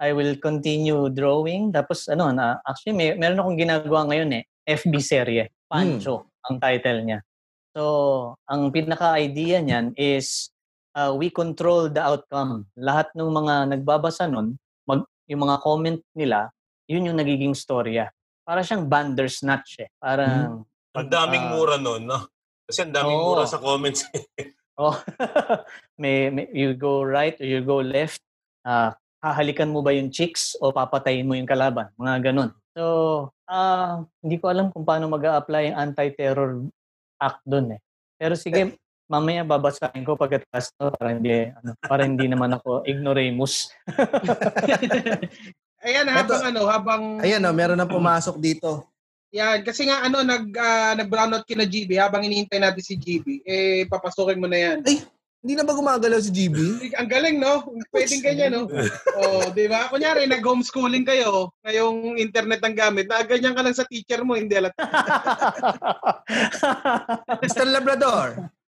I 0.00 0.16
will 0.16 0.40
continue 0.40 1.12
drawing. 1.12 1.76
Tapos, 1.76 2.08
ano, 2.08 2.32
na, 2.32 2.56
actually, 2.64 2.96
may, 2.96 3.12
meron 3.20 3.44
akong 3.44 3.60
ginagawa 3.60 4.08
ngayon 4.08 4.40
eh. 4.40 4.42
FB 4.64 4.94
serye. 5.04 5.52
Pancho, 5.68 6.32
ang 6.48 6.56
title 6.56 7.04
niya. 7.04 7.20
So, 7.76 7.82
ang 8.48 8.72
pinaka-idea 8.72 9.60
niyan 9.60 9.92
is 10.00 10.48
uh, 10.96 11.12
we 11.12 11.28
control 11.28 11.92
the 11.92 12.00
outcome. 12.00 12.64
Lahat 12.80 13.12
ng 13.12 13.28
mga 13.28 13.76
nagbabasa 13.76 14.24
nun, 14.24 14.56
mag, 14.88 15.04
yung 15.28 15.44
mga 15.44 15.56
comment 15.60 16.00
nila, 16.16 16.48
yun 16.88 17.12
yung 17.12 17.20
nagiging 17.20 17.52
storya. 17.52 18.08
Para 18.42 18.60
siyang 18.66 18.90
bandersnatch 18.90 19.86
eh. 19.86 19.88
Parang... 19.98 20.66
Ang 20.92 21.08
daming 21.08 21.44
ah, 21.46 21.50
mura 21.56 21.76
nun, 21.80 22.04
no? 22.04 22.28
Kasi 22.68 22.84
ang 22.84 22.92
daming 22.92 23.18
Oo. 23.18 23.26
mura 23.32 23.44
sa 23.48 23.62
comments. 23.62 24.04
Oh, 24.76 24.96
may, 26.02 26.32
may, 26.32 26.48
you 26.52 26.72
go 26.72 27.04
right 27.04 27.36
or 27.38 27.46
you 27.46 27.60
go 27.60 27.84
left. 27.84 28.20
Ah, 28.64 28.96
hahalikan 29.22 29.70
mo 29.70 29.84
ba 29.84 29.94
yung 29.94 30.10
chicks 30.10 30.56
o 30.58 30.72
papatayin 30.72 31.28
mo 31.28 31.36
yung 31.38 31.46
kalaban? 31.46 31.92
Mga 32.00 32.32
ganun. 32.32 32.50
So, 32.72 33.28
ah 33.52 34.00
hindi 34.24 34.40
ko 34.40 34.48
alam 34.48 34.72
kung 34.72 34.88
paano 34.88 35.12
mag 35.12 35.22
apply 35.22 35.70
ang 35.70 35.92
anti-terror 35.92 36.66
act 37.20 37.44
doon 37.44 37.76
eh. 37.76 37.80
Pero 38.16 38.34
sige, 38.34 38.74
mamaya 39.12 39.44
babasahin 39.44 40.08
ko 40.08 40.16
pagkatapos 40.16 40.72
to 40.74 40.88
para 40.96 41.12
hindi 41.12 41.52
ano, 41.52 41.76
para 41.84 42.02
hindi 42.08 42.26
naman 42.26 42.56
ako 42.56 42.82
ignoramus. 42.88 43.68
Ayan 45.82 46.06
habang 46.06 46.42
ano 46.46 46.62
habang 46.70 47.02
Ayan, 47.18 47.42
oh, 47.42 47.54
meron 47.54 47.78
na 47.78 47.90
pumasok 47.90 48.38
dito. 48.38 48.86
Yan, 49.32 49.64
kasi 49.64 49.88
nga 49.88 50.04
ano 50.06 50.22
nag 50.22 50.44
ah, 50.54 50.92
nag-brownout 50.94 51.48
kina 51.48 51.64
GB 51.64 51.98
habang 51.98 52.22
hinihintay 52.22 52.60
natin 52.60 52.84
si 52.84 52.94
GB, 52.94 53.42
eh 53.42 53.88
papasukin 53.88 54.38
mo 54.38 54.46
na 54.46 54.60
yan. 54.60 54.78
Hindi 55.42 55.58
na 55.58 55.66
ba 55.66 55.74
gumagalaw 55.74 56.22
si 56.22 56.30
GB? 56.30 56.54
Ang 56.94 57.08
galing 57.10 57.42
no? 57.42 57.66
Pwedeng 57.90 58.22
ganyan 58.22 58.54
no? 58.54 58.70
Oh, 59.18 59.50
'di 59.50 59.66
ba? 59.66 59.90
Kunyari 59.90 60.30
nag-homeschooling 60.30 61.02
kayo, 61.02 61.50
ngayong 61.66 62.14
internet 62.20 62.62
ang 62.62 62.78
gamit, 62.78 63.10
na 63.10 63.26
ganyan 63.26 63.56
ka 63.56 63.64
lang 63.66 63.74
sa 63.74 63.88
teacher 63.88 64.22
mo, 64.22 64.38
hindi 64.38 64.54
alat. 64.54 64.70
Mr. 67.42 67.66
Labrador. 67.66 68.28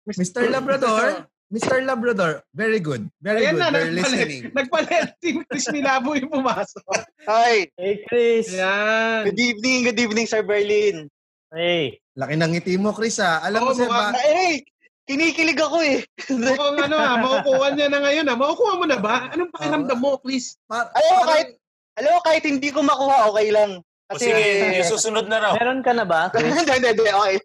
Mr. 0.08 0.48
Labrador. 0.48 1.28
Mr. 1.54 1.78
Labrador. 1.80 2.42
Very 2.52 2.82
good. 2.82 3.06
Very 3.22 3.46
Ayan 3.46 3.54
good. 3.54 3.62
na, 3.62 3.70
Very 3.70 3.94
nagpalit. 3.94 4.02
listening. 4.02 4.42
Nagpalit 4.50 4.90
si 5.22 5.30
Chris 5.46 5.70
Milabo 5.70 6.18
yung 6.18 6.34
pumasok. 6.34 6.82
Hi! 7.24 7.70
hey 7.78 8.02
Chris. 8.04 8.50
Yan. 8.50 9.30
Good 9.30 9.38
evening, 9.40 9.80
good 9.86 10.00
evening, 10.02 10.26
Sir 10.26 10.42
Berlin. 10.42 11.06
Hey. 11.54 12.02
Laki 12.18 12.34
ng 12.34 12.52
ngiti 12.52 12.74
mo, 12.76 12.90
Chris, 12.90 13.22
ha? 13.22 13.38
Alam 13.40 13.70
mo, 13.70 13.72
Oo, 13.72 13.78
sir, 13.78 13.86
ba? 13.86 14.10
Ah, 14.10 14.18
eh, 14.18 14.66
kinikilig 15.06 15.62
ako 15.62 15.78
eh. 15.80 16.02
Mukhang 16.26 16.78
ano 16.90 16.96
ha, 16.98 17.22
makukuha 17.22 17.68
niya 17.72 17.88
na 17.88 18.02
ngayon 18.02 18.26
ha. 18.26 18.34
Makukuha 18.34 18.74
mo 18.74 18.86
na 18.90 18.98
ba? 18.98 19.30
Anong 19.30 19.54
pakiramdam 19.54 20.00
mo, 20.02 20.18
Chris? 20.18 20.58
Pa- 20.66 20.90
Ayaw, 20.90 21.22
parang- 21.22 21.30
kahit, 21.30 21.48
alam 21.94 22.10
mo, 22.10 22.20
kahit 22.26 22.44
hindi 22.44 22.70
ko 22.74 22.82
makuha, 22.82 23.30
okay 23.30 23.54
lang. 23.54 23.72
O 24.10 24.18
Kasi, 24.18 24.26
sige, 24.26 24.42
yung 24.82 24.90
susunod 24.90 25.30
na 25.30 25.38
raw. 25.38 25.52
Meron 25.54 25.86
ka 25.86 25.94
na 25.94 26.06
ba, 26.06 26.26
Chris? 26.34 26.50
hindi, 26.50 26.74
hindi, 26.74 26.90
hindi, 26.98 27.06
okay. 27.08 27.36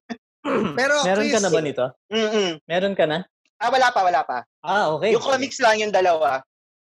pero, 0.73 0.95
Meron 1.05 1.25
Chris, 1.29 1.35
ka 1.37 1.41
na 1.45 1.51
ba 1.51 1.61
nito? 1.61 1.85
Mm-mm. 2.09 2.49
Meron 2.65 2.97
ka 2.97 3.05
na? 3.05 3.19
Ah, 3.59 3.69
wala 3.69 3.89
pa, 3.91 4.01
wala 4.01 4.21
pa. 4.23 4.39
Ah, 4.63 4.95
okay. 4.95 5.11
Yung 5.13 5.23
comics 5.23 5.59
lang 5.59 5.83
yung 5.83 5.91
dalawa. 5.91 6.43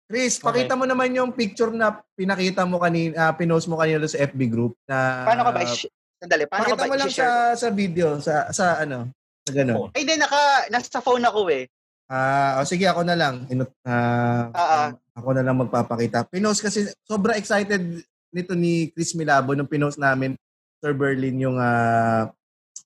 Chris, 0.09 0.37
Okay. 0.37 0.45
pakita 0.65 0.75
mo 0.75 0.85
naman 0.85 1.13
yung 1.13 1.31
picture 1.31 1.69
na 1.69 2.01
pinakita 2.13 2.65
mo 2.65 2.77
kanina, 2.77 3.13
ah, 3.23 3.33
pinost 3.33 3.69
mo 3.69 3.77
kanina 3.77 4.05
sa 4.05 4.21
FB 4.23 4.41
group 4.49 4.73
na 4.85 5.25
Paano 5.25 5.45
ka 5.45 5.53
ba? 5.53 5.61
i- 5.63 5.93
Sandali, 6.17 6.45
paano 6.47 6.63
Pakita 6.65 6.77
ka 6.77 6.83
ba 6.83 6.89
mo 6.89 6.97
lang 6.97 7.11
sa 7.11 7.29
sa 7.53 7.69
video, 7.69 8.07
sa 8.19 8.47
sa 8.51 8.79
ano, 8.79 9.11
sa 9.43 9.53
ganun. 9.53 9.91
Ay, 9.93 10.05
hindi, 10.05 10.15
naka, 10.17 10.39
nasa 10.69 11.01
phone 11.01 11.25
ako 11.25 11.51
eh. 11.51 11.67
Ah, 12.07 12.57
o 12.57 12.65
sige 12.65 12.85
ako 12.85 13.03
na 13.03 13.17
lang. 13.17 13.45
Inut, 13.49 13.73
ah, 13.83 14.49
Ah, 14.51 14.69
ah. 14.79 14.89
ako 15.13 15.29
na 15.33 15.43
lang 15.43 15.57
magpapakita. 15.59 16.25
Pinost 16.25 16.61
kasi 16.61 16.87
sobra 17.03 17.35
excited 17.35 18.01
nito 18.31 18.53
ni 18.55 18.89
Chris 18.89 19.13
Milabo 19.13 19.53
nung 19.53 19.69
pinost 19.69 19.97
namin 19.97 20.37
Sir 20.79 20.93
Berlin 20.93 21.37
yung 21.39 21.57
ah, 21.57 22.33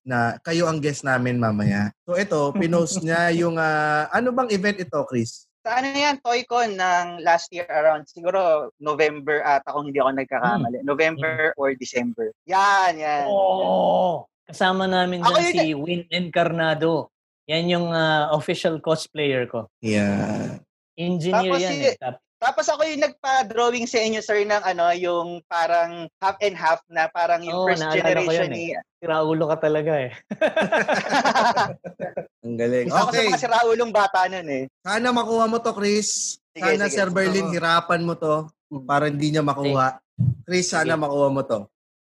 na 0.07 0.39
kayo 0.41 0.71
ang 0.71 0.79
guest 0.79 1.03
namin 1.03 1.37
mamaya. 1.37 1.91
So 2.07 2.15
ito, 2.15 2.51
pinost 2.63 3.03
niya 3.03 3.35
yung 3.35 3.59
ah, 3.59 4.07
ano 4.15 4.31
bang 4.31 4.49
event 4.55 4.79
ito, 4.79 5.03
Chris? 5.05 5.51
Sa 5.67 5.83
ano 5.83 5.91
yan, 5.91 6.23
ToyCon 6.23 6.79
ng 6.79 7.27
last 7.27 7.51
year 7.51 7.67
around, 7.67 8.07
siguro 8.07 8.71
November 8.79 9.43
ata 9.43 9.75
kung 9.75 9.91
hindi 9.91 9.99
ako 9.99 10.15
nagkakamali. 10.15 10.87
November 10.87 11.51
or 11.59 11.75
December. 11.75 12.31
Yan, 12.47 12.95
yan. 12.95 13.27
Oh, 13.27 14.31
kasama 14.47 14.87
namin 14.87 15.27
Ako 15.27 15.35
dyan 15.35 15.43
yun 15.43 15.55
si 15.59 15.67
Win 15.75 16.03
Encarnado. 16.15 17.11
Yan 17.51 17.67
yung 17.67 17.87
ah, 17.91 18.31
official 18.31 18.79
cosplayer 18.79 19.51
ko. 19.51 19.67
Yeah. 19.83 20.63
Engineer 20.95 21.51
Tapos 21.51 21.61
yan 21.61 21.75
si- 21.75 21.87
eh. 21.91 21.97
Tap- 21.99 22.23
Tapos 22.47 22.67
ako 22.71 22.87
yung 22.87 23.03
nagpa-drawing 23.03 23.85
sa 23.85 23.99
inyo, 23.99 24.23
sir, 24.23 24.47
ng 24.47 24.63
ano, 24.63 24.95
yung 24.95 25.43
parang 25.51 26.07
half 26.23 26.39
and 26.39 26.55
half 26.55 26.79
na 26.87 27.11
parang 27.11 27.43
yung 27.43 27.59
Oo, 27.59 27.67
first 27.67 27.83
generation 27.91 28.47
yan 28.47 28.55
ni... 28.55 28.65
Raulo 29.03 29.51
ka 29.51 29.59
talaga 29.61 29.93
eh. 29.99 30.11
Ang 32.47 32.55
galing. 32.55 32.87
Isa 32.87 32.97
ako 32.97 33.11
sa 33.11 33.13
Okay. 33.13 33.27
mga 33.27 33.39
si 33.39 33.47
Raulong 33.51 33.91
bata 33.91 34.31
nun 34.31 34.47
eh. 34.47 34.65
Sana 34.81 35.11
makuha 35.11 35.45
mo 35.47 35.59
to, 35.59 35.75
Chris. 35.75 36.39
Sige, 36.55 36.63
Sana, 36.63 36.87
sige. 36.87 36.95
Sir 36.95 37.09
Berlin, 37.11 37.51
hirapan 37.51 38.07
mo 38.07 38.15
to 38.15 38.47
para 38.87 39.11
hindi 39.11 39.35
niya 39.35 39.43
makuha. 39.43 39.99
Chris, 40.47 40.71
sana 40.71 40.95
Sige. 40.95 41.03
makuha 41.03 41.29
mo 41.29 41.43
to. 41.43 41.67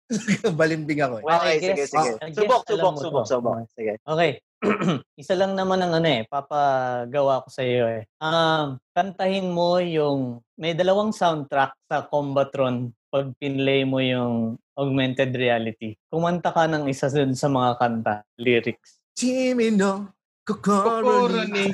Balimbing 0.60 1.02
ako. 1.02 1.16
eh. 1.18 1.24
Okay, 1.26 1.56
guess, 1.58 1.66
sige, 1.66 1.84
sige. 1.90 2.10
Guess 2.22 2.36
Subok, 2.38 2.62
subok, 2.68 2.96
subok, 3.00 3.26
to. 3.26 3.30
subok. 3.32 3.56
Sige. 3.74 3.94
Okay. 4.04 4.32
Isa 5.22 5.36
lang 5.38 5.54
naman 5.54 5.80
ang 5.84 5.94
ano 5.96 6.08
eh, 6.08 6.24
papagawa 6.28 7.44
ko 7.44 7.50
sa 7.52 7.62
iyo 7.62 7.86
eh. 7.88 8.08
Um, 8.20 8.80
kantahin 8.96 9.52
mo 9.52 9.78
yung, 9.82 10.42
may 10.58 10.74
dalawang 10.74 11.12
soundtrack 11.12 11.76
sa 11.86 12.08
Combatron 12.08 12.96
pag 13.12 13.32
pinlay 13.40 13.84
mo 13.88 14.04
yung 14.04 14.60
augmented 14.76 15.32
reality. 15.36 15.96
Kumanta 16.12 16.52
ka 16.52 16.68
ng 16.68 16.92
isa 16.92 17.08
dun 17.08 17.32
sa 17.32 17.48
mga 17.48 17.80
kanta, 17.80 18.16
lyrics. 18.36 19.00
Chimi 19.16 19.72
no, 19.72 20.12
Kokoro 20.46 21.42
ni. 21.50 21.74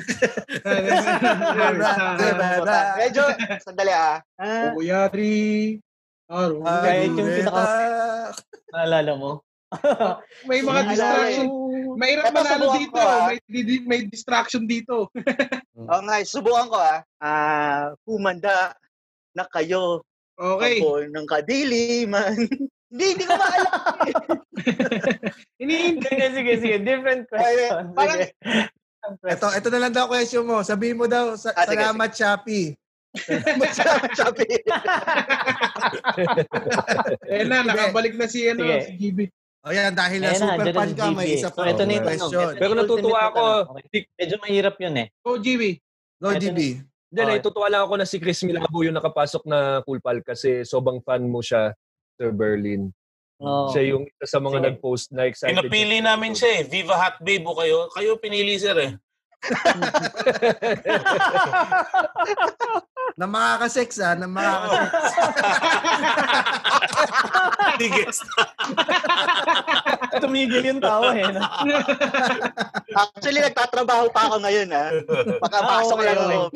Medyo, 3.04 3.22
sandali 3.60 3.92
ah. 3.92 4.16
Ah, 4.40 4.72
Uyari. 4.72 5.76
Aro. 6.32 6.64
Kahit 6.64 7.12
yung 7.12 7.28
pinaka- 7.28 8.32
Naalala 8.72 9.12
mo? 9.20 9.44
May 10.48 10.60
mga 10.60 10.80
distraction. 10.88 11.46
Mahirap 11.96 12.24
manalo 12.32 12.66
dito. 12.76 12.92
ko, 12.92 13.00
ah. 13.00 13.28
May, 13.28 13.38
di- 13.62 13.84
may 13.84 14.00
distraction 14.06 14.64
dito. 14.64 15.08
Oo 15.90 16.00
nga, 16.04 16.20
subukan 16.24 16.66
ko 16.68 16.78
ah. 16.78 17.00
Ah, 17.18 17.92
humanda 18.04 18.76
na 19.32 19.44
kayo 19.48 20.04
Okay. 20.32 20.80
ako 20.80 21.06
ng 21.12 21.26
kadiliman. 21.28 22.34
hindi, 22.90 23.04
hindi 23.14 23.24
ko 23.24 23.34
maalala. 23.36 23.70
Hinihintay. 25.60 26.08
sige, 26.08 26.26
sige, 26.32 26.52
sige. 26.58 26.76
Different 26.80 27.28
question. 27.28 27.92
parang- 27.92 28.20
Sige. 28.20 28.34
Ito, 29.28 29.46
ito 29.52 29.68
na 29.68 29.80
lang 29.82 29.92
daw 29.92 30.06
question 30.06 30.46
mo. 30.46 30.62
Sabihin 30.62 30.96
mo 30.96 31.06
daw, 31.06 31.34
sa, 31.36 31.52
Ah, 31.52 31.66
sige, 31.68 31.78
salamat, 31.78 32.10
Shopee. 32.10 32.74
Masama 33.60 34.08
sabi. 34.16 34.48
Eh 37.28 37.44
na, 37.44 37.60
nakabalik 37.60 38.16
na 38.16 38.24
si, 38.24 38.48
ano, 38.48 38.64
Sige. 38.64 38.78
si 38.80 38.92
GB. 38.96 39.18
O 39.62 39.70
yan, 39.70 39.94
dahil 39.94 40.18
na 40.18 40.34
Ayan 40.34 40.42
na, 40.42 40.46
super 40.58 40.74
fan 40.74 40.90
ka, 40.92 41.04
may 41.14 41.28
isa 41.32 41.46
So, 41.46 41.54
pa. 41.54 41.70
ito 41.70 41.82
na 41.86 41.92
yung 41.94 42.02
question. 42.02 42.50
Ito 42.50 42.58
Pero 42.58 42.72
natutuwa 42.74 43.18
ako. 43.30 43.42
Okay. 43.78 44.10
Medyo 44.18 44.36
mahirap 44.42 44.74
yun 44.76 44.94
eh. 44.98 45.06
Go, 45.22 45.38
GB. 45.38 45.62
Go, 46.18 46.34
Ito 46.34 46.42
GB. 46.42 46.60
Hindi, 46.82 47.20
Okay. 47.22 47.38
natutuwa 47.38 47.66
lang 47.68 47.82
ako 47.86 47.94
na 47.94 48.06
si 48.08 48.16
Chris 48.18 48.42
Milabo 48.42 48.82
yung 48.82 48.96
nakapasok 48.96 49.46
na 49.46 49.58
Cool 49.86 50.02
Pal 50.02 50.18
kasi 50.20 50.66
sobrang 50.66 50.98
fan 50.98 51.22
mo 51.22 51.38
siya, 51.38 51.76
Sir 52.16 52.34
Berlin. 52.34 52.90
Oo. 53.38 53.70
Siya 53.70 53.82
yung 53.86 54.02
isa 54.02 54.26
sa 54.26 54.38
mga 54.38 54.58
Sige. 54.58 54.66
nag-post 54.66 55.06
na 55.12 55.22
excited. 55.26 55.54
Pinapili 55.54 55.98
namin 56.00 56.32
siya 56.32 56.50
eh. 56.58 56.62
Viva 56.64 56.94
Hot 56.96 57.20
Babe 57.20 57.44
o 57.44 57.54
kayo. 57.54 57.78
Kayo 57.92 58.18
pinili 58.18 58.54
sir 58.56 58.74
eh. 58.76 58.90
Na 63.18 63.26
makakasex, 63.28 63.98
ah. 64.00 64.14
Na 64.16 64.24
makakasex. 64.30 64.92
Biggest. 67.76 68.24
Tumigil 70.22 70.62
yung 70.64 70.80
tawa 70.80 71.12
eh. 71.16 71.26
no? 71.28 71.40
Actually, 72.94 73.40
nagtatrabaho 73.42 74.06
pa 74.14 74.20
ako 74.30 74.36
ngayon 74.46 74.70
ah. 74.72 74.88
Makapasok 75.42 75.96
Ah, 75.98 76.00
okay, 76.00 76.06
lang 76.06 76.16
okay. 76.16 76.32
ako. 76.32 76.46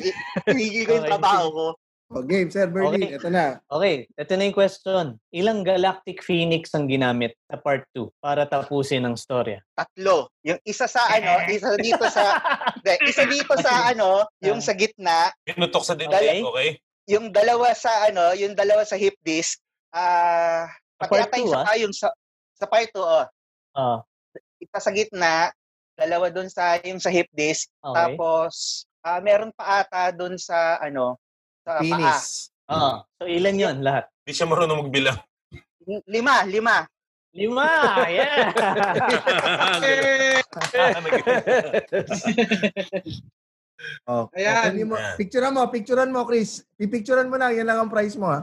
Hinigi 0.53 0.81
ko 0.87 0.91
yung 0.97 1.05
Okay, 1.05 1.11
trabaho 1.13 1.45
ko. 1.51 1.67
O, 2.07 2.23
game, 2.23 2.47
Sir 2.55 2.71
Berlin. 2.71 3.03
Okay. 3.03 3.19
Ito 3.19 3.29
na. 3.35 3.59
Okay, 3.67 4.07
ito 4.07 4.33
na 4.39 4.47
yung 4.47 4.55
question. 4.55 5.19
Ilang 5.35 5.67
Galactic 5.67 6.23
Phoenix 6.23 6.71
ang 6.71 6.87
ginamit 6.87 7.35
sa 7.51 7.59
part 7.59 7.83
2 7.99 8.23
para 8.23 8.47
tapusin 8.47 9.03
ang 9.03 9.19
storya? 9.19 9.59
Tatlo. 9.75 10.31
Yung 10.47 10.63
isa 10.63 10.87
sa 10.87 11.03
ano, 11.11 11.43
isa 11.51 11.75
dito 11.75 12.07
sa, 12.07 12.39
hindi, 12.79 13.11
isa 13.11 13.27
dito 13.27 13.55
sa 13.59 13.73
ano, 13.91 14.23
yung 14.39 14.63
sa 14.63 14.79
gitna, 14.79 15.35
Pinutok 15.43 15.83
sa 15.83 15.99
dito. 15.99 16.15
Okay. 16.15 16.47
Okay. 16.47 16.71
yung 17.11 17.35
dalawa 17.35 17.75
sa 17.75 17.91
ano, 18.07 18.35
yung 18.39 18.55
dalawa 18.55 18.87
sa 18.87 18.95
hip 18.95 19.19
disc, 19.27 19.59
ah, 19.91 20.71
pati 20.99 21.11
Part 21.11 21.27
ata 21.27 21.37
yung 21.43 21.51
two, 21.51 21.55
sa, 21.59 21.73
yung 21.75 21.95
sa, 21.95 22.09
sa 22.55 22.67
part 22.71 22.91
2, 22.95 23.03
oh. 23.03 23.27
Ah, 23.75 23.99
Isa 24.63 24.79
sa 24.79 24.95
gitna, 24.95 25.51
dalawa 25.99 26.31
doon 26.31 26.47
sa, 26.47 26.79
yung 26.87 27.03
sa 27.03 27.11
hip 27.11 27.31
disc, 27.35 27.67
okay. 27.83 27.95
tapos, 27.99 28.87
ah, 29.03 29.19
meron 29.19 29.51
pa 29.55 29.83
ata 29.83 30.15
doon 30.15 30.39
sa, 30.39 30.79
ano, 30.79 31.19
sa 31.67 31.83
paa. 31.83 31.83
Finish. 31.83 32.55
Ah, 32.71 33.03
so 33.19 33.27
ilan 33.27 33.59
yon 33.59 33.77
lahat? 33.83 34.07
Hindi 34.23 34.33
siya 34.39 34.47
marunong 34.47 34.87
magbilang. 34.87 35.19
Lima, 36.07 36.47
lima. 36.47 36.87
Lima! 37.37 37.69
Yeah! 38.09 38.49
Oh, 44.09 44.27
Ayan. 44.35 44.73
kunin 44.73 44.89
mo. 44.89 44.97
Picturean 45.21 45.53
mo, 45.53 45.63
picturean 45.69 46.11
mo, 46.11 46.25
Chris. 46.25 46.65
Pipicturean 46.81 47.29
mo 47.29 47.37
lang, 47.39 47.55
yan 47.55 47.69
lang 47.69 47.79
ang 47.79 47.93
price 47.93 48.17
mo, 48.17 48.33
ha? 48.33 48.43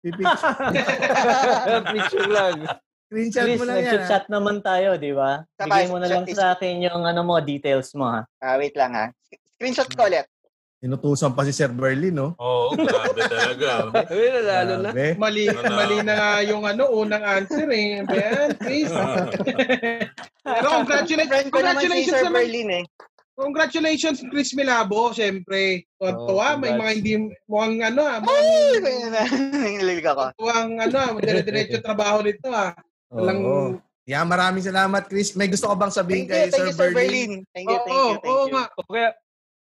Pipicture. 0.00 0.56
Picture 1.94 2.30
lang. 2.32 2.56
Screenshot 3.10 3.44
Chris, 3.44 3.58
mo 3.60 3.64
lang 3.66 3.76
yan, 3.82 3.86
ha? 3.86 3.92
nag-chat 4.00 4.24
naman 4.32 4.56
tayo, 4.64 4.96
di 4.96 5.12
ba? 5.12 5.44
Bigay 5.58 5.90
mo 5.90 5.98
na 6.00 6.08
chat 6.08 6.14
lang 6.14 6.26
sa 6.30 6.46
akin 6.54 6.80
yung 6.86 7.02
ano 7.04 7.20
mo, 7.26 7.36
details 7.42 7.90
mo 7.92 8.06
ha. 8.06 8.22
Ah, 8.40 8.56
wait 8.56 8.72
lang 8.78 8.94
ha. 8.94 9.10
Screenshot 9.58 9.90
ko 9.92 10.06
ulit. 10.06 10.24
Inutusan 10.80 11.36
pa 11.36 11.44
si 11.44 11.52
Sir 11.52 11.68
Berlin, 11.68 12.16
no? 12.16 12.32
Oo, 12.40 12.72
grabe 12.72 13.20
talaga. 13.20 13.92
Nalalo 14.08 14.74
na. 14.80 14.90
Mali, 15.12 15.44
Ano 15.44 15.60
na? 15.60 15.76
mali 15.76 15.96
na 16.00 16.12
nga 16.16 16.30
yung 16.40 16.64
ano, 16.64 16.88
unang 16.88 17.20
answer 17.20 17.68
eh. 17.68 18.00
Ayan, 18.00 18.56
please. 18.56 18.88
Pero 20.40 20.66
congratulations, 20.80 21.52
ko 21.52 21.60
naman 21.60 21.84
si 21.84 21.84
congratulations 21.84 22.16
Sir 22.16 22.24
naman. 22.24 22.40
Berlin 22.40 22.68
eh. 22.72 22.84
Congratulations, 23.36 24.18
Chris 24.28 24.52
Milabo. 24.52 25.12
Siyempre, 25.12 25.84
tuwa, 25.96 26.56
Oh, 26.56 26.56
may 26.56 26.72
mga 26.72 26.92
hindi, 26.94 27.12
mukhang 27.44 27.76
ano 27.82 28.00
ah, 28.00 28.18
mukhang, 28.20 28.80
Nangilig 29.52 30.04
ako. 30.06 30.32
mukhang 30.36 30.72
ano 30.76 30.96
ah, 30.96 31.10
dire-diretso 31.14 31.80
trabaho 31.84 32.24
nito 32.24 32.48
ah. 32.48 32.72
Walang, 33.08 33.40
Oo. 33.40 33.68
Yeah, 34.04 34.24
maraming 34.24 34.64
salamat, 34.64 35.06
Chris. 35.06 35.36
May 35.36 35.46
gusto 35.46 35.68
ka 35.68 35.76
bang 35.76 35.92
sabihin 35.92 36.24
Thank 36.24 36.28
you, 36.28 36.32
kay 36.32 36.44
thank 36.48 36.56
Sir 36.56 36.64
you, 36.64 36.72
Sir 36.72 36.88
Berlin? 36.90 36.96
Berlin. 36.96 37.30
Thank 37.52 37.66
you, 37.66 37.76
oo, 37.76 37.84
thank 37.84 37.92
you, 37.92 38.16
thank 38.16 38.24
oo 38.26 38.40
you. 38.40 38.50
nga. 38.50 38.64
O 38.70 38.82
kaya, 38.86 39.08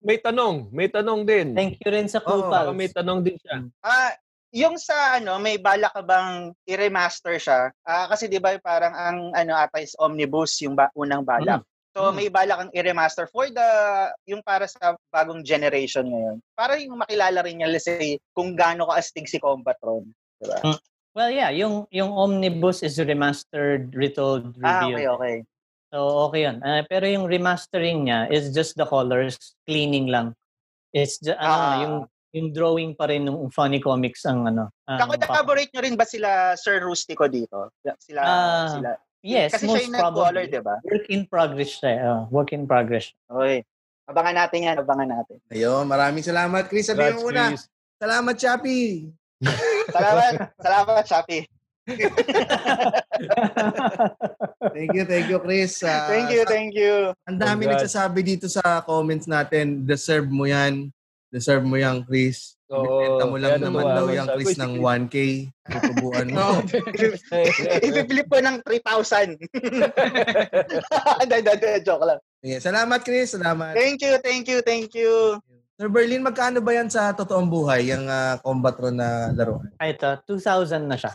may 0.06 0.22
tanong. 0.22 0.70
May 0.70 0.86
tanong 0.86 1.26
din. 1.26 1.58
Thank 1.58 1.82
you 1.82 1.90
rin 1.90 2.06
sa 2.06 2.22
Baka 2.22 2.46
Pals. 2.46 2.78
may 2.78 2.86
tanong 2.86 3.26
din 3.26 3.34
siya. 3.42 3.66
Ah, 3.82 4.14
yung 4.54 4.78
sa 4.78 5.18
ano, 5.18 5.42
may 5.42 5.58
bala 5.58 5.90
ka 5.90 6.06
bang 6.06 6.54
i-remaster 6.62 7.34
siya? 7.42 7.74
Ah, 7.82 8.06
kasi 8.06 8.30
'di 8.30 8.38
ba 8.38 8.54
parang 8.62 8.94
ang 8.94 9.18
ano 9.34 9.52
ata 9.58 9.82
is 9.82 9.98
omnibus 9.98 10.62
yung 10.62 10.78
ba- 10.78 10.94
unang 10.94 11.26
balak. 11.26 11.66
So 11.96 12.12
Mm. 12.12 12.14
may 12.14 12.28
bala 12.30 12.60
kang 12.60 12.72
i-remaster 12.76 13.26
for 13.26 13.50
the 13.50 13.68
yung 14.28 14.44
para 14.46 14.70
sa 14.70 14.94
bagong 15.10 15.42
generation 15.42 16.06
ngayon. 16.06 16.36
Para 16.54 16.78
yung 16.78 17.00
makilala 17.00 17.42
rin 17.42 17.58
niya 17.58 17.68
let's 17.72 17.88
say 17.88 18.20
kung 18.30 18.54
gaano 18.54 18.86
ka 18.86 19.02
astig 19.02 19.26
si 19.26 19.42
Combatron, 19.42 20.06
'di 20.38 20.46
ba? 20.46 20.60
Well, 21.16 21.32
yeah, 21.32 21.48
yung 21.48 21.88
yung 21.88 22.12
Omnibus 22.12 22.84
is 22.84 23.00
remastered, 23.00 23.88
retold, 23.96 24.52
Ah, 24.60 24.84
revealed. 24.84 25.00
okay, 25.00 25.08
okay. 25.08 25.36
So, 25.88 25.98
okay 26.26 26.44
yun. 26.44 26.58
Ah, 26.60 26.82
pero 26.82 27.06
yung 27.06 27.26
remastering 27.26 28.04
niya 28.04 28.26
is 28.26 28.50
just 28.50 28.74
the 28.74 28.84
colors, 28.84 29.38
cleaning 29.64 30.10
lang. 30.10 30.34
It's 30.90 31.18
just, 31.18 31.38
ano, 31.38 31.46
Ah. 31.48 31.76
yung 31.82 31.94
yung 32.36 32.52
drawing 32.52 32.92
pa 32.92 33.08
rin 33.08 33.24
ng 33.24 33.48
funny 33.48 33.80
comics 33.80 34.28
ang 34.28 34.44
ano. 34.44 34.68
ang 34.84 35.00
Kako-collaborate 35.00 35.72
nyo 35.72 35.80
rin 35.80 35.96
ba 35.96 36.04
sila 36.04 36.52
Sir 36.52 36.84
Rustico 36.84 37.24
dito? 37.26 37.72
Sila 37.96 38.20
Ah, 38.20 38.68
sila. 38.68 38.90
Yes, 39.24 39.56
Kasi 39.56 39.64
most 39.64 39.72
siya 39.72 39.82
yung 39.82 39.94
nag-color, 39.96 40.12
probably. 40.36 40.44
'di 40.46 40.60
ba? 40.60 40.76
Work 40.84 41.06
in 41.08 41.22
progress 41.24 41.70
siya. 41.80 41.92
Oh, 42.04 42.20
work 42.28 42.52
in 42.52 42.68
progress. 42.68 43.08
Okay. 43.24 43.64
Abangan 44.04 44.36
natin 44.36 44.58
'yan, 44.62 44.76
abangan 44.76 45.08
natin. 45.08 45.36
Ayun, 45.48 45.88
maraming 45.88 46.22
salamat, 46.22 46.62
Chris. 46.68 46.86
Congrats, 46.86 47.16
mo 47.16 47.32
muna. 47.32 47.56
Salamat, 47.96 48.34
Chappy. 48.36 49.08
Salamat, 49.88 50.32
salamat, 50.66 51.04
Shopee. 51.08 51.48
Thank 54.74 54.92
you, 54.92 55.04
thank 55.06 55.26
you, 55.30 55.38
Chris. 55.38 55.80
Ah, 55.86 56.10
Thank 56.10 56.34
you, 56.34 56.42
thank 56.44 56.74
you. 56.74 57.14
Ang 57.30 57.38
dami 57.38 57.64
Congrats. 57.64 57.86
nagsasabi 57.86 58.20
dito 58.26 58.50
sa 58.50 58.82
comments 58.82 59.30
natin, 59.30 59.86
deserve 59.86 60.26
mo 60.26 60.44
yan. 60.44 60.90
Deserve 61.30 61.62
mo 61.62 61.78
yan, 61.78 62.02
Chris. 62.02 62.58
Oo, 62.66 62.82
Bibenta 62.82 63.24
mo 63.30 63.36
lang 63.38 63.62
naman 63.62 63.86
daw 63.86 64.10
yung 64.10 64.26
Chris 64.34 64.58
ng 64.58 64.72
si 64.74 64.82
1K. 64.82 65.16
Tutubuan 65.70 66.26
mo. 66.34 66.58
No. 66.58 66.66
I-flip 67.86 68.26
ko 68.26 68.38
ng 68.42 68.58
3,000. 68.66 69.38
Hindi, 71.22 71.34
hindi, 71.38 71.52
hindi, 71.54 71.70
joke 71.86 72.04
lang. 72.06 72.18
Sige, 72.42 72.56
salamat, 72.58 73.00
Chris. 73.06 73.38
Salamat. 73.38 73.78
Thank 73.78 74.02
you, 74.02 74.18
thank 74.18 74.44
you, 74.50 74.58
thank 74.66 74.90
you. 74.98 75.38
Sir 75.76 75.92
Berlin, 75.92 76.24
magkano 76.24 76.58
ba 76.64 76.72
yan 76.72 76.88
sa 76.88 77.12
totoong 77.12 77.52
buhay, 77.52 77.92
yung 77.92 78.08
uh, 78.08 78.40
Combatron 78.40 78.96
na 78.96 79.28
laro? 79.36 79.60
Ay, 79.76 79.92
ito, 79.92 80.08
2,000 80.24 80.88
na 80.88 80.96
siya. 80.96 81.12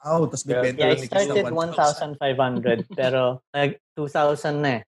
Oh, 0.00 0.24
tapos 0.24 0.46
bibenta 0.46 0.80
Yeah, 0.80 0.94
lang 0.94 0.98
it 0.98 1.02
ni 1.02 1.08
Chris 1.10 1.26
started 1.28 1.44
ng 1.44 1.56
1,000. 1.56 2.16
1,500 2.16 2.86
pero 2.96 3.20
nag 3.52 3.70
2,000 3.98 4.62
na 4.62 4.70
eh. 4.78 4.82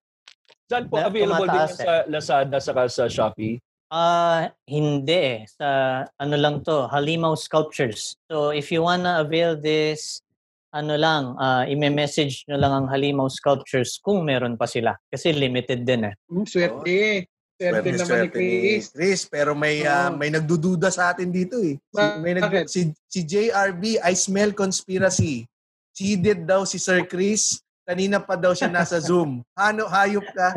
Saan 0.70 0.88
po 0.88 0.96
Na- 0.96 1.10
available 1.10 1.48
din 1.48 1.58
yan 1.58 1.68
sa 1.68 1.92
Lazada 2.08 2.56
saka 2.62 2.88
sa 2.88 3.04
Shopee? 3.10 3.60
Ah, 3.92 4.48
hindi 4.64 5.12
eh. 5.12 5.40
Sa 5.44 5.68
ano 6.16 6.36
lang 6.40 6.64
to, 6.64 6.88
Halimaw 6.88 7.36
Sculptures. 7.36 8.16
So 8.32 8.56
if 8.56 8.72
you 8.72 8.80
wanna 8.80 9.20
avail 9.20 9.52
this, 9.60 10.24
ano 10.72 10.96
lang, 10.96 11.36
ah 11.36 11.68
i-message 11.68 12.48
nyo 12.48 12.56
lang 12.56 12.72
ang 12.72 12.86
Halimaw 12.88 13.28
Sculptures 13.28 14.00
kung 14.00 14.24
meron 14.24 14.56
pa 14.56 14.64
sila. 14.64 14.96
Kasi 15.12 15.36
limited 15.36 15.84
din 15.84 16.08
eh. 16.08 16.14
Hmm, 16.32 16.48
swerte. 16.48 17.28
Swerte 17.62 17.90
naman 17.94 18.18
ni 18.18 18.28
Chris. 18.34 18.82
Chris. 18.90 19.20
Pero 19.30 19.54
may 19.54 19.86
Oo. 19.86 20.18
may 20.18 20.34
nagdududa 20.34 20.90
sa 20.90 21.14
atin 21.14 21.30
dito 21.30 21.62
eh. 21.62 21.78
Si, 21.78 22.02
may 22.18 22.32
nag, 22.34 22.66
si, 22.66 22.90
si 23.06 23.20
JRB, 23.22 24.02
I 24.02 24.12
smell 24.18 24.50
conspiracy. 24.50 25.46
Cheated 25.94 26.48
daw 26.48 26.66
si 26.66 26.82
Sir 26.82 27.06
Chris. 27.06 27.62
Kanina 27.86 28.18
pa 28.18 28.34
daw 28.34 28.50
siya 28.50 28.66
nasa 28.66 28.98
Zoom. 29.06 29.46
Ano, 29.54 29.86
hayop 29.86 30.26
ka. 30.34 30.48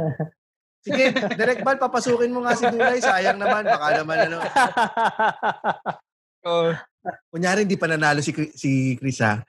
Sige, 0.85 1.13
direct 1.33 1.65
ball, 1.65 1.81
papasukin 1.81 2.29
mo 2.29 2.45
nga 2.45 2.53
si 2.53 2.65
Dulay. 2.69 3.01
Sayang 3.01 3.41
naman, 3.41 3.65
baka 3.65 3.87
naman 4.01 4.17
ano. 4.29 4.37
Oh, 6.45 6.69
Kunyari, 7.33 7.65
hindi 7.65 7.73
pa 7.73 7.89
nanalo 7.89 8.21
si, 8.21 8.29
si 8.53 8.93
Chris 9.01 9.17
ha. 9.25 9.41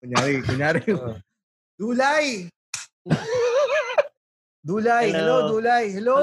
Kunyari, 0.00 0.40
kunyari. 0.40 0.80
Oh. 0.96 1.20
Dulay! 1.76 2.48
Dulay, 4.64 5.12
hello. 5.12 5.20
Hello. 5.20 5.38
Dulay. 5.52 5.84
Hello. 5.92 6.16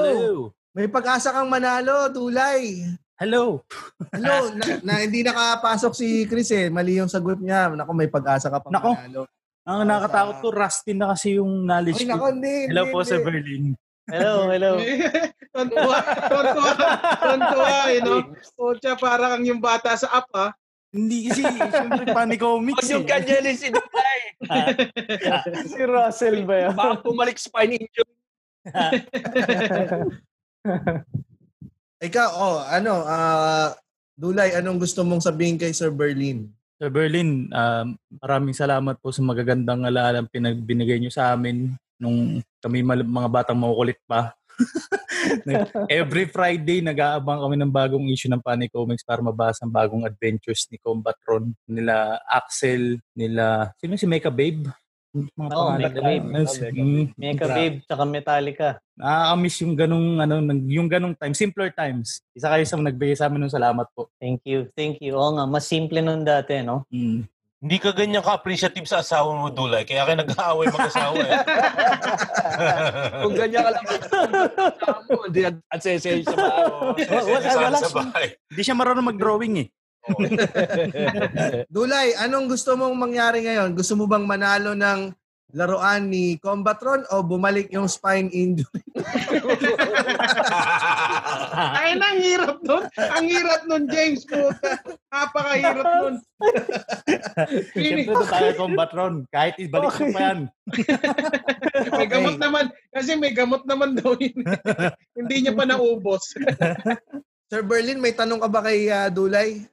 May 0.74 0.90
pag-asa 0.90 1.30
kang 1.30 1.46
manalo, 1.46 2.10
Dulay. 2.10 2.82
Hello. 3.14 3.62
Hello, 4.10 4.50
na, 4.58 4.82
na 4.82 4.94
hindi 5.06 5.22
nakapasok 5.22 5.94
si 5.94 6.26
Chris 6.26 6.50
eh. 6.50 6.66
Mali 6.66 6.98
yung 6.98 7.06
sagot 7.06 7.38
niya. 7.38 7.70
Nako, 7.70 7.94
may 7.94 8.10
pag-asa 8.10 8.50
ka 8.50 8.58
pang 8.58 8.74
Nako. 8.74 8.98
manalo. 8.98 9.30
Ang 9.62 9.86
nakakatakot 9.86 10.36
ko, 10.42 10.46
rusty 10.50 10.90
na 10.90 11.14
kasi 11.14 11.38
yung 11.38 11.62
knowledge 11.62 12.02
Ay, 12.02 12.10
ko. 12.10 12.18
nako, 12.18 12.26
hindi. 12.34 12.56
Hello 12.66 12.82
hindi, 12.82 12.90
po, 12.90 12.98
hindi. 13.06 13.22
Berlin. 13.22 13.64
hello, 14.10 14.34
hello. 14.50 14.72
Tontuwa, 15.54 15.98
tontuwa, 16.32 16.72
tontuwa, 17.20 17.74
you 17.92 18.00
know? 18.02 18.18
Pucha, 18.58 18.96
para 18.98 19.36
kang 19.36 19.44
yung 19.46 19.62
bata 19.62 19.94
sa 19.94 20.08
app, 20.18 20.26
ha? 20.34 20.48
Hindi 20.90 21.28
kasi, 21.30 21.44
siyempre, 21.46 22.08
Huwag 22.08 22.16
panicomics 22.16 22.88
yung 22.90 23.06
eh. 23.06 23.10
kanya 23.12 23.36
ni 23.44 23.52
si 23.54 23.68
Dulay. 23.70 24.20
si 25.70 25.80
Russell 25.84 26.42
ba 26.42 26.54
yun? 26.56 26.74
Baka 26.74 27.04
bumalik 27.04 27.38
spine 27.38 27.78
injury. 27.78 28.21
Ikaw, 32.06 32.28
oh, 32.34 32.58
ano, 32.66 33.06
ah, 33.06 33.70
Dulay, 34.12 34.54
anong 34.54 34.82
gusto 34.82 35.02
mong 35.02 35.24
sabihin 35.24 35.58
kay 35.58 35.74
Sir 35.74 35.90
Berlin? 35.90 36.50
Sir 36.82 36.90
Berlin, 36.90 37.46
um, 37.54 37.86
maraming 38.18 38.54
salamat 38.54 38.98
po 38.98 39.14
sa 39.14 39.22
magagandang 39.22 39.86
alalang 39.86 40.26
pinagbinigay 40.30 40.98
nyo 40.98 41.14
sa 41.14 41.30
amin 41.30 41.78
nung 41.94 42.42
kami 42.58 42.82
mal- 42.82 43.06
mga 43.06 43.28
batang 43.30 43.58
makukulit 43.58 44.02
pa. 44.02 44.34
Every 45.90 46.26
Friday, 46.26 46.82
nag-aabang 46.82 47.38
kami 47.38 47.56
ng 47.56 47.72
bagong 47.72 48.10
issue 48.10 48.28
ng 48.28 48.42
Panic 48.42 48.74
Comics 48.74 49.06
para 49.06 49.22
mabasa 49.22 49.62
ang 49.62 49.72
bagong 49.72 50.02
adventures 50.02 50.66
ni 50.68 50.76
Combatron, 50.82 51.54
nila 51.64 52.18
Axel, 52.26 52.98
nila, 53.14 53.70
sino 53.78 53.94
si 53.94 54.04
Mecha 54.04 54.28
Babe? 54.28 54.66
Mga 55.12 55.28
Mecha 55.36 55.92
ko. 55.92 56.00
Babe. 56.00 56.24
Yes, 56.32 56.56
Oh, 56.56 56.72
mm, 56.72 57.04
grabe. 57.36 57.52
Babe, 57.52 57.76
tsaka 57.84 58.02
Metallica. 58.08 58.68
Nakakamiss 58.96 59.56
yung 59.60 59.74
ganung 59.76 60.08
ano, 60.16 60.34
nang- 60.40 60.64
yung 60.66 60.88
ganung 60.88 61.12
time, 61.12 61.36
simpler 61.36 61.68
times. 61.68 62.24
Isa 62.32 62.48
kayo 62.48 62.64
sa 62.64 62.80
nagbigay 62.80 63.12
sa 63.12 63.28
amin 63.28 63.44
ng 63.44 63.52
salamat 63.52 63.84
po. 63.92 64.08
Thank 64.16 64.40
you, 64.44 64.72
thank 64.72 65.04
you. 65.04 65.12
Oo 65.12 65.36
nga, 65.36 65.44
mas 65.44 65.68
simple 65.68 66.00
nun 66.00 66.24
dati, 66.24 66.64
no? 66.64 66.88
Mm. 66.88 67.28
Hindi 67.62 67.76
ka 67.78 67.94
ganyan 67.94 68.24
ka-appreciative 68.24 68.90
sa 68.90 68.98
asawa 68.98 69.38
mo, 69.38 69.46
Dulay. 69.46 69.86
Kaya 69.86 70.02
kayo 70.02 70.18
nag-aaway 70.18 70.66
mag-asawa 70.66 71.14
eh. 71.14 71.30
Kung 73.22 73.36
ganyan 73.36 73.62
ka 73.62 73.70
lang 73.70 73.84
mo, 73.86 73.94
hindi 75.22 75.40
at 75.46 75.78
sesay 75.78 76.26
sa 76.26 76.34
Oo, 76.34 76.98
wala- 76.98 77.70
wala 77.70 77.78
bahay. 77.92 78.34
Hindi 78.48 78.62
siya 78.64 78.74
marunong 78.74 79.14
mag-drawing 79.14 79.54
eh. 79.62 79.68
Dulay, 81.74 82.14
anong 82.18 82.50
gusto 82.50 82.74
mong 82.74 82.94
mangyari 82.98 83.46
ngayon? 83.46 83.74
Gusto 83.78 83.94
mo 83.94 84.10
bang 84.10 84.26
manalo 84.26 84.74
ng 84.74 85.14
laruan 85.52 86.08
ni 86.08 86.40
Combatron 86.40 87.04
o 87.12 87.20
bumalik 87.20 87.68
yung 87.70 87.86
spine 87.86 88.32
injury? 88.32 88.82
Ay, 91.52 92.00
ang 92.00 92.18
hirap 92.24 92.58
nun. 92.64 92.84
Ang 92.96 93.26
hirap 93.28 93.60
nun, 93.68 93.84
James. 93.92 94.24
Puta. 94.24 94.80
Napakahirap 95.12 95.86
nun. 96.00 96.14
Siyempre 97.76 98.08
doon 98.08 98.26
tayo 98.26 98.50
combatron. 98.56 99.14
Kahit 99.28 99.60
ibalik 99.60 99.92
mo 100.00 100.08
pa 100.16 100.20
yan. 100.32 100.40
May 101.92 102.08
gamot 102.08 102.36
naman. 102.40 102.72
Kasi 102.90 103.14
may 103.20 103.36
gamot 103.36 103.62
naman 103.68 103.94
daw 104.00 104.16
yun. 104.16 104.40
Hindi 105.12 105.36
niya 105.44 105.52
pa 105.52 105.68
naubos. 105.68 106.32
Sir 107.52 107.60
Berlin, 107.60 108.00
may 108.00 108.16
tanong 108.16 108.40
ka 108.40 108.48
ba 108.48 108.64
kay 108.64 108.88
ah, 108.88 109.12
Dulay? 109.12 109.68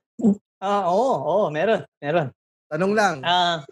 Ah, 0.60 0.92
oo, 0.92 1.16
oo, 1.24 1.46
meron, 1.48 1.88
meron. 2.04 2.28
Tanong 2.68 2.94
lang. 2.94 3.16
Ah, 3.24 3.64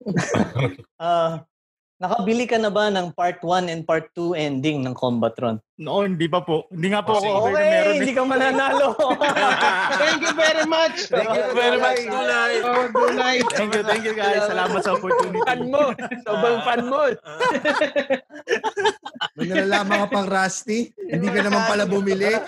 ah, 0.98 1.46
nakabili 2.02 2.44
ka 2.50 2.58
na 2.58 2.70
ba 2.74 2.90
ng 2.90 3.14
part 3.14 3.38
1 3.42 3.70
and 3.70 3.86
part 3.86 4.10
2 4.18 4.34
ending 4.34 4.82
ng 4.82 4.94
Combatron? 4.98 5.62
No, 5.74 6.06
hindi 6.06 6.30
pa 6.30 6.38
po. 6.38 6.70
Hindi 6.70 6.94
nga 6.94 7.02
po 7.02 7.18
Oh, 7.18 7.50
ako 7.50 7.50
na 7.50 7.66
meron 7.66 7.94
hindi 7.98 8.14
eh. 8.14 8.18
ka 8.18 8.22
mananalo. 8.22 8.94
Thank 10.02 10.22
you 10.22 10.34
very 10.38 10.66
much. 10.70 11.10
Thank 11.10 11.34
you 11.34 11.50
very 11.50 11.78
much, 11.82 11.98
Dulay. 12.06 12.52
Oh, 12.62 12.86
Dulay. 12.94 13.36
Thank 13.58 13.74
you, 13.74 13.82
thank 13.82 14.06
you 14.06 14.14
guys. 14.14 14.46
Salamat 14.46 14.86
sa 14.86 14.94
opportunity. 14.94 15.42
fan 15.42 15.66
mo. 15.66 15.90
Sobrang 16.22 16.58
fan 16.62 16.82
mo. 16.86 17.02
May 19.38 19.50
nalalaman 19.50 20.06
ka 20.06 20.08
pang 20.14 20.28
Rusty? 20.30 20.94
Hindi 21.10 21.26
ka 21.26 21.40
naman 21.42 21.62
pala 21.66 21.90
bumili? 21.90 22.38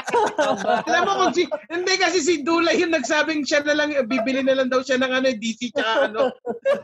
Alam 0.88 1.02
mo 1.04 1.12
kung 1.28 1.32
si... 1.36 1.44
Hindi 1.68 1.92
kasi 2.00 2.24
si 2.24 2.40
Dulay 2.40 2.80
yung 2.80 2.96
nagsabing 2.96 3.44
siya 3.44 3.60
na 3.68 3.76
lang, 3.76 3.92
bibili 4.08 4.40
na 4.40 4.56
lang 4.56 4.72
daw 4.72 4.80
siya 4.80 4.96
ng 4.96 5.12
ano, 5.12 5.28
DC 5.28 5.76
tsaka 5.76 6.08
ano. 6.08 6.32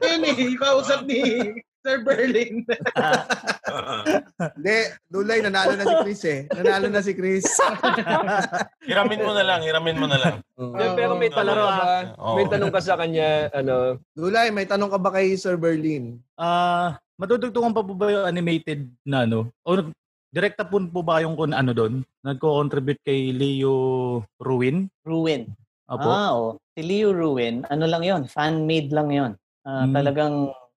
Yun 0.05 0.21
eh, 0.29 0.53
kausap 0.61 1.09
ni 1.09 1.49
Sir 1.83 2.03
Berlin. 2.03 2.66
Hindi, 4.59 4.79
Dulay, 5.07 5.39
nanalo 5.41 5.79
na 5.79 5.87
si 5.87 5.97
Chris 6.03 6.22
eh. 6.26 6.41
Nanalo 6.51 6.87
na 6.91 7.01
si 7.03 7.12
Chris. 7.14 7.47
hiramin 8.89 9.22
mo 9.22 9.33
na 9.35 9.45
lang, 9.47 9.61
hiramin 9.62 9.99
mo 9.99 10.07
na 10.11 10.18
lang. 10.18 10.35
Yeah, 10.59 10.93
pero 10.99 11.14
may 11.14 11.31
tanong 11.31 11.59
ka? 11.59 11.74
Oo. 12.18 12.35
May 12.35 12.47
tanong 12.51 12.72
ka 12.74 12.81
sa 12.83 12.99
kanya, 12.99 13.53
ano, 13.55 14.03
Dulay, 14.12 14.51
may 14.51 14.66
tanong 14.66 14.91
ka 14.91 14.99
ba 14.99 15.11
kay 15.14 15.39
Sir 15.39 15.55
Berlin? 15.55 16.18
Ah, 16.35 16.99
madudugtungan 17.18 17.74
pa 17.74 17.83
po 17.87 17.95
ba 17.95 18.11
yung 18.11 18.26
animated 18.26 18.91
na 19.07 19.22
ano? 19.26 19.51
O 19.62 19.79
direkta 20.29 20.66
po 20.66 20.83
po 20.83 21.01
ba 21.01 21.22
yung 21.22 21.39
kung 21.39 21.55
ano 21.55 21.72
doon? 21.72 22.05
Nagko-contribute 22.26 23.01
kay 23.07 23.33
Leo 23.33 23.74
Ruin? 24.43 24.91
Ruin. 25.07 25.49
Apo. 25.89 26.09
Ah, 26.11 26.31
oo. 26.37 26.49
Si 26.76 26.85
Leo 26.85 27.16
Ruin, 27.16 27.64
ano 27.72 27.85
lang 27.89 28.05
yon 28.05 28.22
fan-made 28.29 28.93
lang 28.93 29.09
yon 29.09 29.33
Ah, 29.68 29.85
Hmm. 29.85 29.93
Talagang 29.93 30.35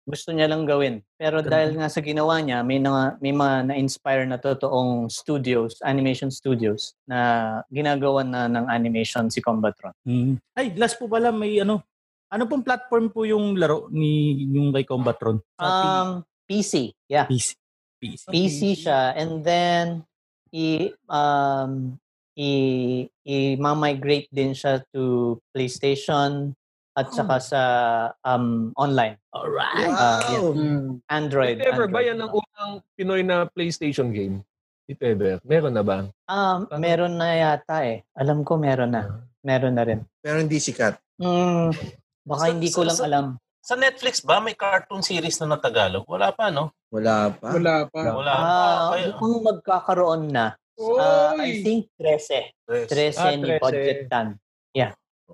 gusto 0.09 0.33
niya 0.33 0.49
lang 0.49 0.65
gawin. 0.65 1.05
Pero 1.21 1.45
dahil 1.45 1.77
nga 1.77 1.93
sa 1.93 2.01
ginawa 2.01 2.41
niya, 2.41 2.65
may, 2.65 2.81
na, 2.81 3.21
may 3.21 3.37
mga 3.37 3.69
na-inspire 3.69 4.25
na 4.25 4.41
totoong 4.41 5.13
studios, 5.13 5.77
animation 5.85 6.33
studios, 6.33 6.97
na 7.05 7.61
ginagawa 7.69 8.25
na 8.25 8.49
ng 8.49 8.73
animation 8.73 9.29
si 9.29 9.45
Combatron. 9.45 9.93
Mm. 10.09 10.41
Ay, 10.57 10.73
last 10.81 10.97
po 10.97 11.13
pala 11.13 11.29
may 11.29 11.61
ano. 11.61 11.85
Ano 12.33 12.45
pong 12.49 12.65
platform 12.65 13.13
po 13.13 13.29
yung 13.29 13.57
laro 13.57 13.89
ni 13.93 14.45
yung 14.49 14.73
kay 14.73 14.89
Combatron? 14.89 15.45
Um, 15.61 16.25
PC. 16.49 16.97
Yeah. 17.09 17.29
PC. 17.29 17.57
PC. 18.01 18.25
PC 18.33 18.61
siya 18.85 19.13
and 19.17 19.45
then 19.45 20.07
i 20.49 20.89
um 21.13 21.99
i 22.39 22.51
i-migrate 23.27 24.31
din 24.33 24.55
siya 24.57 24.81
to 24.95 25.37
PlayStation 25.53 26.55
at 26.99 27.15
saka 27.15 27.37
sa 27.39 27.61
um 28.27 28.75
online 28.75 29.15
Alright. 29.31 29.87
Ah, 29.87 30.19
yeah. 30.35 30.43
Wow! 30.43 30.99
Android. 31.07 31.63
if 31.63 31.71
ever 31.71 31.87
ba 31.87 32.03
Android. 32.03 32.07
yan 32.11 32.19
ang 32.19 32.33
unang 32.35 32.73
Pinoy 32.99 33.23
na 33.23 33.47
PlayStation 33.47 34.11
game? 34.11 34.43
If 34.91 34.99
ever. 34.99 35.39
Meron 35.47 35.79
na 35.79 35.85
ba? 35.87 36.11
Um, 36.27 36.67
meron 36.77 37.15
na 37.15 37.39
yata 37.39 37.87
eh. 37.87 38.03
Alam 38.19 38.43
ko 38.43 38.59
meron 38.59 38.91
na. 38.91 39.23
Meron 39.45 39.79
na 39.79 39.85
rin. 39.87 40.01
Pero 40.19 40.43
hindi 40.43 40.59
sikat. 40.59 40.99
Mm, 41.23 41.71
baka 42.27 42.45
Sa- 42.45 42.51
hindi 42.51 42.69
ko 42.73 42.81
sa- 42.83 42.87
lang 42.89 42.99
sa- 42.99 43.07
alam. 43.07 43.27
Sa 43.63 43.75
Netflix 43.77 44.25
ba 44.25 44.41
may 44.41 44.57
cartoon 44.57 45.05
series 45.05 45.37
na 45.39 45.55
na 45.55 45.59
Tagalog? 45.61 46.09
Wala 46.09 46.33
pa, 46.33 46.49
no? 46.49 46.73
Wala 46.89 47.29
pa. 47.37 47.53
Wala 47.53 47.85
pa. 47.85 48.01
Wala 48.11 48.33
pa. 48.33 48.43
Ah, 48.43 48.89
Kaya- 48.91 49.07
mukhang 49.13 49.37
magkakaroon 49.45 50.23
na. 50.33 50.57
Ah, 50.99 51.37
I 51.37 51.61
think 51.61 51.93
13. 52.01 52.49
13 52.65 53.13
Ah, 53.21 53.37
ni 53.37 53.45
13. 53.45 53.61
Budget 53.61 53.99
Dan. 54.09 54.29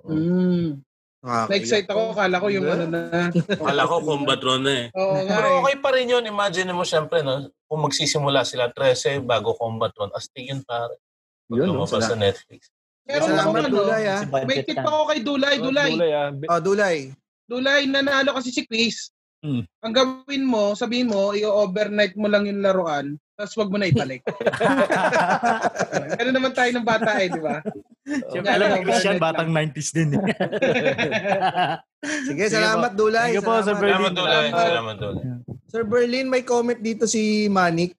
Mm. 0.03 0.83
Nakakaiyak 1.25 1.49
Na-excite 1.49 1.89
ako. 1.89 2.01
Kala 2.13 2.35
ko 2.37 2.47
yung 2.53 2.67
ano 2.69 2.85
na. 2.85 3.01
Kala 3.65 3.89
ko 3.89 3.95
Combatron 3.99 4.61
na 4.61 4.73
eh. 4.77 4.85
Oo 4.93 5.25
nga 5.25 5.33
Pero 5.33 5.47
eh. 5.49 5.57
okay 5.57 5.75
pa 5.81 5.89
rin 5.89 6.13
yun. 6.13 6.23
Imagine 6.23 6.69
mo 6.69 6.85
syempre, 6.85 7.25
no? 7.25 7.49
Kung 7.65 7.81
magsisimula 7.81 8.45
sila 8.45 8.69
13 8.69 9.25
bago 9.25 9.57
Combatron, 9.57 10.13
astig 10.13 10.53
yun 10.53 10.61
pare. 10.61 11.01
Pag 11.49 11.57
Yun, 11.57 11.65
no? 11.65 11.81
lumabas 11.81 12.05
sa 12.05 12.13
Netflix. 12.13 12.69
Pero 13.05 13.25
Salamat, 13.25 13.41
ako 13.41 13.57
ano, 13.57 13.69
Dulay 13.69 14.03
ah. 14.05 14.21
May 14.45 14.61
tip 14.61 14.77
Dan. 14.77 14.85
ako 14.85 14.97
kay 15.05 15.19
Dulay. 15.21 15.55
Dulay. 15.57 15.89
Dulay, 15.93 16.11
ah. 16.13 16.29
Be- 16.29 16.49
Oh, 16.49 16.61
Dulay. 16.61 16.97
Dulay, 17.45 17.81
nanalo 17.85 18.33
kasi 18.33 18.49
si 18.49 18.65
Chris. 18.65 19.09
Hmm. 19.45 19.61
Ang 19.81 19.93
gawin 19.93 20.41
mo, 20.41 20.73
sabihin 20.73 21.09
mo, 21.09 21.33
i-overnight 21.33 22.17
mo 22.17 22.25
lang 22.25 22.45
yung 22.45 22.65
laruan. 22.65 23.13
tapos 23.35 23.53
wag 23.59 23.69
mo 23.69 23.77
na 23.77 23.85
ibalik. 23.85 24.25
Ganun 26.17 26.33
naman 26.33 26.53
tayo 26.55 26.71
ng 26.71 26.87
bata 26.87 27.19
eh, 27.19 27.27
di 27.29 27.37
ba? 27.37 27.59
Siyempre, 28.31 28.51
alam 28.53 28.67
mo, 28.69 28.77
Christian, 28.85 29.17
batang 29.17 29.49
90s 29.49 29.89
din. 29.89 30.13
eh. 30.13 30.21
Sige, 32.29 32.43
salamat 32.53 32.93
Dulay. 32.93 33.33
You 33.33 33.41
po, 33.41 33.57
Sir 33.65 33.73
Salamat. 33.73 33.81
Berlin. 33.81 33.97
Salamat 33.97 34.13
Dulay. 34.13 34.45
Salamat. 34.45 34.69
Salamat 34.69 34.95
Dulay. 35.01 35.23
Sir 35.65 35.83
Berlin, 35.83 36.25
may 36.29 36.43
comment 36.45 36.77
dito 36.77 37.09
si 37.09 37.49
Manix. 37.49 37.93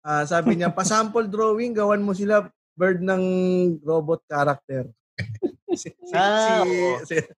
Ah, 0.00 0.24
sabi 0.24 0.56
niya, 0.56 0.72
pa-sample 0.72 1.28
drawing, 1.28 1.76
gawan 1.76 2.00
mo 2.00 2.16
sila 2.16 2.48
bird 2.72 3.04
ng 3.04 3.22
robot 3.84 4.24
character. 4.24 4.88
si, 5.76 5.92
si, 5.92 6.12
Ah, 6.16 6.64
si, 7.04 7.20
si, 7.20 7.28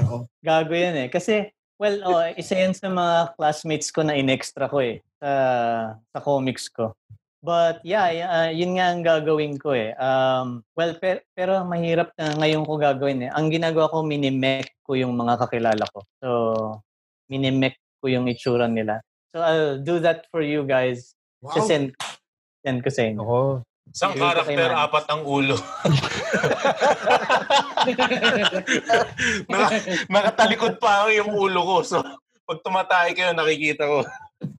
Oo. 0.00 0.24
Gago 0.40 0.72
yan 0.72 0.96
eh. 1.06 1.08
Kasi, 1.12 1.52
well, 1.76 2.00
oh, 2.08 2.24
isa 2.40 2.56
yan 2.56 2.72
sa 2.72 2.88
mga 2.88 3.36
classmates 3.36 3.92
ko 3.92 4.00
na 4.00 4.16
in-extra 4.16 4.64
ko 4.72 4.80
eh. 4.80 5.04
Sa, 5.20 5.30
sa 5.92 6.18
comics 6.24 6.72
ko. 6.72 6.96
But 7.46 7.78
yeah, 7.86 8.10
ah, 8.26 8.50
yun 8.50 8.74
nga 8.74 8.90
ang 8.90 9.06
gagawin 9.06 9.54
ko 9.54 9.70
eh. 9.70 9.94
Um, 10.02 10.66
well, 10.74 10.98
per- 10.98 11.22
pero 11.30 11.62
mahirap 11.62 12.10
na 12.18 12.34
ngayon 12.34 12.66
ko 12.66 12.74
gagawin 12.74 13.22
eh. 13.22 13.30
Ang 13.30 13.54
ginagawa 13.54 13.86
ko, 13.86 14.02
minimec 14.02 14.74
ko 14.82 14.98
yung 14.98 15.14
mga 15.14 15.38
kakilala 15.46 15.86
ko. 15.94 16.02
So, 16.18 16.28
minimec 17.30 17.78
ko 18.02 18.10
yung 18.10 18.26
itsura 18.26 18.66
nila. 18.66 18.98
So, 19.30 19.46
I'll 19.46 19.78
do 19.78 20.02
that 20.02 20.26
for 20.34 20.42
you 20.42 20.66
guys. 20.66 21.14
Wow. 21.38 21.62
Send, 21.62 21.94
send 22.66 22.82
ko 22.82 22.90
sa 22.90 23.06
inyo. 23.06 23.22
Ako. 23.22 23.62
Isang 23.94 24.18
Sige, 24.18 24.26
karakter, 24.26 24.70
apat 24.74 25.06
ang 25.06 25.22
ulo. 25.22 25.54
Naka, 29.46 29.78
nakatalikod 30.10 30.82
pa 30.82 31.06
yung 31.14 31.30
ulo 31.30 31.62
ko. 31.62 31.76
So, 31.86 32.02
pag 32.42 32.58
tumatay 32.66 33.14
kayo, 33.14 33.30
nakikita 33.38 33.86
ko. 33.86 34.02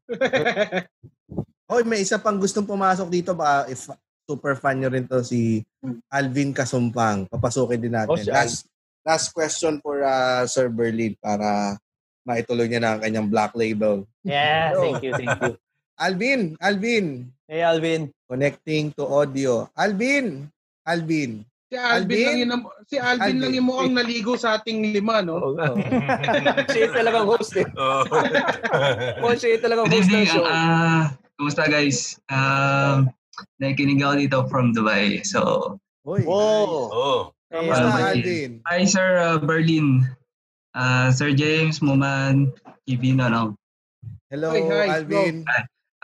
Hoy, 1.67 1.83
may 1.83 1.99
isa 1.99 2.15
pang 2.15 2.39
gustong 2.39 2.63
pumasok 2.63 3.11
dito 3.11 3.35
ba 3.35 3.67
if 3.67 3.91
super 4.23 4.55
fan 4.55 4.79
nyo 4.79 4.87
rin 4.87 5.03
to 5.03 5.19
si 5.19 5.63
Alvin 6.07 6.55
Kasumpang. 6.55 7.27
Papasukin 7.27 7.79
din 7.79 7.91
natin. 7.91 8.11
Oh, 8.11 8.15
si 8.17 8.31
last 8.31 8.71
last 9.03 9.31
question 9.31 9.79
for 9.79 9.99
uh, 9.99 10.47
Sir 10.47 10.67
Berlin 10.67 11.19
para 11.19 11.75
maituloy 12.23 12.67
niya 12.67 12.79
na 12.79 12.89
ang 12.95 13.01
kanyang 13.03 13.27
black 13.27 13.51
label. 13.51 14.07
Yeah, 14.23 14.75
thank 14.75 15.03
you, 15.03 15.11
thank 15.11 15.35
you. 15.37 15.59
Alvin, 15.97 16.55
Alvin, 16.61 17.31
Hey, 17.47 17.63
Alvin. 17.63 18.11
connecting 18.23 18.91
to 18.93 19.03
audio. 19.03 19.67
Alvin, 19.73 20.47
Alvin. 20.83 21.41
Si 21.67 21.75
Alvin, 21.75 21.99
Alvin? 21.99 22.23
lang 22.23 22.37
yun, 22.37 22.51
ang- 22.53 22.67
si 22.85 22.95
Alvin, 22.95 23.23
Alvin. 23.27 23.39
lang 23.41 23.51
yung 23.55 23.67
mukhang 23.67 23.91
naligo 23.91 24.39
sa 24.39 24.55
ating 24.55 24.93
lima, 24.93 25.19
no? 25.19 25.35
Oo 25.35 25.51
nga. 25.51 25.67
Siya 26.71 26.91
talagang 26.93 27.25
host 27.25 27.59
eh. 27.59 27.67
Oo. 27.75 28.03
Oh, 29.19 29.33
siya 29.39 29.59
talagang 29.59 29.87
Good 29.89 29.99
host 29.99 30.11
ng 30.13 30.27
show. 30.27 30.45
Ah, 30.45 31.11
kumusta 31.37 31.69
guys? 31.69 32.17
Um, 32.33 33.13
nakikinig 33.61 34.01
ako 34.01 34.15
dito 34.17 34.37
from 34.49 34.73
Dubai. 34.73 35.21
So, 35.21 35.77
Hoy. 36.07 36.25
Whoa. 36.25 37.33
Hey, 37.51 37.67
Kamusta. 37.67 38.15
Alvin? 38.15 38.51
hi 38.67 38.83
Sir 38.83 39.21
uh, 39.21 39.37
Berlin. 39.39 40.03
Ah, 40.77 41.09
Sir 41.09 41.33
James, 41.33 41.81
Muman, 41.81 42.53
Kibino, 42.85 43.29
no? 43.29 43.43
Hello, 44.29 44.53
Hoy, 44.53 44.67
hi, 44.67 45.01
Alvin. 45.01 45.45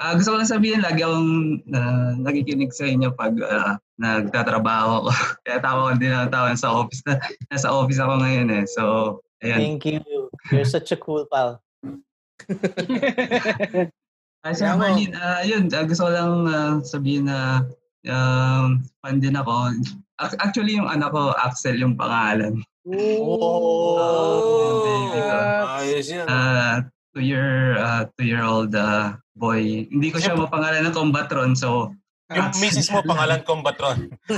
Ah, 0.02 0.18
gusto 0.18 0.34
ko 0.34 0.42
lang 0.42 0.50
sabihin, 0.50 0.82
lagi 0.82 1.06
akong 1.06 1.62
uh, 1.70 2.18
nakikinig 2.18 2.74
sa 2.74 2.90
inyo 2.90 3.14
pag 3.14 3.38
ah, 3.46 3.78
nagtatrabaho 4.02 5.06
ako. 5.06 5.10
Kaya 5.46 5.58
tawa 5.62 5.94
ko 5.94 6.02
din 6.02 6.12
ang 6.12 6.34
tawa 6.34 6.58
sa 6.58 6.74
office. 6.74 7.06
Na, 7.06 7.22
nasa 7.54 7.70
office 7.70 8.02
ako 8.02 8.14
ngayon 8.26 8.50
eh. 8.50 8.66
So, 8.68 8.84
ayan. 9.46 9.60
Thank 9.62 9.86
you. 9.86 10.02
You're 10.50 10.68
such 10.68 10.92
a 10.92 11.00
cool 11.00 11.30
pal. 11.30 11.62
Ah, 14.44 14.52
Sir 14.52 14.68
Kaya 14.68 14.76
mo. 14.76 14.80
Berlin, 14.84 15.12
ah, 15.16 15.42
yun, 15.42 15.64
ah, 15.72 15.84
gusto 15.84 16.04
ko 16.04 16.12
lang 16.12 16.32
ah, 16.46 16.74
sabihin 16.84 17.26
na 17.26 17.64
um, 18.06 18.84
fan 19.00 19.18
din 19.18 19.34
ako. 19.34 19.72
Ac- 20.20 20.38
Actually, 20.38 20.76
yung 20.76 20.86
anak 20.86 21.10
ko, 21.10 21.32
Axel 21.34 21.80
yung 21.80 21.96
pangalan. 21.96 22.60
Oh. 22.84 24.84
baby 24.84 25.18
ko. 25.18 25.38
Ayos 25.80 26.06
yan. 26.06 26.28
Ah, 26.28 26.84
two-year, 27.16 27.80
uh, 27.80 28.04
two-year-old 28.14 28.76
ah, 28.76 29.18
boy. 29.34 29.88
Hindi 29.88 30.12
ko 30.12 30.20
siya 30.20 30.36
mapangalan 30.36 30.84
ng 30.86 30.94
Combatron, 30.94 31.56
so 31.56 31.96
Yung 32.34 32.50
misis 32.58 32.90
mo, 32.90 33.06
pangalan 33.06 33.46
Combatron. 33.46 34.10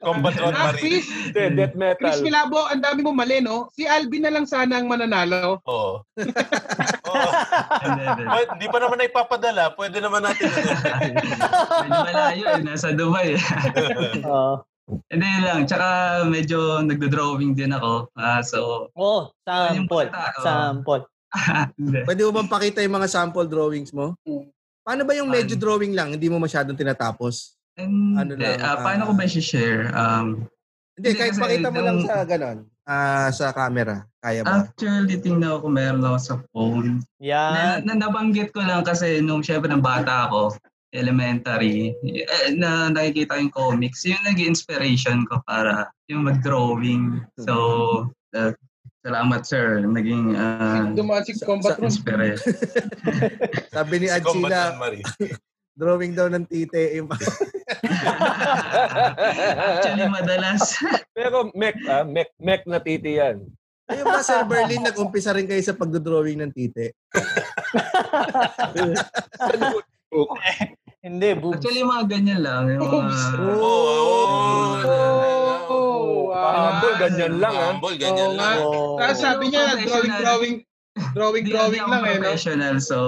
Combatron 0.00 0.50
Ah, 0.50 0.72
Marie. 0.72 0.80
Chris, 0.80 1.06
Hindi, 1.28 1.44
death 1.54 1.76
metal. 1.76 2.00
Chris 2.00 2.24
Milabo, 2.24 2.64
ang 2.64 2.80
dami 2.80 3.04
mo 3.04 3.12
mali, 3.12 3.38
no? 3.38 3.68
Si 3.70 3.84
Alvin 3.84 4.24
na 4.24 4.32
lang 4.32 4.48
sana 4.48 4.80
ang 4.80 4.88
mananalo. 4.88 5.60
Oo. 5.62 6.02
Oo. 7.16 7.32
hindi, 8.52 8.66
pa 8.68 8.78
naman 8.78 8.96
na 9.00 9.08
ipapadala. 9.08 9.62
Pwede 9.72 9.98
naman 9.98 10.22
natin. 10.24 10.48
medyo 10.50 12.00
malayo 12.04 12.44
eh, 12.52 12.62
nasa 12.62 12.92
Dubai. 12.92 13.36
Oh. 14.26 14.60
Hindi 15.10 15.26
lang, 15.42 15.66
tsaka 15.66 16.22
medyo 16.30 16.78
nagdo-drawing 16.86 17.58
din 17.58 17.74
ako. 17.74 18.06
Ah, 18.14 18.38
so, 18.44 18.86
Oh, 18.94 19.34
sample. 19.42 20.06
bata, 20.06 20.30
oh. 20.38 20.44
Sample. 20.46 21.02
Pwede 22.06 22.22
mo 22.22 22.30
bang 22.32 22.48
pakita 22.48 22.80
yung 22.86 22.96
mga 22.96 23.10
sample 23.10 23.50
drawings 23.50 23.90
mo? 23.90 24.14
Paano 24.86 25.02
ba 25.02 25.12
yung 25.18 25.26
medyo 25.26 25.58
drawing 25.58 25.92
lang? 25.92 26.14
Hindi 26.14 26.30
mo 26.30 26.38
masyadong 26.38 26.78
tinatapos? 26.78 27.58
And, 27.76 28.14
Ano 28.16 28.32
lang, 28.38 28.62
ah, 28.62 28.78
paano 28.80 29.10
ko 29.10 29.12
ba 29.18 29.26
i-share? 29.26 29.90
Um, 29.92 30.46
Hindi, 30.96 31.12
Hindi, 31.12 31.18
kahit 31.20 31.34
pakita 31.36 31.68
mo 31.68 31.80
lang 31.82 31.98
sa 32.06 32.24
ganon. 32.24 32.58
Ah, 32.86 33.34
sa 33.34 33.50
camera. 33.50 34.06
Kaya 34.22 34.46
ba? 34.46 34.62
actually, 34.62 35.18
tingnan 35.18 35.58
ko 35.58 35.66
kung 35.66 35.74
meron 35.74 36.06
ako 36.06 36.18
sa 36.22 36.34
phone. 36.54 37.02
Na, 37.18 37.82
Yan. 37.82 37.82
na, 37.82 37.98
nabanggit 37.98 38.54
ko 38.54 38.62
lang 38.62 38.86
kasi 38.86 39.18
nung 39.18 39.42
syempre 39.42 39.66
ng 39.66 39.82
bata 39.82 40.30
ako, 40.30 40.54
elementary, 40.94 41.92
eh, 42.06 42.54
na 42.54 42.86
nakikita 42.88 43.36
ko 43.36 43.42
yung 43.42 43.54
comics, 43.54 44.06
yun 44.06 44.22
naging 44.22 44.54
inspiration 44.54 45.26
ko 45.26 45.42
para 45.50 45.90
yung 46.06 46.30
mag-drawing. 46.30 47.26
So, 47.42 47.54
uh, 48.38 48.54
salamat 49.02 49.42
sir. 49.42 49.82
Naging 49.82 50.38
uh, 50.38 50.94
Dumaan 50.94 51.22
si 51.26 51.34
Combat 51.42 51.74
Room. 51.78 51.90
inspiration. 51.90 52.54
Sabi 53.74 53.94
ni 54.02 54.08
Marie. 54.78 55.04
drawing 55.76 56.16
daw 56.16 56.26
ng 56.32 56.48
tite. 56.48 57.04
Actually, 59.56 60.06
madalas. 60.08 60.78
Pero 61.12 61.50
Mek, 61.52 61.76
ah, 61.86 62.04
Mek, 62.06 62.30
Mek 62.38 62.62
na 62.66 62.78
titi 62.78 63.18
yan. 63.18 63.42
Ayun 63.86 64.02
ba, 64.02 64.18
Sir 64.18 64.42
Berlin, 64.42 64.82
nag-umpisa 64.82 65.30
rin 65.30 65.46
kayo 65.46 65.62
sa 65.62 65.78
pagdodrawing 65.78 66.42
ng 66.42 66.50
tite? 66.50 66.90
Hindi, 71.06 71.28
boobs. 71.38 71.62
Actually, 71.62 71.86
mga 71.86 72.04
ganyan 72.10 72.42
lang. 72.42 72.66
Yung 72.66 72.82
mga, 72.82 73.14
Oo. 73.46 73.70
Oh, 75.70 76.34
wow. 76.34 76.50
Humble, 76.66 76.98
ganyan 76.98 77.38
lang 77.38 77.54
ah. 77.54 77.70
Humble, 77.70 77.94
ganyan 77.94 78.34
Oo 78.34 78.34
lang. 78.34 78.58
nga. 78.58 78.66
Oh. 78.66 78.98
Tapos 78.98 79.18
sabi 79.22 79.54
niya, 79.54 79.78
drawing, 79.86 80.14
drawing, 80.18 80.54
drawing, 81.14 81.44
Di- 81.46 81.54
drawing 81.54 81.74
di 81.74 81.78
ako 81.78 81.90
lang 81.94 82.02
eh, 82.02 82.10
no? 82.10 82.18
professional. 82.26 82.74
So, 82.82 82.98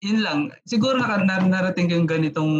yun 0.00 0.24
lang. 0.24 0.48
Siguro 0.64 0.96
naka, 0.96 1.28
nar- 1.28 1.44
narating 1.44 1.92
ko 1.92 2.00
yung 2.00 2.08
ganitong 2.08 2.52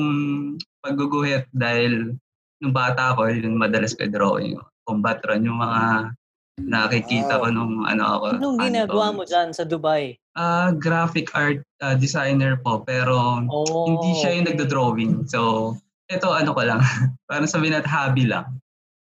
pagguguhit 0.87 1.51
dahil 1.51 2.15
nung 2.63 2.71
bata 2.71 3.11
ako, 3.13 3.27
yun 3.27 3.59
madalas 3.59 3.99
ko 3.99 4.07
drawing. 4.07 4.55
Combatron, 4.87 5.43
yung 5.43 5.59
mga 5.59 6.15
nakikita 6.63 7.43
ko 7.43 7.51
nung 7.51 7.83
ano 7.85 8.03
ako. 8.07 8.25
Anong 8.39 8.59
ginagawa 8.63 9.07
mo 9.11 9.23
dyan 9.27 9.51
sa 9.51 9.67
Dubai? 9.67 10.15
Ah, 10.33 10.71
graphic 10.71 11.35
art 11.35 11.61
ah, 11.83 11.99
designer 11.99 12.57
po, 12.57 12.81
pero 12.81 13.43
Oh, 13.51 13.85
hindi 13.91 14.15
siya 14.17 14.31
yung 14.33 14.47
okay. 14.47 14.55
nagdo-drawing. 14.55 15.13
So, 15.27 15.75
ito 16.07 16.31
ano 16.31 16.55
ko 16.55 16.63
lang. 16.63 16.81
Parang 17.29 17.51
sabihin 17.51 17.75
natin 17.75 17.91
hobby 17.91 18.25
lang. 18.31 18.47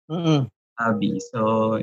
Mm-mm. 0.09 0.49
Hobby. 0.81 1.21
So, 1.31 1.79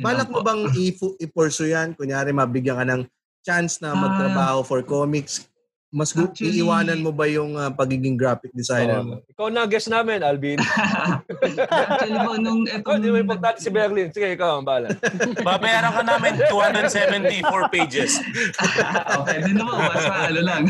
Balak 0.00 0.32
mo 0.32 0.40
bang 0.40 0.64
i- 0.72 0.96
i-pursue 1.20 1.74
yan? 1.74 1.92
Kunyari, 1.92 2.32
mabigyan 2.32 2.80
ka 2.80 2.86
ng 2.88 3.02
chance 3.44 3.82
na 3.84 3.92
Ah. 3.92 3.98
magtrabaho 3.98 4.64
for 4.64 4.80
comics. 4.80 5.49
Mas 5.90 6.14
Actually- 6.14 6.62
iiwanan 6.62 7.02
mo 7.02 7.10
ba 7.10 7.26
yung 7.26 7.58
ah, 7.58 7.66
pagiging 7.66 8.14
graphic 8.14 8.54
designer 8.54 9.02
mo? 9.02 9.18
Oo. 9.18 9.26
Ikaw 9.26 9.46
na 9.50 9.66
guest 9.66 9.90
namin, 9.90 10.22
Alvin. 10.22 10.62
Actually 10.62 12.18
po, 12.22 12.38
nung 12.38 12.62
Oh, 12.70 12.74
etong... 12.78 13.02
Hindi 13.02 13.10
mo 13.10 13.18
importante 13.18 13.58
si 13.58 13.74
Berlin. 13.74 14.14
Sige, 14.14 14.38
ikaw 14.38 14.62
ang 14.62 14.66
bahala. 14.66 14.94
Babayaran 15.50 15.90
ka 15.90 16.02
namin 16.06 16.32
274 16.46 17.74
pages. 17.74 18.22
okay, 19.18 19.36
di 19.42 19.50
naman, 19.50 19.82
basta 19.82 20.30
ano 20.30 20.40
lang. 20.46 20.62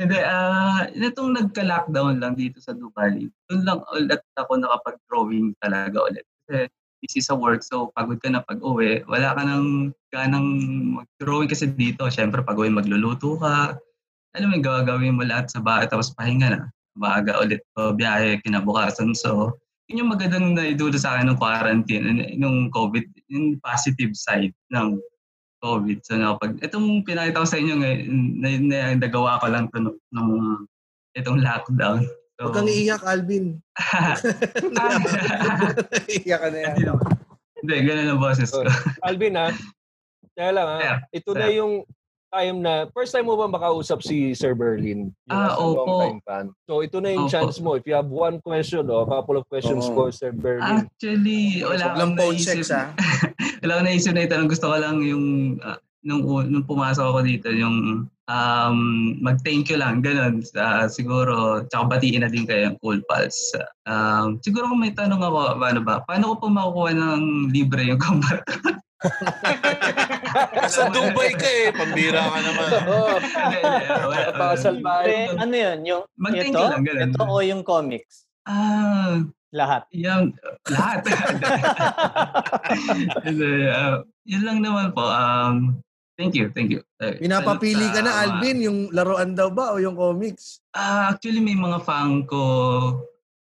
Hindi, 0.00 0.16
ah, 0.24 0.88
itong 0.88 1.36
nagka-lockdown 1.36 2.24
lang 2.24 2.32
dito 2.32 2.56
sa 2.64 2.72
Dubai, 2.72 3.28
doon 3.52 3.62
lang 3.68 3.84
ulit 3.92 4.24
ako 4.40 4.56
nakapag-drawing 4.64 5.52
talaga 5.60 6.08
ulit. 6.08 6.24
Kasi 6.48 6.72
busy 7.04 7.20
sa 7.20 7.36
work, 7.36 7.60
so 7.60 7.92
pagod 7.92 8.16
ka 8.16 8.32
na 8.32 8.40
pag-uwi, 8.40 9.04
wala 9.04 9.36
ka 9.36 9.44
nang 9.44 9.92
ganang 10.08 10.48
mag-drawing 10.96 11.52
kasi 11.52 11.68
dito, 11.68 12.08
syempre 12.08 12.40
pag-uwi 12.40 12.72
magluluto 12.72 13.36
ka, 13.36 13.76
alam 14.34 14.50
mo, 14.50 14.58
gagawin 14.58 15.14
mo 15.14 15.22
lahat 15.22 15.50
sa 15.50 15.62
bahay, 15.62 15.86
tapos 15.86 16.10
pahinga 16.14 16.48
na. 16.50 16.60
Baga 16.94 17.38
ulit 17.42 17.62
po, 17.74 17.94
biyahe, 17.94 18.42
kinabukasan. 18.42 19.14
So, 19.14 19.54
yun 19.90 20.06
yung 20.06 20.12
magandang 20.14 20.58
naidulo 20.58 20.94
sa 20.98 21.18
akin 21.18 21.30
ng 21.30 21.40
quarantine, 21.40 22.06
nung 22.38 22.70
COVID, 22.70 23.06
yung 23.30 23.58
positive 23.62 24.14
side 24.14 24.54
ng 24.74 24.98
COVID. 25.62 25.98
So, 26.02 26.18
no, 26.18 26.38
pag, 26.38 26.58
itong 26.62 27.06
pinakita 27.06 27.42
ko 27.42 27.48
sa 27.48 27.58
inyo 27.58 27.74
ngayon, 27.78 28.00
na, 28.38 28.48
na, 28.58 28.78
nagawa 28.98 29.42
ko 29.42 29.46
lang 29.50 29.70
to 29.70 29.94
nung, 30.10 30.66
itong 31.14 31.42
lockdown. 31.42 32.02
So, 32.34 32.50
Huwag 32.50 32.58
kang 32.58 32.70
iiyak, 32.70 33.02
Alvin. 33.06 33.62
iiyak 36.10 36.40
ka 36.42 36.48
na 36.50 36.58
yan. 36.58 36.74
Hindi 37.62 37.74
ganun 37.86 38.12
ang 38.12 38.20
boses 38.20 38.50
ko. 38.50 38.66
Alvin 39.06 39.38
ha, 39.38 39.54
kaya 40.34 40.50
lang 40.50 40.68
ha, 40.68 40.78
Sir, 40.82 40.96
ito 41.14 41.30
sir. 41.30 41.38
na 41.38 41.46
yung 41.54 41.86
time 42.34 42.58
na, 42.66 42.90
first 42.90 43.14
time 43.14 43.30
mo 43.30 43.38
ba 43.38 43.46
makausap 43.46 44.02
si 44.02 44.34
Sir 44.34 44.58
Berlin? 44.58 45.14
Ah, 45.30 45.54
opo. 45.54 45.86
long-time 45.86 46.20
fan. 46.26 46.46
So 46.66 46.82
ito 46.82 46.98
na 46.98 47.14
yung 47.14 47.30
Opo. 47.30 47.32
chance 47.32 47.62
mo. 47.62 47.78
If 47.78 47.86
you 47.86 47.94
have 47.94 48.10
one 48.10 48.42
question 48.42 48.90
o 48.90 49.06
a 49.06 49.08
couple 49.08 49.38
of 49.38 49.46
questions 49.46 49.86
Oo. 49.86 49.94
for 49.94 50.06
Sir 50.10 50.34
Berlin. 50.34 50.90
Actually, 50.90 51.62
wala 51.62 51.94
lang 51.94 52.18
akong 52.18 52.34
naisip. 52.34 52.58
sex, 52.58 52.74
ha? 52.74 52.90
wala 53.62 53.70
akong 53.78 53.86
naisip 53.86 54.12
na 54.12 54.26
itanong. 54.26 54.50
Gusto 54.50 54.66
ko 54.66 54.76
lang 54.76 54.98
yung, 55.06 55.24
ah, 55.62 55.78
nung, 56.02 56.26
nung 56.26 56.66
pumasok 56.66 57.06
ako 57.06 57.20
dito, 57.22 57.48
yung 57.54 58.10
um, 58.28 58.76
mag-thank 59.20 59.70
you 59.70 59.78
lang, 59.78 60.02
ganun. 60.02 60.42
Ah, 60.58 60.90
siguro, 60.90 61.64
tsaka 61.70 61.96
batiin 61.96 62.26
na 62.26 62.30
din 62.32 62.44
kayo 62.44 62.72
yung 62.72 62.78
Cool 62.82 63.00
Pals. 63.06 63.38
Um, 63.86 64.42
siguro 64.42 64.68
kung 64.68 64.82
may 64.82 64.92
tanong 64.92 65.22
ako, 65.22 65.60
ano 65.62 65.80
ba, 65.80 66.02
paano 66.04 66.34
ko 66.34 66.44
po 66.44 66.46
makukuha 66.50 66.90
ng 66.96 67.22
libre 67.52 67.86
yung 67.86 68.00
combat? 68.04 68.42
Nasa 70.34 70.90
Dubai 70.90 71.30
ka 71.34 71.48
eh. 71.48 71.70
Pambira 71.70 72.22
ka 72.26 72.38
naman. 72.42 72.68
Oo. 72.90 73.16
Napakasalbahe. 74.10 75.06
Eh, 75.08 75.26
ano 75.38 75.54
yun? 75.54 75.78
Yung, 75.86 76.02
ito? 76.34 76.60
lang, 76.60 76.82
ganun. 76.82 77.10
Ito 77.14 77.22
o 77.24 77.42
yung 77.42 77.62
comics? 77.62 78.26
Ah, 78.44 79.24
Lahat. 79.54 79.86
Yung, 79.94 80.34
lahat. 80.66 81.06
Ah, 83.74 84.02
yun 84.26 84.42
lang 84.42 84.58
naman 84.64 84.90
po. 84.90 85.06
Um, 85.06 85.78
thank 86.18 86.34
you, 86.34 86.50
thank 86.50 86.74
you. 86.74 86.82
Eh, 86.98 87.22
Pinapapili 87.22 87.86
ka 87.94 88.02
na, 88.02 88.26
Alvin, 88.26 88.58
yung 88.62 88.78
laruan 88.90 89.38
daw 89.38 89.50
ba 89.52 89.74
o 89.74 89.78
yung 89.78 89.94
comics? 89.94 90.58
Ah, 90.74 91.14
actually, 91.14 91.38
may 91.38 91.54
mga 91.54 91.82
fan 91.86 92.26
ko 92.26 92.42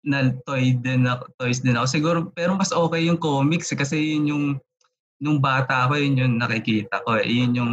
na 0.06 0.30
toy 0.46 0.78
din 0.78 1.08
ako, 1.10 1.26
toys 1.42 1.58
din 1.58 1.74
ako. 1.74 1.86
Siguro, 1.90 2.18
pero 2.30 2.54
mas 2.54 2.70
okay 2.70 3.10
yung 3.10 3.18
comics 3.18 3.74
kasi 3.74 4.14
yun 4.14 4.30
yung 4.30 4.44
nung 5.20 5.40
bata 5.40 5.88
ako, 5.88 5.96
yun 5.96 6.14
yung 6.16 6.34
nakikita 6.36 7.00
ko. 7.04 7.16
Eh. 7.20 7.26
Yun 7.26 7.52
yung... 7.56 7.72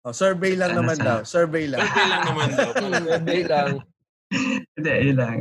Oh, 0.00 0.16
survey 0.16 0.56
lang 0.56 0.72
Ano 0.74 0.82
naman 0.82 0.96
sa- 0.96 1.04
daw. 1.04 1.18
Survey 1.22 1.68
lang. 1.68 1.84
Birthday 1.84 2.06
lang 2.08 2.22
naman 2.24 2.48
daw. 2.50 2.70
Birthday 3.06 3.42
lang. 3.44 3.68
Hindi, 4.74 4.92
yun 5.04 5.16
lang. 5.18 5.34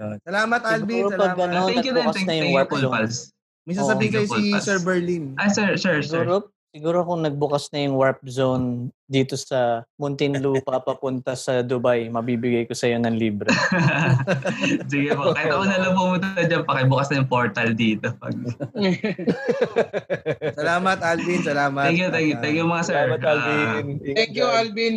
Yun. 0.00 0.16
Salamat, 0.24 0.60
Alvin. 0.64 1.02
Siguro 1.04 1.16
pag 1.18 1.34
Salamat. 1.36 1.48
ano, 1.50 1.68
thank 1.68 1.84
you 1.84 1.92
din. 1.92 2.06
Thank, 2.14 2.26
thank 2.30 2.46
you, 2.46 2.64
Paul. 2.64 2.84
Pals. 2.88 3.16
May 3.68 3.74
sasabihin 3.76 4.10
Oo, 4.10 4.16
kayo 4.24 4.26
si. 4.40 4.44
Sir 4.56 4.78
Berlin. 4.80 5.24
Ah, 5.36 5.52
sir, 5.52 5.76
sir, 5.76 6.00
sir. 6.00 6.24
Siguro, 6.24 6.48
siguro 6.70 7.02
kung 7.02 7.26
nagbukas 7.26 7.66
na 7.74 7.82
yung 7.82 7.98
warp 7.98 8.22
zone 8.24 8.94
dito 9.10 9.34
sa 9.34 9.82
Muntinlupa 9.98 10.78
papunta 10.86 11.34
sa 11.34 11.66
Dubai, 11.66 12.06
mabibigay 12.06 12.62
ko 12.64 12.74
sa 12.78 12.86
iyo 12.86 13.02
ng 13.02 13.18
libre. 13.18 13.50
Sige 14.90 15.10
po. 15.18 15.34
Kahit 15.34 15.50
ako 15.50 15.64
na 15.66 15.78
lang 15.82 15.94
pumunta 15.98 16.26
dyan, 16.38 16.62
pakibukas 16.62 17.10
na 17.10 17.18
yung 17.20 17.30
portal 17.30 17.68
dito. 17.74 18.14
Pag... 18.16 18.34
Salamat, 20.58 20.98
Alvin. 21.02 21.40
Salamat. 21.42 21.84
Thank 21.90 22.00
you, 22.00 22.08
thank 22.14 22.28
you. 22.30 22.36
Thank 22.38 22.56
you 22.56 22.66
mga 22.66 22.84
sir. 22.86 22.94
Salamat, 22.94 23.20
Ah, 23.20 23.30
Alvin. 23.34 23.86
Ingat 24.00 24.16
Thank 24.16 24.32
you. 24.38 24.46
Alvin. 24.46 24.94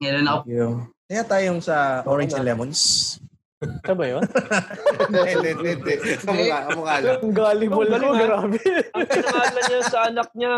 Ngayon 0.00 0.24
ako 0.24 0.38
Thank 0.40 0.54
you. 0.54 0.66
Kaya 1.10 1.22
tayong 1.26 1.58
sa 1.58 2.06
Orange 2.06 2.38
and 2.38 2.46
Lemons. 2.46 2.80
Ito 3.60 3.92
ba 3.92 4.04
yun? 4.08 4.24
Hindi, 5.10 5.50
hindi, 5.52 5.68
hindi. 5.76 5.92
Kamukha, 6.22 6.58
kamukha 6.70 6.94
lang. 7.02 7.18
Ang 7.20 7.34
gullible 7.34 7.76
Ang 7.76 7.92
galing, 7.92 8.00
ko, 8.00 8.08
ha? 8.08 8.20
grabe. 8.24 8.60
Ang 8.94 9.04
pinangalan 9.04 9.64
niya 9.68 9.80
sa 9.84 9.98
anak 10.08 10.28
niya, 10.32 10.52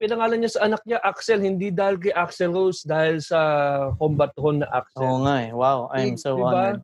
pinangalan 0.00 0.40
niya 0.40 0.56
sa 0.56 0.64
anak 0.64 0.80
niya 0.88 0.98
Axel, 1.04 1.44
hindi 1.44 1.68
dahil 1.68 2.00
kay 2.00 2.16
Axel 2.16 2.56
Rose, 2.56 2.88
dahil 2.88 3.20
sa 3.20 3.38
combatron 4.00 4.64
na 4.64 4.68
Axel. 4.72 5.04
Oo 5.04 5.28
nga 5.28 5.36
eh. 5.44 5.52
Wow, 5.52 5.92
I'm 5.92 6.16
so 6.16 6.40
Diba? 6.40 6.48
honored. 6.48 6.80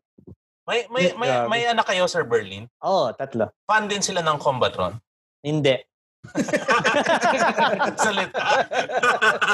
May, 0.67 0.85
may, 0.93 1.15
may, 1.17 1.31
may 1.49 1.63
anak 1.65 1.87
kayo, 1.89 2.05
Sir 2.11 2.27
Berlin? 2.27 2.69
Oo, 2.83 3.15
tatlo. 3.15 3.49
Fan 3.71 3.87
din 3.87 4.03
sila 4.03 4.19
ng 4.21 4.37
Combatron? 4.43 4.99
Hindi. 5.41 5.79
Salita. 8.03 8.43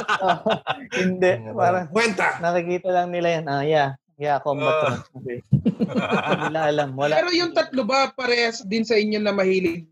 Hindi. 1.05 1.33
Parang 1.53 1.93
Kwenta! 1.93 2.41
nakikita 2.41 2.89
lang 2.89 3.13
nila 3.13 3.29
yan. 3.29 3.45
Ah, 3.45 3.61
yeah. 3.61 3.91
Yeah, 4.17 4.39
combat. 4.41 5.03
okay. 5.19 5.43
Hindi 5.51 6.45
nila 6.49 6.61
alam. 6.71 6.97
Wala. 6.97 7.19
Pero 7.21 7.29
yung 7.35 7.53
tatlo 7.53 7.83
ba, 7.85 8.09
parehas 8.15 8.65
din 8.65 8.87
sa 8.87 8.97
inyo 8.97 9.19
na 9.21 9.35
mahilig 9.37 9.85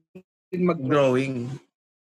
din 0.48 0.62
mag 0.64 0.78
Drawing. 0.78 1.52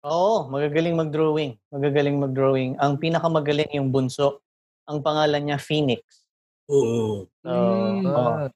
Oo, 0.07 0.46
magagaling 0.46 0.94
mag-drawing. 0.94 1.59
Magagaling 1.74 2.22
mag-drawing. 2.22 2.78
Ang 2.78 3.03
pinakamagaling 3.03 3.74
yung 3.74 3.90
bunso. 3.90 4.38
Ang 4.86 5.03
pangalan 5.03 5.42
niya 5.42 5.59
Phoenix. 5.59 6.22
Oo. 6.70 7.26
So, 7.42 7.51
Mm. 7.51 8.07
oo. 8.07 8.46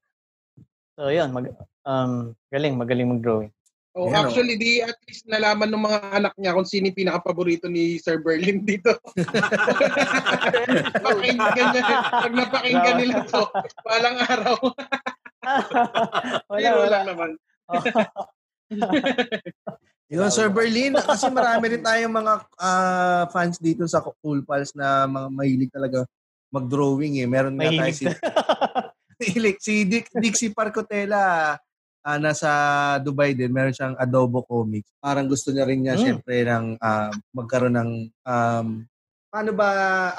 so 0.94 1.10
yun, 1.10 1.34
mag, 1.34 1.50
um, 1.82 2.30
galing, 2.52 2.78
magaling 2.78 3.10
mag-drawing. 3.10 3.50
Oh, 3.92 4.08
Yan, 4.08 4.24
oh. 4.24 4.24
actually, 4.24 4.56
di 4.56 4.80
at 4.80 4.96
least 5.04 5.28
nalaman 5.28 5.68
ng 5.68 5.84
mga 5.84 5.98
anak 6.16 6.32
niya 6.40 6.56
kung 6.56 6.64
sino 6.64 6.88
yung 6.88 6.96
pinaka-paborito 6.96 7.68
ni 7.68 8.00
Sir 8.00 8.24
Berlin 8.24 8.64
dito. 8.64 8.88
Pakinggan 11.04 11.76
niya. 11.76 12.00
Pag 12.08 12.32
napakinggan 12.32 12.96
nila 12.96 13.20
to, 13.28 13.44
palang 13.84 14.16
araw. 14.24 14.56
wala, 16.54 16.68
wala. 16.72 16.88
lang 16.88 17.04
naman. 17.04 17.30
Yun, 20.12 20.28
Sir 20.28 20.52
Berlin, 20.52 20.92
kasi 20.92 21.24
marami 21.32 21.72
rin 21.72 21.80
tayong 21.80 22.12
mga 22.12 22.32
ah, 22.60 23.24
fans 23.32 23.56
dito 23.56 23.88
sa 23.88 24.04
Cool 24.20 24.44
Pals 24.44 24.76
na 24.76 25.08
mga 25.08 25.28
mahilig 25.32 25.72
talaga 25.72 26.04
mag-drawing 26.52 27.24
eh. 27.24 27.24
Meron 27.24 27.56
nga 27.56 27.72
tayo 27.72 27.92
si, 27.96 28.04
mahilig, 29.16 29.56
si 29.56 29.74
Dick, 29.88 30.12
Dixie 30.12 30.52
Parcotela 30.52 31.56
ah, 32.04 32.18
nasa 32.20 32.50
Dubai 33.00 33.32
din. 33.32 33.48
Meron 33.48 33.72
siyang 33.72 33.96
Adobo 33.96 34.44
Comics. 34.44 34.92
Parang 35.00 35.24
gusto 35.24 35.48
niya 35.48 35.64
rin 35.64 35.80
niya 35.80 35.96
Mm. 35.96 36.04
syempre 36.04 36.44
ng 36.44 36.76
ah, 36.76 37.08
magkaroon 37.32 37.72
ng 37.72 37.90
um, 38.28 38.66
paano 39.32 39.50
ba 39.56 39.68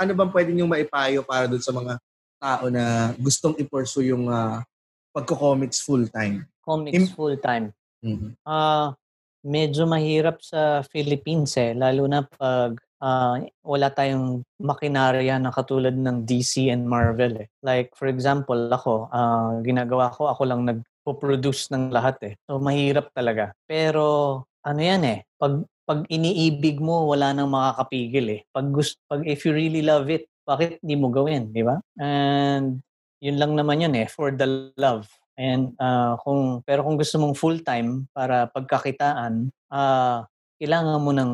ano 0.02 0.10
bang 0.18 0.32
pwede 0.34 0.50
niyong 0.58 0.74
maipayo 0.74 1.22
para 1.22 1.46
doon 1.46 1.62
sa 1.62 1.70
mga 1.70 2.02
tao 2.41 2.66
na 2.74 3.14
gustong 3.22 3.54
i-pursue 3.62 4.10
yung 4.10 4.26
ah, 4.26 4.66
pagko-comics 5.14 5.86
full 5.86 6.10
time. 6.10 6.50
Comics 6.66 6.98
Im- 6.98 7.14
full-time. 7.14 7.70
Mhm. 8.02 8.34
Ah, 8.41 8.98
medyo 9.44 9.84
mahirap 9.86 10.39
sa 10.39 10.82
Philippines 10.88 11.54
eh, 11.60 11.76
lalo 11.76 12.08
na 12.08 12.24
pag 12.24 12.80
ah, 13.04 13.36
wala 13.68 13.88
tayong 13.91 14.41
makinarya 14.64 15.36
na 15.38 15.52
katulad 15.52 15.94
ng 15.94 16.24
DC 16.24 16.72
and 16.72 16.88
Marvel 16.88 17.44
eh. 17.44 17.48
Like 17.60 17.91
for 17.94 18.08
example, 18.08 18.58
ako, 18.72 19.12
ah, 19.12 19.60
ginagawa 19.60 20.10
ko, 20.16 20.32
ako 20.32 20.41
lang 20.48 20.64
nagpo-produce 20.64 21.70
ng 21.76 21.91
lahat 21.91 22.18
eh. 22.24 22.34
So 22.48 22.64
mahirap 22.64 23.12
talaga. 23.12 23.52
Pero 23.68 24.39
ano 24.64 24.82
yan 24.82 25.04
eh, 25.04 25.20
pag 25.36 25.68
pag 25.84 26.08
iniibig 26.08 26.80
mo, 26.80 27.12
wala 27.12 27.36
nang 27.36 27.52
makakapigil 27.52 28.39
eh. 28.39 28.41
Pag 28.56 28.72
gusto, 28.72 28.96
pag 29.12 29.28
if 29.28 29.44
you 29.44 29.52
really 29.52 29.84
love 29.84 30.08
it, 30.08 30.32
bakit 30.48 30.80
hindi 30.80 30.96
mo 30.96 31.12
gawin, 31.12 31.52
di 31.52 31.60
ba? 31.60 31.84
And 32.00 32.80
yun 33.20 33.36
lang 33.36 33.60
naman 33.60 33.84
yun 33.84 33.96
eh, 34.00 34.08
for 34.08 34.32
the 34.32 34.72
love. 34.80 35.12
And 35.34 35.74
ah, 35.82 36.16
kung 36.22 36.62
pero 36.62 36.86
kung 36.86 36.98
gusto 36.98 37.18
mong 37.18 37.36
full-time 37.38 38.06
para 38.14 38.46
pagkakitaan, 38.50 39.50
ah 39.74 40.26
kailangan 40.62 41.02
mo 41.02 41.12
ng 41.12 41.32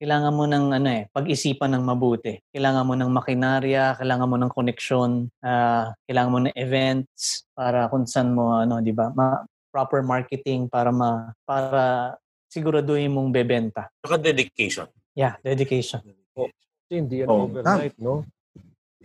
kailangan 0.00 0.32
mo 0.32 0.48
ng 0.48 0.64
ano 0.80 0.88
eh, 0.88 1.04
pag-isipan 1.12 1.76
ng 1.76 1.84
mabuti. 1.84 2.40
Kailangan 2.56 2.88
mo 2.88 2.96
ng 2.96 3.12
makinarya, 3.12 4.00
kailangan 4.00 4.30
mo 4.32 4.36
ng 4.40 4.52
koneksyon, 4.52 5.28
ah, 5.44 5.92
kailangan 6.08 6.32
mo 6.32 6.40
ng 6.40 6.56
events 6.56 7.44
para 7.52 7.86
kung 7.92 8.08
saan 8.08 8.32
mo 8.32 8.56
ano, 8.56 8.80
'di 8.80 8.96
ba? 8.96 9.12
Ma- 9.12 9.44
proper 9.70 10.02
marketing 10.02 10.66
para 10.66 10.90
ma 10.90 11.30
para 11.46 12.14
siguraduhin 12.50 13.14
mong 13.14 13.30
bebenta. 13.30 13.86
Saka 14.02 14.18
dedication. 14.18 14.90
Yeah, 15.14 15.38
dedication. 15.46 16.02
Kasi 16.34 17.06
hindi 17.06 17.22
yan 17.22 17.30
Oh, 17.30 17.46
overnight, 17.46 17.94
no? 18.02 18.26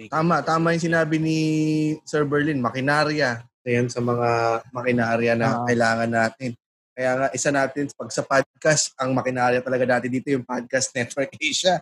Tama, 0.09 0.41
tama 0.41 0.73
yung 0.73 0.85
sinabi 0.89 1.21
ni 1.21 1.39
Sir 2.03 2.25
Berlin, 2.25 2.59
makinarya. 2.59 3.45
Ayan 3.65 3.89
sa 3.89 3.97
mga 3.97 4.61
makinarya 4.69 5.33
na 5.33 5.47
Oo. 5.57 5.65
kailangan 5.65 6.11
natin. 6.13 6.53
Kaya 6.95 7.11
nga, 7.17 7.27
isa 7.35 7.49
natin, 7.51 7.91
pag 7.91 8.07
sa 8.13 8.23
podcast, 8.23 8.93
ang 8.95 9.11
makinarya 9.11 9.59
talaga 9.59 9.83
natin 9.83 10.07
dito 10.07 10.31
yung 10.31 10.47
Podcast 10.47 10.95
Network 10.95 11.33
Asia. 11.43 11.81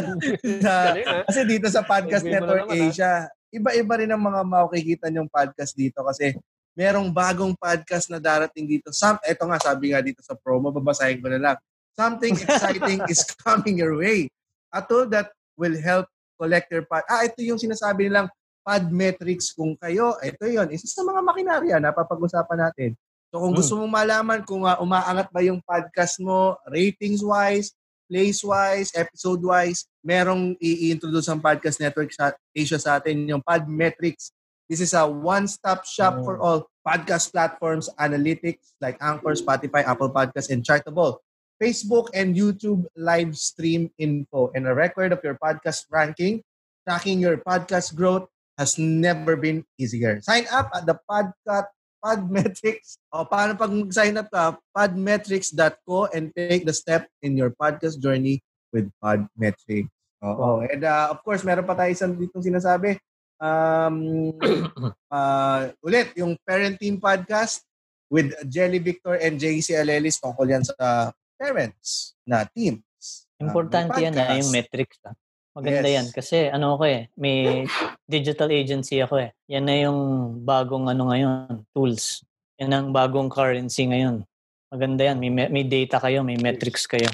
Na- 0.64 0.96
ha? 0.96 1.16
kasi 1.28 1.44
dito 1.44 1.68
sa 1.68 1.84
Podcast 1.84 2.24
na 2.24 2.40
Network 2.40 2.64
naman, 2.70 2.78
ha? 2.78 2.86
Asia, 2.88 3.10
iba-iba 3.52 3.94
rin 4.00 4.08
ang 4.14 4.22
mga 4.22 4.40
makikita 4.46 5.12
yung 5.12 5.28
podcast 5.28 5.76
dito 5.76 6.00
kasi 6.06 6.32
merong 6.72 7.12
bagong 7.12 7.52
podcast 7.58 8.08
na 8.08 8.16
darating 8.22 8.64
dito. 8.64 8.94
Some, 8.96 9.20
eto 9.26 9.44
nga, 9.44 9.58
sabi 9.60 9.92
nga 9.92 10.00
dito 10.00 10.24
sa 10.24 10.38
promo, 10.38 10.72
babasahin 10.72 11.20
ko 11.20 11.28
na 11.28 11.40
lang. 11.42 11.56
Something 11.92 12.36
exciting 12.38 13.00
is 13.12 13.26
coming 13.42 13.76
your 13.76 13.98
way. 13.98 14.30
A 14.72 14.80
tool 14.80 15.04
that 15.10 15.32
will 15.58 15.76
help 15.80 16.06
collect 16.36 16.68
your 16.72 16.84
pod. 16.84 17.04
Ah, 17.08 17.24
ito 17.24 17.40
yung 17.44 17.60
sinasabi 17.60 18.08
nilang 18.08 18.28
Podmetrics 18.66 19.54
kung 19.54 19.78
kayo. 19.78 20.18
Ito 20.18 20.50
yon 20.50 20.74
Isa 20.74 20.90
sa 20.90 21.06
mga 21.06 21.22
makinarya 21.22 21.76
na 21.78 21.94
papag-usapan 21.94 22.66
natin. 22.66 22.98
So 23.30 23.38
kung 23.38 23.54
Hmm. 23.54 23.58
gusto 23.62 23.72
mong 23.78 23.92
malaman 23.94 24.40
kung 24.42 24.66
ah, 24.66 24.82
umaangat 24.82 25.30
ba 25.30 25.38
yung 25.46 25.62
podcast 25.62 26.18
mo, 26.18 26.58
ratings-wise, 26.66 27.70
place-wise, 28.10 28.90
episode-wise, 28.94 29.86
merong 30.02 30.58
i-introduce 30.58 31.26
ang 31.26 31.38
Podcast 31.38 31.78
Network 31.78 32.10
sa 32.10 32.34
Asia 32.50 32.78
sa 32.78 32.98
atin, 32.98 33.26
yung 33.26 33.42
Podmetrics. 33.42 34.30
This 34.66 34.82
is 34.82 34.94
a 34.94 35.06
one-stop 35.06 35.86
shop 35.86 36.26
for 36.26 36.42
all 36.42 36.66
podcast 36.82 37.30
platforms, 37.30 37.86
analytics 37.98 38.74
like 38.82 38.98
Anchor, 38.98 39.34
Spotify, 39.38 39.86
Apple 39.86 40.10
Podcasts, 40.10 40.50
and 40.50 40.62
Chartable. 40.62 41.22
Facebook 41.58 42.10
and 42.14 42.34
YouTube 42.34 42.84
live 42.94 43.34
stream 43.34 43.90
info 43.96 44.50
and 44.54 44.66
a 44.66 44.74
record 44.74 45.10
of 45.10 45.22
your 45.22 45.38
podcast 45.38 45.86
ranking. 45.90 46.42
Tracking 46.86 47.18
your 47.18 47.38
podcast 47.42 47.94
growth 47.94 48.30
has 48.56 48.80
never 48.80 49.36
been 49.36 49.64
easier. 49.76 50.20
Sign 50.24 50.48
up 50.52 50.72
at 50.72 50.88
the 50.88 50.96
podcast 51.04 51.70
Podmetrics. 52.06 53.02
O 53.10 53.26
paano 53.26 53.58
pag 53.58 53.72
mag-sign 53.72 54.14
up 54.14 54.30
ka? 54.30 54.54
Podmetrics.co 54.70 56.06
and 56.14 56.30
take 56.36 56.62
the 56.62 56.76
step 56.76 57.08
in 57.18 57.34
your 57.34 57.50
podcast 57.50 57.98
journey 57.98 58.40
with 58.70 58.86
Podmetrics. 59.02 59.90
Oo. 60.22 60.62
And 60.64 60.86
uh, 60.86 61.10
of 61.10 61.20
course, 61.26 61.42
meron 61.42 61.66
pa 61.66 61.74
tayo 61.74 61.90
isang 61.90 62.14
ditong 62.14 62.46
sinasabi. 62.46 62.96
Um, 63.42 64.32
uh, 65.12 65.74
ulit, 65.84 66.14
yung 66.16 66.38
Parent 66.46 66.78
Team 66.78 67.02
Podcast 67.02 67.66
with 68.08 68.32
Jelly 68.46 68.78
Victor 68.78 69.18
and 69.18 69.36
JC 69.36 69.74
Alelis 69.74 70.22
tungkol 70.22 70.46
yan 70.46 70.62
sa 70.62 71.10
parents 71.36 72.14
na 72.22 72.46
teams. 72.48 73.26
Uh, 73.36 73.50
Importante 73.50 73.98
may 73.98 74.08
yan 74.08 74.14
na 74.14 74.24
podcast. 74.24 74.38
yung 74.40 74.50
metrics. 74.54 74.98
Ah. 75.04 75.16
Maganda 75.56 75.88
Yes. 75.88 75.96
yan. 75.96 76.06
Kasi 76.12 76.36
ano 76.52 76.76
ako 76.76 76.84
eh, 76.84 77.08
may 77.16 77.64
digital 78.04 78.52
agency 78.52 79.00
ako 79.00 79.24
eh. 79.24 79.32
Yan 79.48 79.64
na 79.64 79.74
yung 79.80 80.00
bagong 80.44 80.84
ano 80.84 81.08
ngayon, 81.08 81.64
tools. 81.72 82.20
Yan 82.60 82.76
ang 82.76 82.88
bagong 82.92 83.32
currency 83.32 83.88
ngayon. 83.88 84.20
Maganda 84.68 85.08
yan. 85.08 85.16
May, 85.16 85.32
may 85.48 85.64
data 85.64 85.96
kayo, 85.96 86.20
may 86.20 86.36
metrics 86.36 86.84
kayo. 86.84 87.08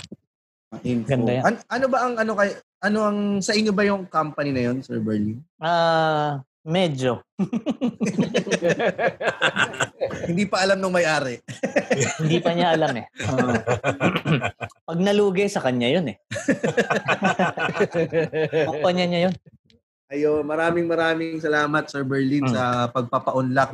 Info. 0.83 1.07
Ganda 1.07 1.39
yan. 1.39 1.45
An- 1.47 1.63
ano 1.71 1.87
ba 1.87 1.99
ang 2.03 2.15
ano 2.19 2.33
kay 2.35 2.51
ano 2.83 2.99
ang 3.07 3.19
sa 3.39 3.55
inyo 3.55 3.71
ba 3.71 3.87
yung 3.87 4.11
company 4.11 4.51
na 4.51 4.63
yon, 4.73 4.83
Sir 4.83 4.99
Berlin? 4.99 5.39
Ah, 5.63 6.43
medyo. 6.67 7.23
Hindi 10.23 10.45
pa 10.45 10.63
alam 10.63 10.79
nung 10.79 10.95
may-ari. 10.95 11.41
Hindi 12.23 12.39
pa 12.39 12.51
niya 12.53 12.75
alam 12.75 12.93
eh. 12.95 13.07
Pag 14.89 14.99
nalugi 14.99 15.49
sa 15.49 15.61
kanya 15.61 15.89
yun 15.89 16.11
eh. 16.11 16.17
Kumpanya 18.69 19.05
niya 19.05 19.21
yun. 19.29 19.35
Ayo, 20.13 20.31
maraming 20.45 20.85
maraming 20.85 21.41
salamat 21.41 21.89
Sir 21.89 22.05
Berlin 22.05 22.45
Mm. 22.45 22.53
sa 22.53 22.65
pagpapaunlak 22.89 23.73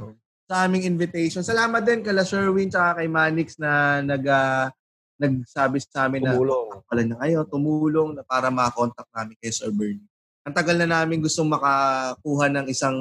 sa 0.49 0.65
aming 0.65 0.87
invitation. 0.87 1.43
Salamat 1.43 1.83
din 1.83 2.01
kala 2.01 2.25
Sherwin 2.25 2.71
tsaka 2.71 3.03
kay 3.03 3.09
Manix 3.11 3.59
na 3.61 4.01
nag 4.01 4.23
ah, 4.25 4.71
nagsabi 5.19 5.83
sa 5.83 6.07
amin 6.07 6.23
na 6.23 6.33
Tumulong. 6.33 6.79
pala 6.87 7.03
na 7.03 7.19
kayo, 7.19 7.43
tumulong 7.43 8.15
na 8.15 8.23
para 8.23 8.49
ma-contact 8.49 9.11
namin 9.11 9.35
kay 9.43 9.51
Sir 9.51 9.75
Bernie. 9.75 10.07
Ang 10.47 10.55
tagal 10.55 10.79
na 10.79 10.87
namin 10.87 11.21
gustong 11.21 11.51
makakuha 11.51 12.47
ng 12.49 12.67
isang 12.71 12.97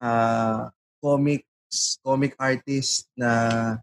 ah, 0.00 0.72
comics, 1.74 1.98
comic 2.06 2.32
artist 2.38 3.10
na 3.18 3.30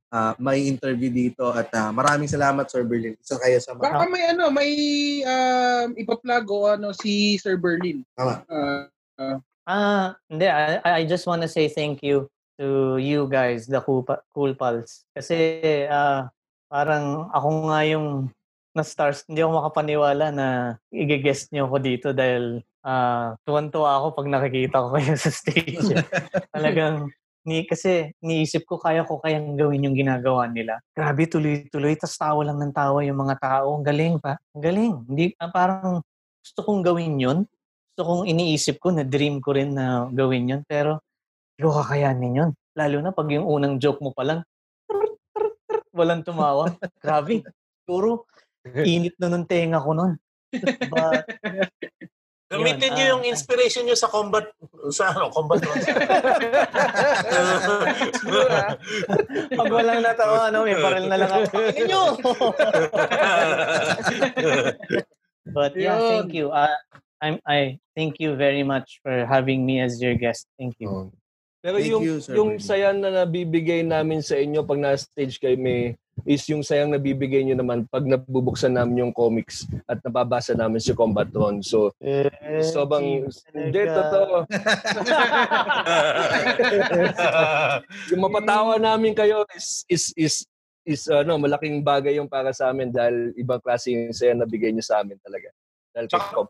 ah, 0.07 0.33
may 0.39 0.63
interview 0.67 1.11
dito 1.11 1.51
at 1.51 1.67
ah, 1.75 1.91
maraming 1.91 2.31
salamat 2.31 2.63
Sir 2.71 2.87
Berlin. 2.87 3.19
Isa 3.19 3.35
kayo 3.35 3.59
sa 3.59 3.75
mga 3.75 3.83
Baka 3.83 4.05
may 4.07 4.23
ano, 4.31 4.45
may 4.47 4.71
um, 5.27 5.87
ipa-plug 5.99 6.45
o 6.47 6.71
ano 6.71 6.95
si 6.95 7.35
Sir 7.37 7.59
Berlin. 7.59 8.07
Tama. 8.15 8.47
Ah, 8.47 9.37
Ah, 9.61 10.17
hindi. 10.25 10.49
I, 10.49 10.81
I 10.81 11.01
just 11.05 11.29
wanna 11.29 11.45
say 11.45 11.69
thank 11.69 12.01
you 12.01 12.25
to 12.57 12.97
you 12.97 13.29
guys, 13.29 13.69
the 13.69 13.77
Cool, 13.79 14.01
Pa- 14.01 14.25
cool 14.33 14.57
Pals. 14.57 15.05
Kasi 15.13 15.61
ah, 15.85 16.31
parang 16.71 17.29
ako 17.29 17.69
nga 17.69 17.79
yung 17.85 18.07
na-stars, 18.73 19.21
hindi 19.27 19.43
ako 19.43 19.61
makapaniwala 19.61 20.31
na 20.33 20.47
i-guest 20.89 21.51
niyo 21.51 21.67
ako 21.69 21.77
dito 21.77 22.07
dahil 22.15 22.65
ah, 22.81 23.37
tuwan-tuwa 23.45 24.01
ako 24.01 24.07
pag 24.17 24.27
nakikita 24.31 24.81
ko 24.81 24.87
kayo 24.97 25.13
sa 25.13 25.29
stage. 25.29 25.87
Talagang 26.55 27.13
ni 27.47 27.65
kasi 27.65 28.13
niisip 28.21 28.65
ko 28.69 28.77
kaya 28.77 29.05
ko 29.05 29.17
kayang 29.21 29.57
gawin 29.57 29.85
yung 29.87 29.97
ginagawa 29.97 30.45
nila. 30.49 30.77
Grabe 30.93 31.25
tuloy-tuloy 31.25 31.97
tas 31.97 32.13
tawa 32.17 32.45
lang 32.45 32.61
ng 32.61 32.73
tawa 32.73 33.01
yung 33.01 33.17
mga 33.17 33.35
tao. 33.41 33.77
Ang 33.77 33.85
galing 33.85 34.15
pa. 34.21 34.37
Ang 34.53 34.63
galing. 34.63 34.93
Hindi 35.09 35.25
ah, 35.41 35.49
parang 35.49 36.01
gusto 36.41 36.59
kong 36.61 36.81
gawin 36.85 37.17
'yon. 37.21 37.39
Gusto 37.91 38.01
kong 38.07 38.23
iniisip 38.29 38.77
ko 38.81 38.93
na 38.93 39.03
dream 39.05 39.41
ko 39.41 39.53
rin 39.57 39.73
na 39.73 40.09
gawin 40.13 40.49
'yon 40.49 40.61
pero 40.65 41.01
hindi 41.57 41.61
ko 41.65 41.71
kakayanin 41.81 42.37
'yon. 42.37 42.51
Lalo 42.77 42.97
na 43.03 43.11
pag 43.11 43.27
yung 43.33 43.45
unang 43.49 43.81
joke 43.81 43.99
mo 43.99 44.13
pa 44.13 44.23
lang 44.23 44.41
walang 45.95 46.23
tumawa. 46.23 46.71
Grabe. 47.03 47.43
Puro 47.83 48.25
init 48.83 49.15
na 49.19 49.27
ng 49.31 49.45
tenga 49.45 49.83
ko 49.83 49.91
nun. 49.93 50.15
But, 50.91 51.23
Gamitin 52.51 52.91
niyo 52.91 53.05
ah, 53.07 53.11
yung 53.15 53.23
inspiration 53.23 53.87
niyo 53.87 53.95
sa 53.95 54.11
combat 54.11 54.43
sa 54.91 55.15
ano, 55.15 55.31
combat 55.31 55.63
runs. 55.63 55.87
pag 59.55 59.71
walang 59.71 60.03
natawa, 60.03 60.51
ano, 60.51 60.67
may 60.67 60.75
parel 60.75 61.07
na 61.07 61.15
lang 61.15 61.31
ako. 61.31 61.57
Nyo! 61.87 62.03
But 65.55 65.79
yeah, 65.79 65.95
thank 65.97 66.35
you. 66.35 66.51
Uh, 66.51 66.75
I'm 67.23 67.39
I 67.47 67.79
thank 67.95 68.19
you 68.19 68.35
very 68.35 68.67
much 68.67 68.99
for 68.99 69.25
having 69.25 69.63
me 69.63 69.79
as 69.79 70.01
your 70.03 70.19
guest. 70.19 70.45
Thank 70.59 70.75
you. 70.83 71.15
Pero 71.61 71.77
Thank 71.77 71.93
yung 71.93 72.01
you, 72.01 72.17
Sir 72.17 72.33
yung 72.33 72.57
Bernie. 72.57 72.65
saya 72.65 72.89
na 72.89 73.21
nabibigay 73.21 73.85
namin 73.85 74.25
sa 74.25 74.33
inyo 74.33 74.65
pag 74.65 74.81
na-stage 74.81 75.37
kayo 75.37 75.53
may 75.61 75.93
is 76.25 76.45
yung 76.49 76.61
sayang 76.61 76.93
nabibigay 76.93 77.41
nyo 77.45 77.55
naman 77.57 77.87
pag 77.89 78.05
nabubuksan 78.05 78.73
namin 78.73 79.07
yung 79.07 79.13
comics 79.13 79.65
at 79.89 79.97
nababasa 80.05 80.53
namin 80.53 80.81
si 80.81 80.93
Combatron. 80.93 81.63
So, 81.65 81.93
so 82.61 82.85
bang, 82.85 83.25
hindi, 83.53 83.81
totoo. 83.81 84.45
yung 88.13 88.21
mapatawa 88.21 88.77
namin 88.77 89.17
kayo 89.17 89.45
is, 89.55 89.85
is, 89.89 90.13
is, 90.13 90.35
is, 90.85 91.09
ano, 91.09 91.41
malaking 91.41 91.81
bagay 91.81 92.17
yung 92.17 92.29
para 92.29 92.53
sa 92.53 92.69
amin 92.69 92.93
dahil 92.93 93.33
ibang 93.37 93.61
klase 93.61 93.93
yung 93.93 94.13
saya 94.13 94.37
na 94.37 94.45
bigay 94.45 94.73
nyo 94.73 94.83
sa 94.83 95.01
amin 95.01 95.17
talaga. 95.21 95.49
Dahil 95.93 96.05
kay 96.05 96.21
Tsaka- 96.21 96.49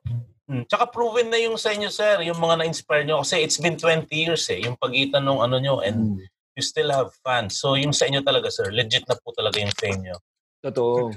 Hmm. 0.52 0.68
Tsaka 0.68 0.92
proven 0.92 1.32
na 1.32 1.40
yung 1.40 1.56
sa 1.56 1.72
inyo, 1.72 1.88
sir, 1.88 2.28
yung 2.28 2.36
mga 2.36 2.60
na-inspire 2.60 3.08
nyo. 3.08 3.24
Kasi 3.24 3.40
it's 3.40 3.56
been 3.56 3.80
20 3.80 4.12
years 4.12 4.44
eh, 4.52 4.60
yung 4.68 4.76
pagitan 4.76 5.24
ng 5.24 5.40
ano 5.40 5.56
nyo 5.64 5.80
and 5.80 6.20
you 6.60 6.64
still 6.64 6.92
have 6.92 7.08
fans. 7.24 7.56
So 7.56 7.80
yung 7.80 7.96
sa 7.96 8.12
inyo 8.12 8.20
talaga, 8.20 8.52
sir, 8.52 8.68
legit 8.68 9.08
na 9.08 9.16
po 9.16 9.32
talaga 9.32 9.64
yung 9.64 9.72
fame 9.80 10.12
nyo. 10.12 10.20
Totoo. 10.60 11.16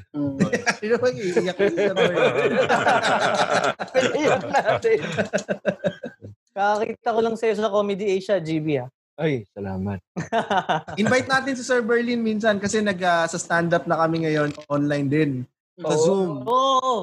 Sino 0.80 0.94
ba 1.02 1.10
iiyak 1.10 1.58
ni 1.60 1.68
Sir 1.74 1.92
Berlin? 1.92 2.54
Iyak 4.16 4.42
natin. 4.48 4.98
Kakakita 6.54 7.08
ko 7.10 7.20
lang 7.20 7.36
sa'yo 7.36 7.54
sa 7.58 7.74
Comedy 7.74 8.06
Asia, 8.14 8.38
GB 8.40 8.80
ha. 8.80 8.86
Ay, 9.20 9.44
salamat. 9.52 9.98
Invite 11.02 11.28
natin 11.28 11.54
si 11.58 11.62
Sir 11.66 11.82
Berlin 11.82 12.22
minsan 12.22 12.56
kasi 12.56 12.80
nag 12.80 12.98
ah, 13.02 13.26
sa 13.26 13.36
stand-up 13.36 13.84
na 13.84 13.98
kami 13.98 14.24
ngayon 14.24 14.54
online 14.70 15.06
din. 15.10 15.30
Sa 15.76 15.92
Oo. 15.92 15.98
Zoom. 16.00 16.30
Oo! 16.46 16.94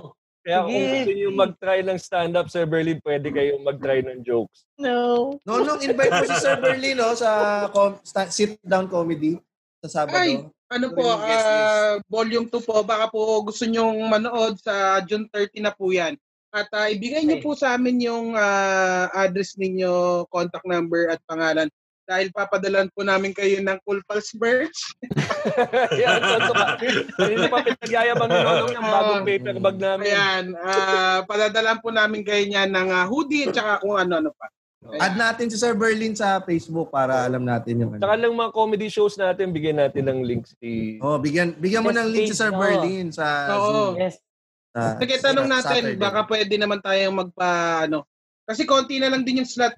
Kaya 0.42 0.66
kung 0.66 0.74
Sige. 0.74 0.90
gusto 0.90 1.12
niyo 1.14 1.30
mag-try 1.38 1.80
ng 1.86 2.00
stand-up, 2.02 2.48
Sir 2.50 2.66
Berlin, 2.66 2.98
pwede 3.06 3.30
kayong 3.30 3.62
mag-try 3.62 4.02
ng 4.02 4.26
jokes. 4.26 4.66
No! 4.82 5.38
No, 5.46 5.62
no, 5.62 5.78
invite 5.78 6.10
mo 6.10 6.26
si 6.26 6.38
Sir 6.42 6.58
Berlin 6.58 6.98
no, 6.98 7.14
sa 7.14 7.30
com- 7.70 8.02
sta- 8.02 8.34
sit-down 8.34 8.90
comedy 8.90 9.38
sa 9.86 10.06
Sabado. 10.06 10.18
Ay! 10.18 10.42
ano 10.72 10.88
po, 10.96 11.04
Yung 11.04 11.24
guest 11.28 11.46
ah, 11.52 11.94
volume 12.08 12.48
2 12.48 12.64
po, 12.64 12.80
baka 12.82 13.12
po 13.12 13.44
gusto 13.44 13.68
nyong 13.68 14.08
manood 14.08 14.56
sa 14.58 15.04
June 15.04 15.28
30 15.28 15.68
na 15.68 15.76
po 15.76 15.92
yan. 15.92 16.16
At 16.52 16.72
ah, 16.72 16.88
ibigay 16.88 17.28
niyo 17.28 17.44
po 17.44 17.54
sa 17.54 17.76
amin 17.76 18.00
yung 18.00 18.34
ah, 18.34 19.12
address 19.12 19.60
ninyo, 19.60 20.26
contact 20.32 20.64
number 20.64 21.12
at 21.12 21.20
pangalan. 21.28 21.68
Dahil 22.12 22.28
papadalan 22.36 22.92
po 22.92 23.08
namin 23.08 23.32
kayo 23.32 23.64
ng 23.64 23.80
Cool 23.88 24.04
Pals 24.04 24.36
merch. 24.36 24.80
Yan, 25.96 26.20
totoo 26.20 26.52
ka. 26.60 26.68
Hindi 27.24 27.48
pa 27.48 27.64
pinagyayabang 27.64 28.28
ni 28.28 28.40
Lolong 28.44 28.72
yung 28.76 28.90
bagong 28.92 29.24
paper 29.24 29.56
bag 29.64 29.78
namin. 29.80 30.06
Ayan, 30.12 30.46
ah 30.60 31.24
padadalan 31.24 31.80
po 31.80 31.88
namin 31.88 32.28
kayo 32.28 32.44
niyan 32.44 32.68
ng 32.68 32.88
ah, 32.92 33.08
hoodie 33.08 33.48
at 33.48 33.56
saka 33.56 33.80
kung 33.80 33.96
ano-ano 33.96 34.36
pa. 34.36 34.52
Add 34.82 35.16
natin 35.16 35.48
si 35.48 35.56
Sir 35.56 35.72
Berlin 35.72 36.12
sa 36.12 36.44
Facebook 36.44 36.92
para 36.92 37.24
alam 37.24 37.48
natin 37.48 37.80
yung 37.80 37.96
Saka 37.96 38.18
ano. 38.18 38.28
lang 38.28 38.34
mga 38.36 38.52
comedy 38.52 38.90
shows 38.92 39.16
natin, 39.16 39.56
bigyan 39.56 39.80
natin 39.80 40.10
ng 40.10 40.20
links 40.26 40.52
si... 40.60 41.00
Oh, 41.00 41.16
bigyan 41.16 41.56
bigyan 41.56 41.86
mo 41.86 41.96
Yes, 41.96 42.00
ng 42.02 42.10
link 42.12 42.28
si 42.28 42.36
Sir 42.36 42.52
no. 42.52 42.60
Berlin 42.60 43.08
sa 43.14 43.56
Oo. 43.56 43.64
Zoom. 43.72 43.94
Yes. 44.02 44.20
Nagkitanong 44.76 45.48
sa 45.48 45.54
natin, 45.64 45.82
Saturday. 45.86 46.02
baka 46.02 46.20
pwede 46.28 46.54
naman 46.60 46.84
tayong 46.84 47.14
magpa, 47.14 47.86
ano, 47.88 48.04
kasi 48.44 48.68
konti 48.68 49.00
na 49.00 49.08
lang 49.08 49.24
din 49.24 49.46
yung 49.46 49.48
slot. 49.48 49.72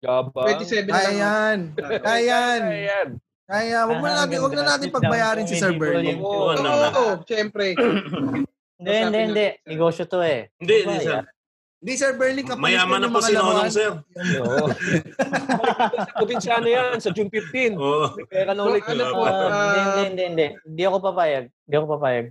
Gaba. 0.00 0.40
27 0.48 0.88
na 0.88 0.92
Kaya 0.92 1.04
lang. 1.04 1.16
yan. 1.20 1.58
Kaya 2.00 2.18
yan. 2.20 2.60
Ayan. 2.64 3.08
Kaya, 3.44 3.78
wag 3.82 3.98
mo 3.98 4.06
na 4.06 4.14
Ah, 4.14 4.18
natin, 4.24 4.38
wag 4.40 4.54
na 4.54 4.64
natin 4.64 4.88
pagbayarin 4.88 5.44
si 5.44 5.58
Sir 5.58 5.74
volume 5.74 6.22
Oo. 6.22 6.54
Oo, 6.54 7.06
syempre. 7.26 7.74
Hindi, 8.80 8.96
hindi, 8.96 9.18
hindi. 9.28 9.46
Negosyo 9.68 10.08
to 10.08 10.24
eh. 10.24 10.48
Hindi, 10.56 10.88
hindi, 10.88 11.04
sir. 11.04 11.20
Hindi, 11.84 11.92
Sir 12.00 12.16
Berlin, 12.16 12.48
kapag 12.48 12.64
Mayaman 12.64 13.04
na 13.04 13.12
po 13.12 13.20
si 13.20 13.36
Nonong, 13.36 13.68
sir. 13.68 13.92
Oo. 14.40 14.72
sa 16.00 16.12
probinsyano 16.16 16.64
yan, 16.64 16.96
sa 16.96 17.12
June 17.12 17.28
15. 17.28 17.76
Oo. 17.76 18.16
May 18.16 18.24
pera 18.24 18.56
na 18.56 18.64
ulit. 18.64 18.80
Ano 18.80 19.04
po, 19.12 19.20
Ah, 19.20 19.36
ah, 19.36 19.44
hindi, 19.44 19.80
hindi, 19.84 20.00
hindi, 20.00 20.22
hindi. 20.24 20.46
Hindi 20.64 20.82
ako 20.82 20.96
papayag. 21.02 21.44
Hindi 21.52 21.74
ako 21.76 21.86
papayag. 21.92 22.24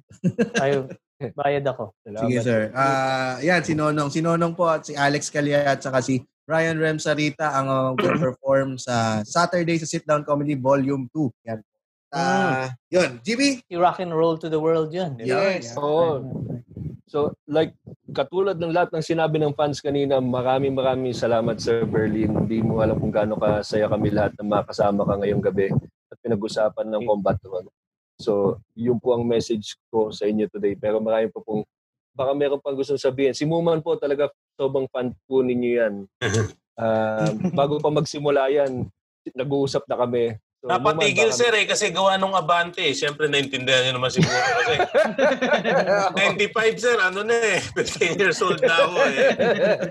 Tayo, 0.58 0.76
bayad 1.38 1.66
ako. 1.66 1.84
Sige, 2.18 2.38
sir. 2.42 2.62
Ah, 2.74 3.38
yan, 3.40 3.62
si 3.62 3.78
Nonong. 3.78 4.10
Si 4.10 4.20
Nonong 4.26 4.58
po 4.58 4.66
at 4.66 4.90
si 4.90 4.98
Alex 4.98 5.30
Calia 5.30 5.62
at 5.64 5.86
saka 5.86 6.02
si 6.02 6.18
Ryan 6.50 6.82
Rem 6.82 6.98
Sarita 6.98 7.54
ang 7.54 7.68
uh, 7.70 7.94
perform 8.26 8.82
sa 8.82 9.22
Saturday 9.22 9.78
sa 9.78 9.86
Sit 9.86 10.10
Down 10.10 10.26
Comedy 10.26 10.58
Volume 10.58 11.06
2. 11.14 11.46
Yan. 11.46 11.62
Ah, 12.10 12.74
yun. 12.90 13.22
GB? 13.22 13.62
You 13.70 13.78
rock 13.78 14.02
and 14.02 14.10
roll 14.10 14.34
to 14.42 14.50
the 14.50 14.58
world 14.58 14.90
yun. 14.90 15.14
ba? 15.14 15.22
Yes. 15.22 15.78
Oo. 15.78 16.26
So, 17.06 17.38
like, 17.46 17.78
katulad 18.14 18.58
ng 18.58 18.74
lahat 18.74 18.90
ng 18.94 19.06
sinabi 19.06 19.38
ng 19.38 19.54
fans 19.54 19.78
kanina, 19.78 20.18
maraming 20.18 20.74
maraming 20.74 21.14
salamat, 21.14 21.62
Sir 21.62 21.86
Berlin. 21.86 22.34
Hindi 22.34 22.66
mo 22.66 22.82
alam 22.82 22.98
kung 22.98 23.14
gaano 23.14 23.38
kasaya 23.38 23.86
kami 23.86 24.10
lahat 24.10 24.34
na 24.42 24.62
makasama 24.62 25.06
ka 25.06 25.22
ngayong 25.22 25.42
gabi 25.46 25.70
at 26.10 26.18
pinag-usapan 26.26 26.86
ng 26.90 27.06
combat 27.06 27.38
run. 27.46 27.70
So, 28.18 28.58
yun 28.74 28.98
po 28.98 29.14
ang 29.14 29.26
message 29.26 29.78
ko 29.94 30.10
sa 30.10 30.26
inyo 30.26 30.50
today. 30.50 30.74
Pero 30.74 30.98
marami 30.98 31.30
po 31.30 31.46
pong, 31.46 31.62
baka 32.20 32.36
meron 32.36 32.60
pang 32.60 32.76
gusto 32.76 33.00
sabihin. 33.00 33.32
Si 33.32 33.48
Muman 33.48 33.80
po 33.80 33.96
talaga, 33.96 34.28
sobrang 34.60 34.92
fan 34.92 35.16
po 35.24 35.40
ninyo 35.40 35.72
yan. 35.72 35.94
Ah, 36.80 37.28
bago 37.52 37.76
pa 37.76 37.92
magsimula 37.92 38.48
yan, 38.48 38.88
nag-uusap 39.36 39.84
na 39.84 40.00
kami. 40.00 40.40
So, 40.60 40.68
Napatigil 40.68 41.32
sir 41.32 41.56
eh 41.56 41.64
kasi 41.64 41.88
gawa 41.88 42.16
nung 42.16 42.36
Abante. 42.36 42.84
eh. 42.84 42.92
Siyempre 42.92 43.32
naintindihan 43.32 43.80
niyo 43.80 43.94
naman 43.96 44.12
siguro 44.12 44.36
kasi 44.36 44.76
95 46.52 46.80
sir, 46.80 46.98
ano 47.00 47.24
na 47.24 47.36
eh. 47.36 47.60
15 47.76 48.20
years 48.20 48.40
old 48.40 48.60
na 48.60 48.76
ako 48.76 48.98
eh. 49.08 49.16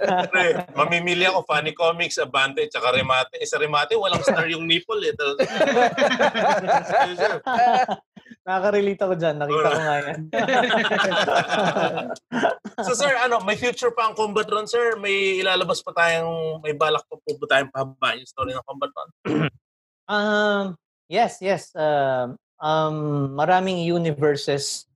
Siyempre, 0.04 0.44
mamimili 0.76 1.24
ako 1.24 1.44
Funny 1.44 1.72
Comics, 1.72 2.20
Abante, 2.20 2.68
tsaka 2.68 2.92
Remate. 2.92 3.40
Eh, 3.40 3.48
sa 3.48 3.56
Remate, 3.56 3.96
walang 3.96 4.20
star 4.20 4.44
yung 4.48 4.68
nipple 4.68 5.00
eh. 5.08 5.16
Sir, 7.16 7.40
Nakaka-relate 8.48 9.02
ako 9.04 9.14
dyan. 9.20 9.36
Nakita 9.36 9.68
ko 9.68 9.80
nga 9.84 9.96
yan. 10.00 10.20
so 12.88 12.96
sir, 12.96 13.12
ano, 13.20 13.44
may 13.44 13.60
future 13.60 13.92
pa 13.92 14.08
ang 14.08 14.16
Combat 14.16 14.48
Run 14.48 14.64
sir? 14.64 14.96
May 14.96 15.44
ilalabas 15.44 15.84
pa 15.84 15.92
tayong, 15.92 16.64
may 16.64 16.72
balak 16.72 17.04
pa 17.04 17.20
po 17.20 17.28
ba 17.36 17.44
tayong 17.44 17.68
pahabain 17.68 18.24
yung 18.24 18.32
story 18.32 18.56
ng 18.56 18.64
Combat 18.64 18.92
Run? 18.96 19.10
Um, 20.08 20.72
yes, 21.12 21.44
yes. 21.44 21.68
Um, 21.76 22.40
um, 22.64 23.28
maraming 23.36 23.84
universes 23.84 24.88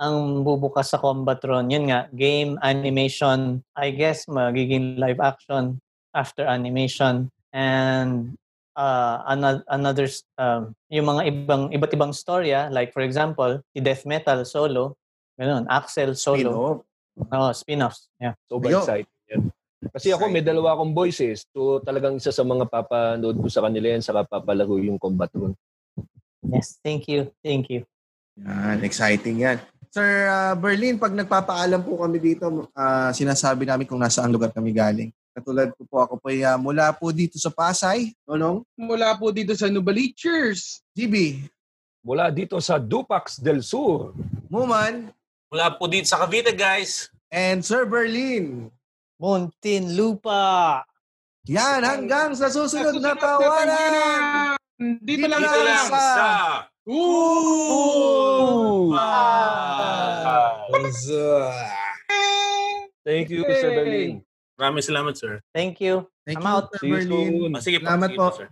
ang 0.00 0.46
bubukas 0.46 0.94
sa 0.94 1.02
Combatron. 1.02 1.68
Yun 1.68 1.92
nga, 1.92 2.08
game, 2.16 2.56
animation, 2.64 3.60
I 3.76 3.90
guess 3.92 4.24
magiging 4.30 4.96
live 4.96 5.20
action 5.20 5.82
after 6.14 6.48
animation. 6.48 7.28
And 7.52 8.38
uh, 8.76 9.24
another, 9.26 9.62
another 9.68 10.06
um, 10.38 10.74
yung 10.90 11.06
mga 11.06 11.22
ibang 11.30 11.62
iba't 11.72 11.92
ibang 11.94 12.12
storya, 12.14 12.68
like 12.70 12.92
for 12.94 13.02
example, 13.02 13.58
si 13.74 13.78
Death 13.82 14.04
Metal 14.06 14.42
solo, 14.44 14.98
ganun, 15.38 15.66
Axel 15.70 16.14
solo. 16.14 16.84
Oh, 17.20 17.52
spin-offs. 17.52 18.08
Yeah. 18.16 18.34
Sobrang 18.48 18.80
excited 18.80 19.10
yan. 19.28 19.52
Kasi 19.80 20.12
ako, 20.12 20.28
may 20.28 20.44
dalawa 20.44 20.76
akong 20.76 20.92
voices. 20.92 21.48
So, 21.56 21.80
talagang 21.80 22.20
isa 22.20 22.28
sa 22.28 22.44
mga 22.44 22.68
papanood 22.68 23.40
ko 23.40 23.48
sa 23.48 23.64
kanila 23.64 23.96
yan, 23.96 24.04
saka 24.04 24.28
papalaro 24.28 24.76
yung 24.76 25.00
combat 25.00 25.32
room. 25.32 25.56
Yes, 26.44 26.76
thank 26.84 27.08
you. 27.08 27.32
Thank 27.40 27.72
you. 27.72 27.88
Yan, 28.40 28.84
exciting 28.84 29.40
yan. 29.40 29.56
Sir 29.90 30.30
ah, 30.30 30.54
Berlin, 30.54 31.00
pag 31.00 31.10
nagpapaalam 31.16 31.82
po 31.82 31.98
kami 31.98 32.20
dito, 32.20 32.70
ah, 32.76 33.10
sinasabi 33.10 33.66
namin 33.66 33.88
kung 33.88 33.98
nasaan 33.98 34.30
lugar 34.30 34.52
kami 34.54 34.70
galing. 34.70 35.10
Katulad 35.30 35.70
ko 35.78 35.82
po, 35.86 35.96
ako 36.00 36.14
po 36.18 36.26
ay, 36.28 36.42
ah, 36.42 36.54
mula 36.54 36.90
po 36.90 37.10
dito 37.10 37.38
sa 37.38 37.48
Pasay. 37.48 38.10
Nonong? 38.26 38.66
Mula 38.74 39.14
po 39.14 39.30
dito 39.30 39.54
sa 39.54 39.70
Nubalichers. 39.70 40.82
GB, 40.90 41.46
Mula 42.00 42.30
dito 42.30 42.58
sa 42.58 42.76
Dupax 42.76 43.38
del 43.38 43.60
Sur. 43.60 44.10
Muman, 44.48 45.12
Mula 45.52 45.70
po 45.70 45.86
dito 45.86 46.06
sa 46.06 46.18
Cavite 46.18 46.50
guys. 46.50 47.06
and 47.30 47.62
Sir 47.62 47.84
Berlin. 47.84 48.66
Muntin 49.20 49.94
Lupa. 49.94 50.82
Yan, 51.46 51.84
hanggang 51.84 52.32
sa 52.32 52.48
susunod 52.48 52.96
na 52.98 53.14
tawanan. 53.14 54.56
Dito 54.98 55.28
lang 55.28 55.44
Dito 55.44 55.60
lang 55.60 55.86
sa- 55.86 55.92
sa... 55.92 56.28
Ooh! 56.90 58.90
Ah. 58.96 60.64
Thank 63.04 63.28
you, 63.28 63.44
Sir 63.46 63.70
Berlin. 63.76 64.24
Maraming 64.60 64.84
salamat 64.84 65.16
sir. 65.16 65.40
Thank 65.56 65.80
you. 65.80 66.04
Thank 66.28 66.44
I'm 66.44 66.44
you, 66.44 66.52
out. 66.52 66.64
Sir 66.76 66.84
See 66.84 66.92
you 66.92 67.00
soon. 67.08 67.56
Ah, 67.56 67.64
sige 67.64 67.80
po, 67.80 67.88
Salamat 67.88 68.08
sige 68.12 68.18
po. 68.20 68.28
po 68.28 68.36
sir. 68.36 68.46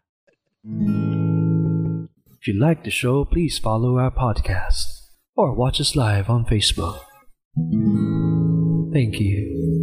If 2.33 2.43
you 2.49 2.57
like 2.57 2.81
the 2.89 2.95
show, 2.95 3.29
please 3.29 3.61
follow 3.61 4.01
our 4.01 4.09
podcast 4.09 5.13
or 5.37 5.53
watch 5.53 5.85
us 5.85 5.93
live 5.93 6.33
on 6.33 6.49
Facebook. 6.49 7.05
Thank 8.89 9.21
you. 9.21 9.78